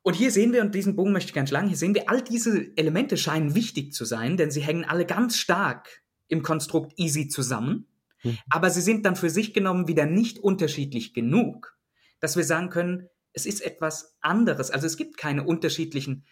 und 0.00 0.14
hier 0.14 0.30
sehen 0.30 0.54
wir, 0.54 0.62
und 0.62 0.74
diesen 0.74 0.96
Bogen 0.96 1.12
möchte 1.12 1.28
ich 1.28 1.34
ganz 1.34 1.50
schlagen, 1.50 1.68
hier 1.68 1.76
sehen 1.76 1.94
wir, 1.94 2.08
all 2.08 2.22
diese 2.22 2.74
Elemente 2.76 3.18
scheinen 3.18 3.54
wichtig 3.54 3.92
zu 3.92 4.06
sein, 4.06 4.38
denn 4.38 4.50
sie 4.50 4.62
hängen 4.62 4.86
alle 4.86 5.04
ganz 5.04 5.36
stark 5.36 6.02
im 6.28 6.42
Konstrukt 6.42 6.98
easy 6.98 7.28
zusammen. 7.28 7.86
Mhm. 8.22 8.38
Aber 8.50 8.70
sie 8.70 8.80
sind 8.80 9.06
dann 9.06 9.16
für 9.16 9.30
sich 9.30 9.54
genommen 9.54 9.88
wieder 9.88 10.06
nicht 10.06 10.38
unterschiedlich 10.38 11.14
genug, 11.14 11.76
dass 12.20 12.36
wir 12.36 12.44
sagen 12.44 12.70
können, 12.70 13.08
es 13.32 13.46
ist 13.46 13.60
etwas 13.60 14.16
anderes. 14.20 14.70
Also 14.70 14.86
es 14.86 14.96
gibt 14.96 15.16
keine 15.16 15.44
unterschiedlichen 15.44 16.24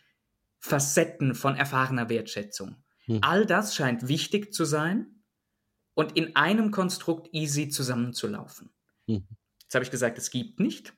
Facetten 0.59 1.35
von 1.35 1.57
erfahrener 1.57 2.09
Wertschätzung. 2.09 2.77
Mhm. 3.07 3.21
All 3.23 3.47
das 3.47 3.75
scheint 3.75 4.09
wichtig 4.09 4.53
zu 4.53 4.65
sein 4.65 5.23
und 5.95 6.17
in 6.17 6.37
einem 6.37 6.71
Konstrukt 6.71 7.29
easy 7.33 7.69
zusammenzulaufen. 7.69 8.71
Mhm. 9.07 9.27
Jetzt 9.63 9.75
habe 9.75 9.85
ich 9.85 9.91
gesagt, 9.91 10.19
es 10.19 10.31
gibt 10.31 10.61
nicht. 10.61 10.95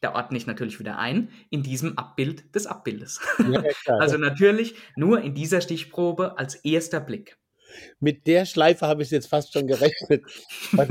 Da 0.00 0.14
ordne 0.14 0.36
ich 0.36 0.46
natürlich 0.46 0.78
wieder 0.80 0.98
ein 0.98 1.30
in 1.48 1.62
diesem 1.62 1.96
Abbild 1.96 2.54
des 2.54 2.66
Abbildes. 2.66 3.20
Ja, 3.38 3.62
also 3.98 4.18
natürlich 4.18 4.74
nur 4.96 5.22
in 5.22 5.34
dieser 5.34 5.62
Stichprobe 5.62 6.36
als 6.36 6.56
erster 6.56 7.00
Blick. 7.00 7.38
Mit 8.00 8.26
der 8.26 8.46
Schleife 8.46 8.86
habe 8.86 9.02
ich 9.02 9.10
jetzt 9.10 9.28
fast 9.28 9.52
schon 9.52 9.66
gerechnet. 9.66 10.22
Was, 10.72 10.88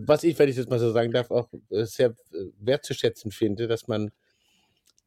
was 0.00 0.24
ich, 0.24 0.38
wenn 0.38 0.48
ich 0.48 0.56
das 0.56 0.68
mal 0.68 0.78
so 0.78 0.92
sagen 0.92 1.12
darf, 1.12 1.30
auch 1.30 1.48
äh, 1.70 1.84
sehr 1.84 2.08
äh, 2.32 2.46
wertzuschätzen 2.60 3.30
finde, 3.30 3.66
dass 3.66 3.88
man 3.88 4.10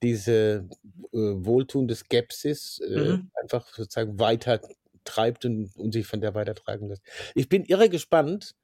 diese 0.02 0.67
äh, 1.13 1.17
wohltuende 1.17 1.95
Skepsis 1.95 2.80
äh, 2.80 3.00
mhm. 3.00 3.32
einfach 3.41 3.67
sozusagen 3.74 4.19
weiter 4.19 4.62
treibt 5.04 5.45
und, 5.45 5.76
und, 5.76 5.91
sich 5.91 6.06
von 6.06 6.21
der 6.21 6.36
weitertragen 6.36 6.88
lässt. 6.88 7.04
Ich 7.36 7.50
bin 7.50 7.65
irre 7.65 7.89
gespannt, 7.89 8.56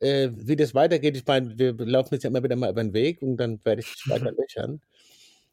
äh, 0.00 0.30
wie 0.34 0.56
das 0.56 0.74
weitergeht. 0.74 1.16
Ich 1.16 1.26
meine, 1.26 1.58
wir 1.58 1.74
laufen 1.74 2.14
jetzt 2.14 2.24
ja 2.24 2.30
immer 2.30 2.42
wieder 2.42 2.56
mal 2.56 2.70
über 2.70 2.82
den 2.82 2.92
Weg 2.92 3.22
und 3.22 3.36
dann 3.36 3.64
werde 3.64 3.80
ich 3.80 3.92
dich 3.92 4.08
weiter 4.08 4.32
löchern. 4.36 4.80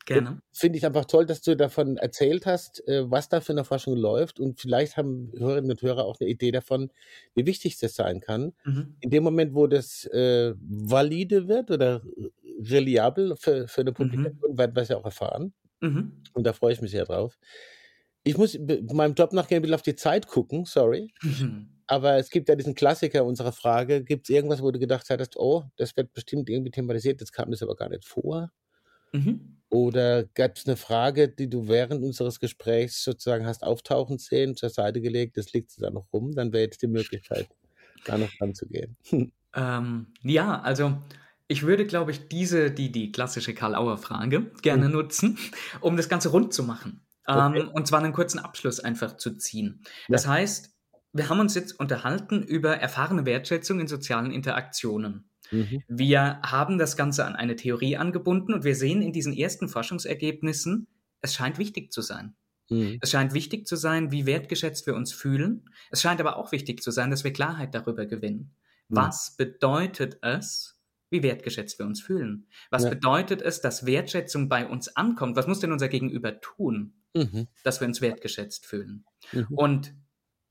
Gerne. 0.05 0.41
Finde 0.51 0.77
ich 0.77 0.85
einfach 0.85 1.05
toll, 1.05 1.25
dass 1.25 1.41
du 1.41 1.55
davon 1.55 1.97
erzählt 1.97 2.45
hast, 2.45 2.85
äh, 2.87 3.09
was 3.09 3.29
da 3.29 3.39
für 3.41 3.53
eine 3.53 3.63
Forschung 3.63 3.95
läuft. 3.95 4.39
Und 4.39 4.59
vielleicht 4.59 4.97
haben 4.97 5.31
Hörerinnen 5.37 5.71
und 5.71 5.81
Hörer 5.81 6.05
auch 6.05 6.19
eine 6.19 6.29
Idee 6.29 6.51
davon, 6.51 6.91
wie 7.35 7.45
wichtig 7.45 7.79
das 7.79 7.95
sein 7.95 8.19
kann. 8.19 8.53
Mhm. 8.65 8.95
In 8.99 9.09
dem 9.09 9.23
Moment, 9.23 9.53
wo 9.53 9.67
das 9.67 10.05
äh, 10.05 10.53
valide 10.59 11.47
wird 11.47 11.71
oder 11.71 12.01
reliabel 12.59 13.35
für, 13.37 13.67
für 13.67 13.81
eine 13.81 13.91
mhm. 13.91 13.95
Publikation, 13.95 14.51
mhm. 14.51 14.57
werden 14.57 14.75
wir 14.75 14.81
es 14.81 14.89
ja 14.89 14.97
auch 14.97 15.05
erfahren. 15.05 15.53
Mhm. 15.79 16.21
Und 16.33 16.45
da 16.45 16.53
freue 16.53 16.73
ich 16.73 16.81
mich 16.81 16.91
sehr 16.91 17.05
drauf. 17.05 17.37
Ich 18.23 18.37
muss 18.37 18.57
meinem 18.57 19.15
Job 19.15 19.33
nachgehen, 19.33 19.59
ein 19.59 19.61
bisschen 19.61 19.75
auf 19.75 19.81
die 19.81 19.95
Zeit 19.95 20.27
gucken, 20.27 20.65
sorry. 20.65 21.13
Aber 21.87 22.17
es 22.17 22.29
gibt 22.29 22.47
ja 22.47 22.55
diesen 22.55 22.75
Klassiker 22.75 23.25
unserer 23.25 23.51
Frage: 23.51 24.03
Gibt 24.03 24.29
es 24.29 24.35
irgendwas, 24.35 24.61
wo 24.61 24.71
du 24.71 24.79
gedacht 24.79 25.09
hattest, 25.09 25.35
oh, 25.37 25.65
das 25.75 25.95
wird 25.97 26.13
bestimmt 26.13 26.49
irgendwie 26.49 26.71
thematisiert, 26.71 27.19
jetzt 27.19 27.33
kam 27.33 27.51
das 27.51 27.61
aber 27.61 27.75
gar 27.75 27.89
nicht 27.89 28.05
vor? 28.05 28.51
Mhm. 29.13 29.57
Oder 29.69 30.25
gab 30.35 30.57
es 30.57 30.67
eine 30.67 30.75
Frage, 30.75 31.29
die 31.29 31.49
du 31.49 31.67
während 31.67 32.03
unseres 32.03 32.39
Gesprächs 32.39 33.03
sozusagen 33.03 33.47
hast 33.47 33.63
auftauchen 33.63 34.19
sehen, 34.19 34.55
zur 34.55 34.69
Seite 34.69 35.01
gelegt, 35.01 35.37
das 35.37 35.51
liegt 35.53 35.81
da 35.81 35.89
noch 35.89 36.05
rum, 36.13 36.35
dann 36.35 36.53
wäre 36.53 36.65
jetzt 36.65 36.83
die 36.83 36.87
Möglichkeit, 36.87 37.47
da 38.05 38.17
noch 38.17 38.31
dran 38.37 38.53
zu 38.53 38.67
gehen. 38.67 38.97
Ähm, 39.55 40.07
ja, 40.23 40.61
also 40.61 40.97
ich 41.47 41.61
würde, 41.61 41.85
glaube 41.85 42.09
ich, 42.09 42.27
diese, 42.27 42.71
die, 42.71 42.91
die 42.91 43.11
klassische 43.11 43.53
Karl-Auer-Frage 43.53 44.51
gerne 44.63 44.87
mhm. 44.87 44.93
nutzen, 44.93 45.37
um 45.79 45.95
das 45.95 46.09
Ganze 46.09 46.29
rund 46.29 46.55
zu 46.55 46.63
machen. 46.63 47.05
Okay. 47.25 47.59
Ähm, 47.59 47.69
und 47.69 47.87
zwar 47.87 47.99
einen 47.99 48.13
kurzen 48.13 48.39
Abschluss 48.39 48.79
einfach 48.79 49.17
zu 49.17 49.37
ziehen. 49.37 49.81
Ja. 49.83 50.13
Das 50.13 50.27
heißt, 50.27 50.73
wir 51.13 51.29
haben 51.29 51.39
uns 51.39 51.53
jetzt 51.53 51.79
unterhalten 51.79 52.41
über 52.41 52.77
erfahrene 52.77 53.25
Wertschätzung 53.25 53.79
in 53.79 53.87
sozialen 53.87 54.31
Interaktionen. 54.31 55.29
Mhm. 55.51 55.83
Wir 55.87 56.39
haben 56.41 56.77
das 56.77 56.97
Ganze 56.97 57.25
an 57.25 57.35
eine 57.35 57.55
Theorie 57.55 57.97
angebunden 57.97 58.53
und 58.53 58.63
wir 58.63 58.75
sehen 58.75 59.01
in 59.01 59.11
diesen 59.11 59.33
ersten 59.33 59.67
Forschungsergebnissen, 59.67 60.87
es 61.21 61.33
scheint 61.33 61.57
wichtig 61.57 61.91
zu 61.91 62.01
sein. 62.01 62.35
Mhm. 62.69 62.97
Es 63.01 63.11
scheint 63.11 63.33
wichtig 63.33 63.67
zu 63.67 63.75
sein, 63.75 64.11
wie 64.11 64.25
wertgeschätzt 64.25 64.87
wir 64.87 64.95
uns 64.95 65.13
fühlen. 65.13 65.69
Es 65.91 66.01
scheint 66.01 66.19
aber 66.19 66.37
auch 66.37 66.51
wichtig 66.51 66.81
zu 66.81 66.91
sein, 66.91 67.11
dass 67.11 67.23
wir 67.23 67.33
Klarheit 67.33 67.73
darüber 67.75 68.05
gewinnen. 68.05 68.55
Mhm. 68.87 68.95
Was 68.95 69.35
bedeutet 69.37 70.17
es, 70.21 70.79
wie 71.09 71.23
wertgeschätzt 71.23 71.77
wir 71.79 71.85
uns 71.85 72.01
fühlen? 72.01 72.47
Was 72.71 72.83
ja. 72.83 72.89
bedeutet 72.89 73.41
es, 73.41 73.61
dass 73.61 73.85
Wertschätzung 73.85 74.49
bei 74.49 74.65
uns 74.67 74.95
ankommt? 74.95 75.35
Was 75.35 75.47
muss 75.47 75.59
denn 75.59 75.71
unser 75.71 75.87
Gegenüber 75.87 76.39
tun, 76.39 76.93
mhm. 77.13 77.47
dass 77.63 77.79
wir 77.79 77.87
uns 77.87 78.01
wertgeschätzt 78.01 78.65
fühlen? 78.65 79.05
Mhm. 79.31 79.47
Und 79.51 79.95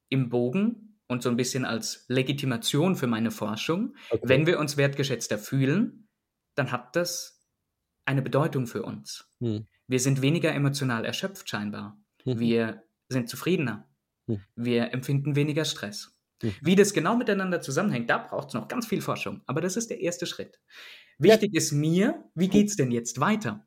im 0.09 0.28
Bogen 0.28 0.91
und 1.12 1.22
so 1.22 1.28
ein 1.28 1.36
bisschen 1.36 1.64
als 1.64 2.04
Legitimation 2.08 2.96
für 2.96 3.06
meine 3.06 3.30
Forschung. 3.30 3.94
Okay. 4.10 4.22
Wenn 4.24 4.46
wir 4.46 4.58
uns 4.58 4.76
wertgeschätzter 4.76 5.38
fühlen, 5.38 6.08
dann 6.54 6.72
hat 6.72 6.96
das 6.96 7.46
eine 8.04 8.22
Bedeutung 8.22 8.66
für 8.66 8.82
uns. 8.82 9.24
Hm. 9.40 9.66
Wir 9.86 10.00
sind 10.00 10.22
weniger 10.22 10.52
emotional 10.52 11.04
erschöpft 11.04 11.48
scheinbar. 11.48 12.00
Mhm. 12.24 12.38
Wir 12.38 12.82
sind 13.08 13.28
zufriedener. 13.28 13.88
Mhm. 14.26 14.40
Wir 14.56 14.92
empfinden 14.92 15.36
weniger 15.36 15.64
Stress. 15.64 16.16
Mhm. 16.42 16.54
Wie 16.62 16.76
das 16.76 16.94
genau 16.94 17.16
miteinander 17.16 17.60
zusammenhängt, 17.60 18.10
da 18.10 18.18
braucht 18.18 18.48
es 18.48 18.54
noch 18.54 18.68
ganz 18.68 18.86
viel 18.86 19.02
Forschung. 19.02 19.42
Aber 19.46 19.60
das 19.60 19.76
ist 19.76 19.90
der 19.90 20.00
erste 20.00 20.26
Schritt. 20.26 20.60
Wichtig 21.18 21.52
ja. 21.52 21.58
ist 21.58 21.72
mir, 21.72 22.24
wie 22.34 22.48
geht 22.48 22.68
es 22.68 22.76
denn 22.76 22.90
jetzt 22.90 23.20
weiter? 23.20 23.66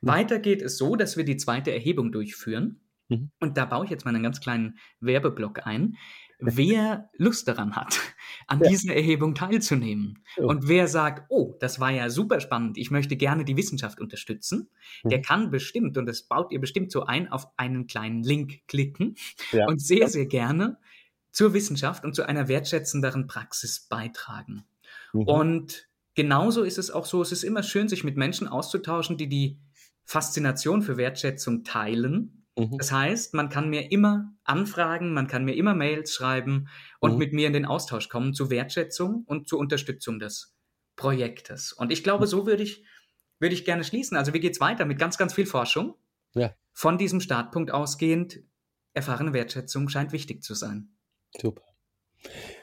Mhm. 0.00 0.08
Weiter 0.08 0.38
geht 0.38 0.62
es 0.62 0.76
so, 0.76 0.96
dass 0.96 1.16
wir 1.16 1.24
die 1.24 1.36
zweite 1.36 1.72
Erhebung 1.72 2.12
durchführen. 2.12 2.80
Mhm. 3.08 3.30
Und 3.40 3.56
da 3.56 3.64
baue 3.64 3.84
ich 3.84 3.90
jetzt 3.90 4.04
mal 4.04 4.14
einen 4.14 4.22
ganz 4.22 4.40
kleinen 4.40 4.78
Werbeblock 5.00 5.66
ein 5.66 5.96
wer 6.40 7.10
Lust 7.16 7.48
daran 7.48 7.76
hat, 7.76 7.98
an 8.46 8.60
ja. 8.60 8.68
dieser 8.68 8.94
Erhebung 8.94 9.34
teilzunehmen. 9.34 10.22
Oh. 10.36 10.46
Und 10.46 10.68
wer 10.68 10.88
sagt, 10.88 11.26
oh, 11.28 11.56
das 11.60 11.80
war 11.80 11.90
ja 11.90 12.10
super 12.10 12.40
spannend, 12.40 12.78
ich 12.78 12.90
möchte 12.90 13.16
gerne 13.16 13.44
die 13.44 13.56
Wissenschaft 13.56 14.00
unterstützen, 14.00 14.68
mhm. 15.02 15.08
der 15.10 15.22
kann 15.22 15.50
bestimmt, 15.50 15.96
und 15.98 16.06
das 16.06 16.22
baut 16.22 16.52
ihr 16.52 16.60
bestimmt 16.60 16.90
so 16.90 17.04
ein, 17.04 17.28
auf 17.28 17.46
einen 17.56 17.86
kleinen 17.86 18.22
Link 18.22 18.66
klicken 18.66 19.16
ja. 19.52 19.66
und 19.66 19.80
sehr, 19.80 20.08
sehr 20.08 20.26
gerne 20.26 20.78
zur 21.32 21.54
Wissenschaft 21.54 22.04
und 22.04 22.14
zu 22.14 22.26
einer 22.26 22.48
wertschätzenderen 22.48 23.26
Praxis 23.26 23.86
beitragen. 23.88 24.64
Mhm. 25.12 25.22
Und 25.22 25.88
genauso 26.14 26.62
ist 26.62 26.78
es 26.78 26.90
auch 26.90 27.06
so, 27.06 27.22
es 27.22 27.32
ist 27.32 27.44
immer 27.44 27.62
schön, 27.62 27.88
sich 27.88 28.04
mit 28.04 28.16
Menschen 28.16 28.48
auszutauschen, 28.48 29.16
die 29.16 29.28
die 29.28 29.58
Faszination 30.04 30.82
für 30.82 30.96
Wertschätzung 30.96 31.62
teilen 31.62 32.39
Mhm. 32.60 32.78
Das 32.78 32.92
heißt, 32.92 33.34
man 33.34 33.48
kann 33.48 33.70
mir 33.70 33.90
immer 33.90 34.32
anfragen, 34.44 35.12
man 35.14 35.26
kann 35.26 35.44
mir 35.44 35.54
immer 35.54 35.74
Mails 35.74 36.12
schreiben 36.12 36.68
und 37.00 37.12
mhm. 37.12 37.18
mit 37.18 37.32
mir 37.32 37.46
in 37.46 37.52
den 37.52 37.64
Austausch 37.64 38.08
kommen 38.08 38.34
zur 38.34 38.50
Wertschätzung 38.50 39.24
und 39.26 39.48
zur 39.48 39.58
Unterstützung 39.58 40.18
des 40.18 40.54
Projektes. 40.96 41.72
Und 41.72 41.90
ich 41.90 42.04
glaube, 42.04 42.26
mhm. 42.26 42.30
so 42.30 42.46
würde 42.46 42.62
ich, 42.62 42.84
würde 43.38 43.54
ich 43.54 43.64
gerne 43.64 43.84
schließen. 43.84 44.16
Also 44.16 44.34
wie 44.34 44.40
geht 44.40 44.52
es 44.52 44.60
weiter? 44.60 44.84
Mit 44.84 44.98
ganz, 44.98 45.16
ganz 45.16 45.32
viel 45.34 45.46
Forschung. 45.46 45.94
Ja. 46.34 46.54
Von 46.72 46.98
diesem 46.98 47.20
Startpunkt 47.20 47.70
ausgehend, 47.70 48.40
erfahrene 48.92 49.32
Wertschätzung 49.32 49.88
scheint 49.88 50.12
wichtig 50.12 50.42
zu 50.42 50.54
sein. 50.54 50.90
Super. 51.36 51.62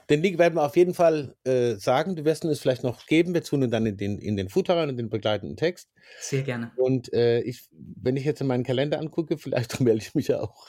Den 0.10 0.22
Link 0.22 0.38
werden 0.38 0.55
wir 0.55 0.64
auf 0.64 0.78
jeden 0.78 0.93
Fall 0.93 1.36
äh, 1.43 1.76
sagen. 1.76 2.16
Du 2.16 2.24
wirst 2.24 2.45
uns 2.45 2.60
vielleicht 2.60 2.84
noch 2.84 3.05
geben. 3.08 3.34
Wir 3.34 3.43
tun 3.43 3.62
ihn 3.62 3.72
dann 3.72 3.86
in 3.86 3.97
den, 3.97 4.20
in 4.20 4.38
den 4.38 4.47
Footer 4.47 4.78
rein 4.78 4.89
und 4.89 4.97
den 4.97 5.10
begleitenden 5.10 5.58
Text. 5.58 5.89
Sehr 6.20 6.43
gerne. 6.43 6.72
Und 6.78 7.12
äh, 7.14 7.41
ich, 7.41 7.68
wenn 7.72 8.16
ich 8.16 8.24
jetzt 8.24 8.39
in 8.39 8.47
meinen 8.47 8.64
Kalender 8.64 8.99
angucke, 8.99 9.38
vielleicht 9.38 9.80
melde 9.82 10.01
ich 10.01 10.16
mich 10.16 10.28
ja 10.30 10.39
auch. 10.39 10.68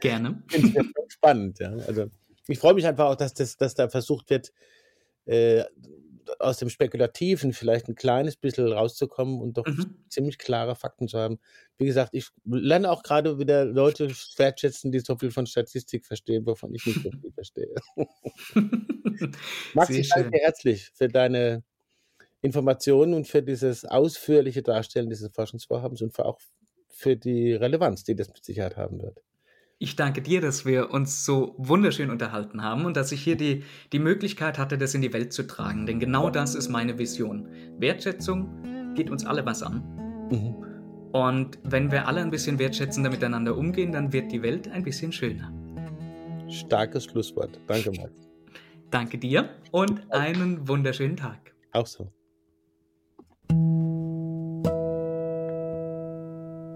Gerne. 0.00 0.42
Finde 0.48 0.80
ich 0.80 1.12
spannend, 1.12 1.58
ja. 1.58 1.72
Also 1.86 2.06
ich 2.48 2.58
freue 2.58 2.74
mich 2.74 2.86
einfach 2.86 3.06
auch, 3.06 3.16
dass, 3.16 3.34
das, 3.34 3.56
dass 3.56 3.74
da 3.74 3.88
versucht 3.88 4.30
wird, 4.30 4.52
äh, 5.26 5.64
aus 6.38 6.58
dem 6.58 6.68
Spekulativen 6.68 7.52
vielleicht 7.52 7.88
ein 7.88 7.94
kleines 7.94 8.36
bisschen 8.36 8.72
rauszukommen 8.72 9.40
und 9.40 9.56
doch 9.58 9.66
mhm. 9.66 10.04
ziemlich 10.08 10.38
klare 10.38 10.76
Fakten 10.76 11.08
zu 11.08 11.18
haben. 11.18 11.38
Wie 11.78 11.86
gesagt, 11.86 12.14
ich 12.14 12.28
lerne 12.44 12.90
auch 12.90 13.02
gerade 13.02 13.38
wieder 13.38 13.64
Leute 13.64 14.08
wertschätzen, 14.36 14.92
die 14.92 15.00
so 15.00 15.16
viel 15.16 15.30
von 15.30 15.46
Statistik 15.46 16.06
verstehen, 16.06 16.46
wovon 16.46 16.74
ich 16.74 16.86
nicht 16.86 17.02
so 17.02 17.10
viel 17.20 17.32
verstehe. 17.32 17.74
Max, 19.74 19.90
ich 19.90 20.08
danke 20.08 20.30
dir 20.30 20.40
herzlich 20.40 20.90
für 20.94 21.08
deine 21.08 21.62
Informationen 22.40 23.14
und 23.14 23.26
für 23.26 23.42
dieses 23.42 23.84
ausführliche 23.84 24.62
Darstellen 24.62 25.08
dieses 25.08 25.32
Forschungsvorhabens 25.32 26.02
und 26.02 26.14
für 26.14 26.26
auch 26.26 26.40
für 26.88 27.16
die 27.16 27.54
Relevanz, 27.54 28.04
die 28.04 28.14
das 28.14 28.28
mit 28.28 28.44
Sicherheit 28.44 28.76
haben 28.76 29.00
wird. 29.02 29.22
Ich 29.84 29.96
danke 29.96 30.22
dir, 30.22 30.40
dass 30.40 30.64
wir 30.64 30.92
uns 30.92 31.26
so 31.26 31.54
wunderschön 31.58 32.08
unterhalten 32.08 32.62
haben 32.62 32.86
und 32.86 32.96
dass 32.96 33.12
ich 33.12 33.20
hier 33.20 33.36
die, 33.36 33.64
die 33.92 33.98
Möglichkeit 33.98 34.56
hatte, 34.56 34.78
das 34.78 34.94
in 34.94 35.02
die 35.02 35.12
Welt 35.12 35.34
zu 35.34 35.46
tragen. 35.46 35.84
Denn 35.84 36.00
genau 36.00 36.30
das 36.30 36.54
ist 36.54 36.70
meine 36.70 36.96
Vision. 36.96 37.50
Wertschätzung 37.76 38.94
geht 38.94 39.10
uns 39.10 39.26
alle 39.26 39.44
was 39.44 39.62
an. 39.62 39.82
Mhm. 40.30 41.10
Und 41.12 41.58
wenn 41.64 41.92
wir 41.92 42.08
alle 42.08 42.22
ein 42.22 42.30
bisschen 42.30 42.58
wertschätzender 42.58 43.10
miteinander 43.10 43.58
umgehen, 43.58 43.92
dann 43.92 44.10
wird 44.10 44.32
die 44.32 44.40
Welt 44.40 44.68
ein 44.68 44.84
bisschen 44.84 45.12
schöner. 45.12 45.52
Starkes 46.48 47.04
Schlusswort. 47.04 47.60
Danke, 47.66 47.90
Max. 47.90 48.10
Danke 48.90 49.18
dir 49.18 49.50
und 49.70 50.10
einen 50.10 50.66
wunderschönen 50.66 51.18
Tag. 51.18 51.52
Auch 51.72 51.86
so. 51.86 52.10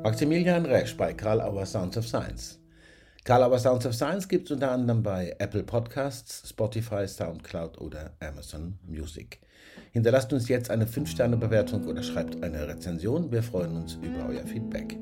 Maximilian 0.02 0.66
Resch 0.66 0.94
bei 0.94 1.14
Karl 1.14 1.40
Auer 1.40 1.64
Sounds 1.64 1.96
of 1.96 2.06
Science. 2.06 2.59
Karl 3.28 3.42
Aber 3.42 3.58
Sounds 3.58 3.84
of 3.84 3.94
Science 3.94 4.26
gibt 4.26 4.46
es 4.46 4.52
unter 4.52 4.70
anderem 4.70 5.02
bei 5.02 5.36
Apple 5.38 5.62
Podcasts, 5.62 6.48
Spotify, 6.48 7.06
Soundcloud 7.06 7.78
oder 7.78 8.12
Amazon 8.20 8.78
Music. 8.86 9.38
Hinterlasst 9.92 10.32
uns 10.32 10.48
jetzt 10.48 10.70
eine 10.70 10.86
5-Sterne-Bewertung 10.86 11.86
oder 11.86 12.02
schreibt 12.02 12.42
eine 12.42 12.66
Rezension. 12.66 13.30
Wir 13.30 13.42
freuen 13.42 13.76
uns 13.76 13.98
über 14.00 14.30
euer 14.30 14.46
Feedback. 14.46 14.96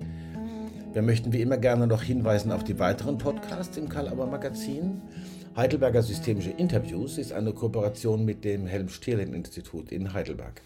Wir 0.92 1.02
möchten 1.02 1.32
wie 1.32 1.40
immer 1.40 1.56
gerne 1.56 1.86
noch 1.86 2.02
hinweisen 2.02 2.50
auf 2.50 2.64
die 2.64 2.80
weiteren 2.80 3.16
Podcasts 3.16 3.76
im 3.76 3.88
Karl 3.88 4.08
Aber 4.08 4.26
Magazin. 4.26 5.02
Heidelberger 5.56 6.02
Systemische 6.02 6.50
Interviews 6.50 7.18
ist 7.18 7.32
eine 7.32 7.52
Kooperation 7.52 8.24
mit 8.24 8.44
dem 8.44 8.66
Helm-Stierlin-Institut 8.66 9.92
in 9.92 10.12
Heidelberg. 10.12 10.62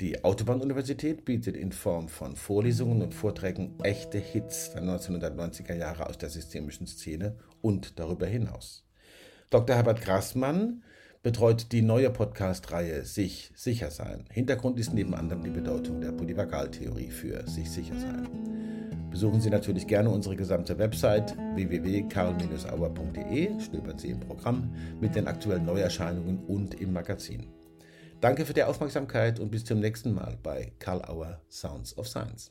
Die 0.00 0.24
Autobahn-Universität 0.24 1.24
bietet 1.24 1.56
in 1.56 1.70
Form 1.70 2.08
von 2.08 2.34
Vorlesungen 2.34 3.00
und 3.00 3.14
Vorträgen 3.14 3.78
echte 3.84 4.18
Hits 4.18 4.72
der 4.72 4.82
1990er 4.82 5.74
Jahre 5.74 6.08
aus 6.08 6.18
der 6.18 6.30
systemischen 6.30 6.88
Szene 6.88 7.36
und 7.62 8.00
darüber 8.00 8.26
hinaus. 8.26 8.84
Dr. 9.50 9.76
Herbert 9.76 10.02
Grassmann 10.02 10.82
betreut 11.22 11.70
die 11.70 11.82
neue 11.82 12.10
Podcast-Reihe 12.10 13.04
Sich 13.04 13.52
sicher 13.54 13.92
sein. 13.92 14.24
Hintergrund 14.32 14.80
ist 14.80 14.92
neben 14.92 15.14
anderem 15.14 15.44
die 15.44 15.50
Bedeutung 15.50 16.00
der 16.00 16.10
Polyvagaltheorie 16.10 17.12
für 17.12 17.48
sich 17.48 17.70
sicher 17.70 17.94
sein. 18.00 18.26
Besuchen 19.12 19.40
Sie 19.40 19.50
natürlich 19.50 19.86
gerne 19.86 20.10
unsere 20.10 20.34
gesamte 20.34 20.76
Website 20.76 21.36
www.karl-auer.de, 21.54 23.60
stöbern 23.60 23.96
Sie 23.96 24.10
im 24.10 24.18
Programm 24.18 24.74
mit 25.00 25.14
den 25.14 25.28
aktuellen 25.28 25.66
Neuerscheinungen 25.66 26.38
und 26.46 26.80
im 26.80 26.92
Magazin. 26.92 27.46
Danke 28.24 28.46
für 28.46 28.54
die 28.54 28.62
Aufmerksamkeit 28.62 29.38
und 29.38 29.50
bis 29.50 29.66
zum 29.66 29.80
nächsten 29.80 30.14
Mal 30.14 30.38
bei 30.42 30.72
Karl 30.78 31.02
Auer 31.04 31.42
Sounds 31.50 31.94
of 31.98 32.08
Science. 32.08 32.50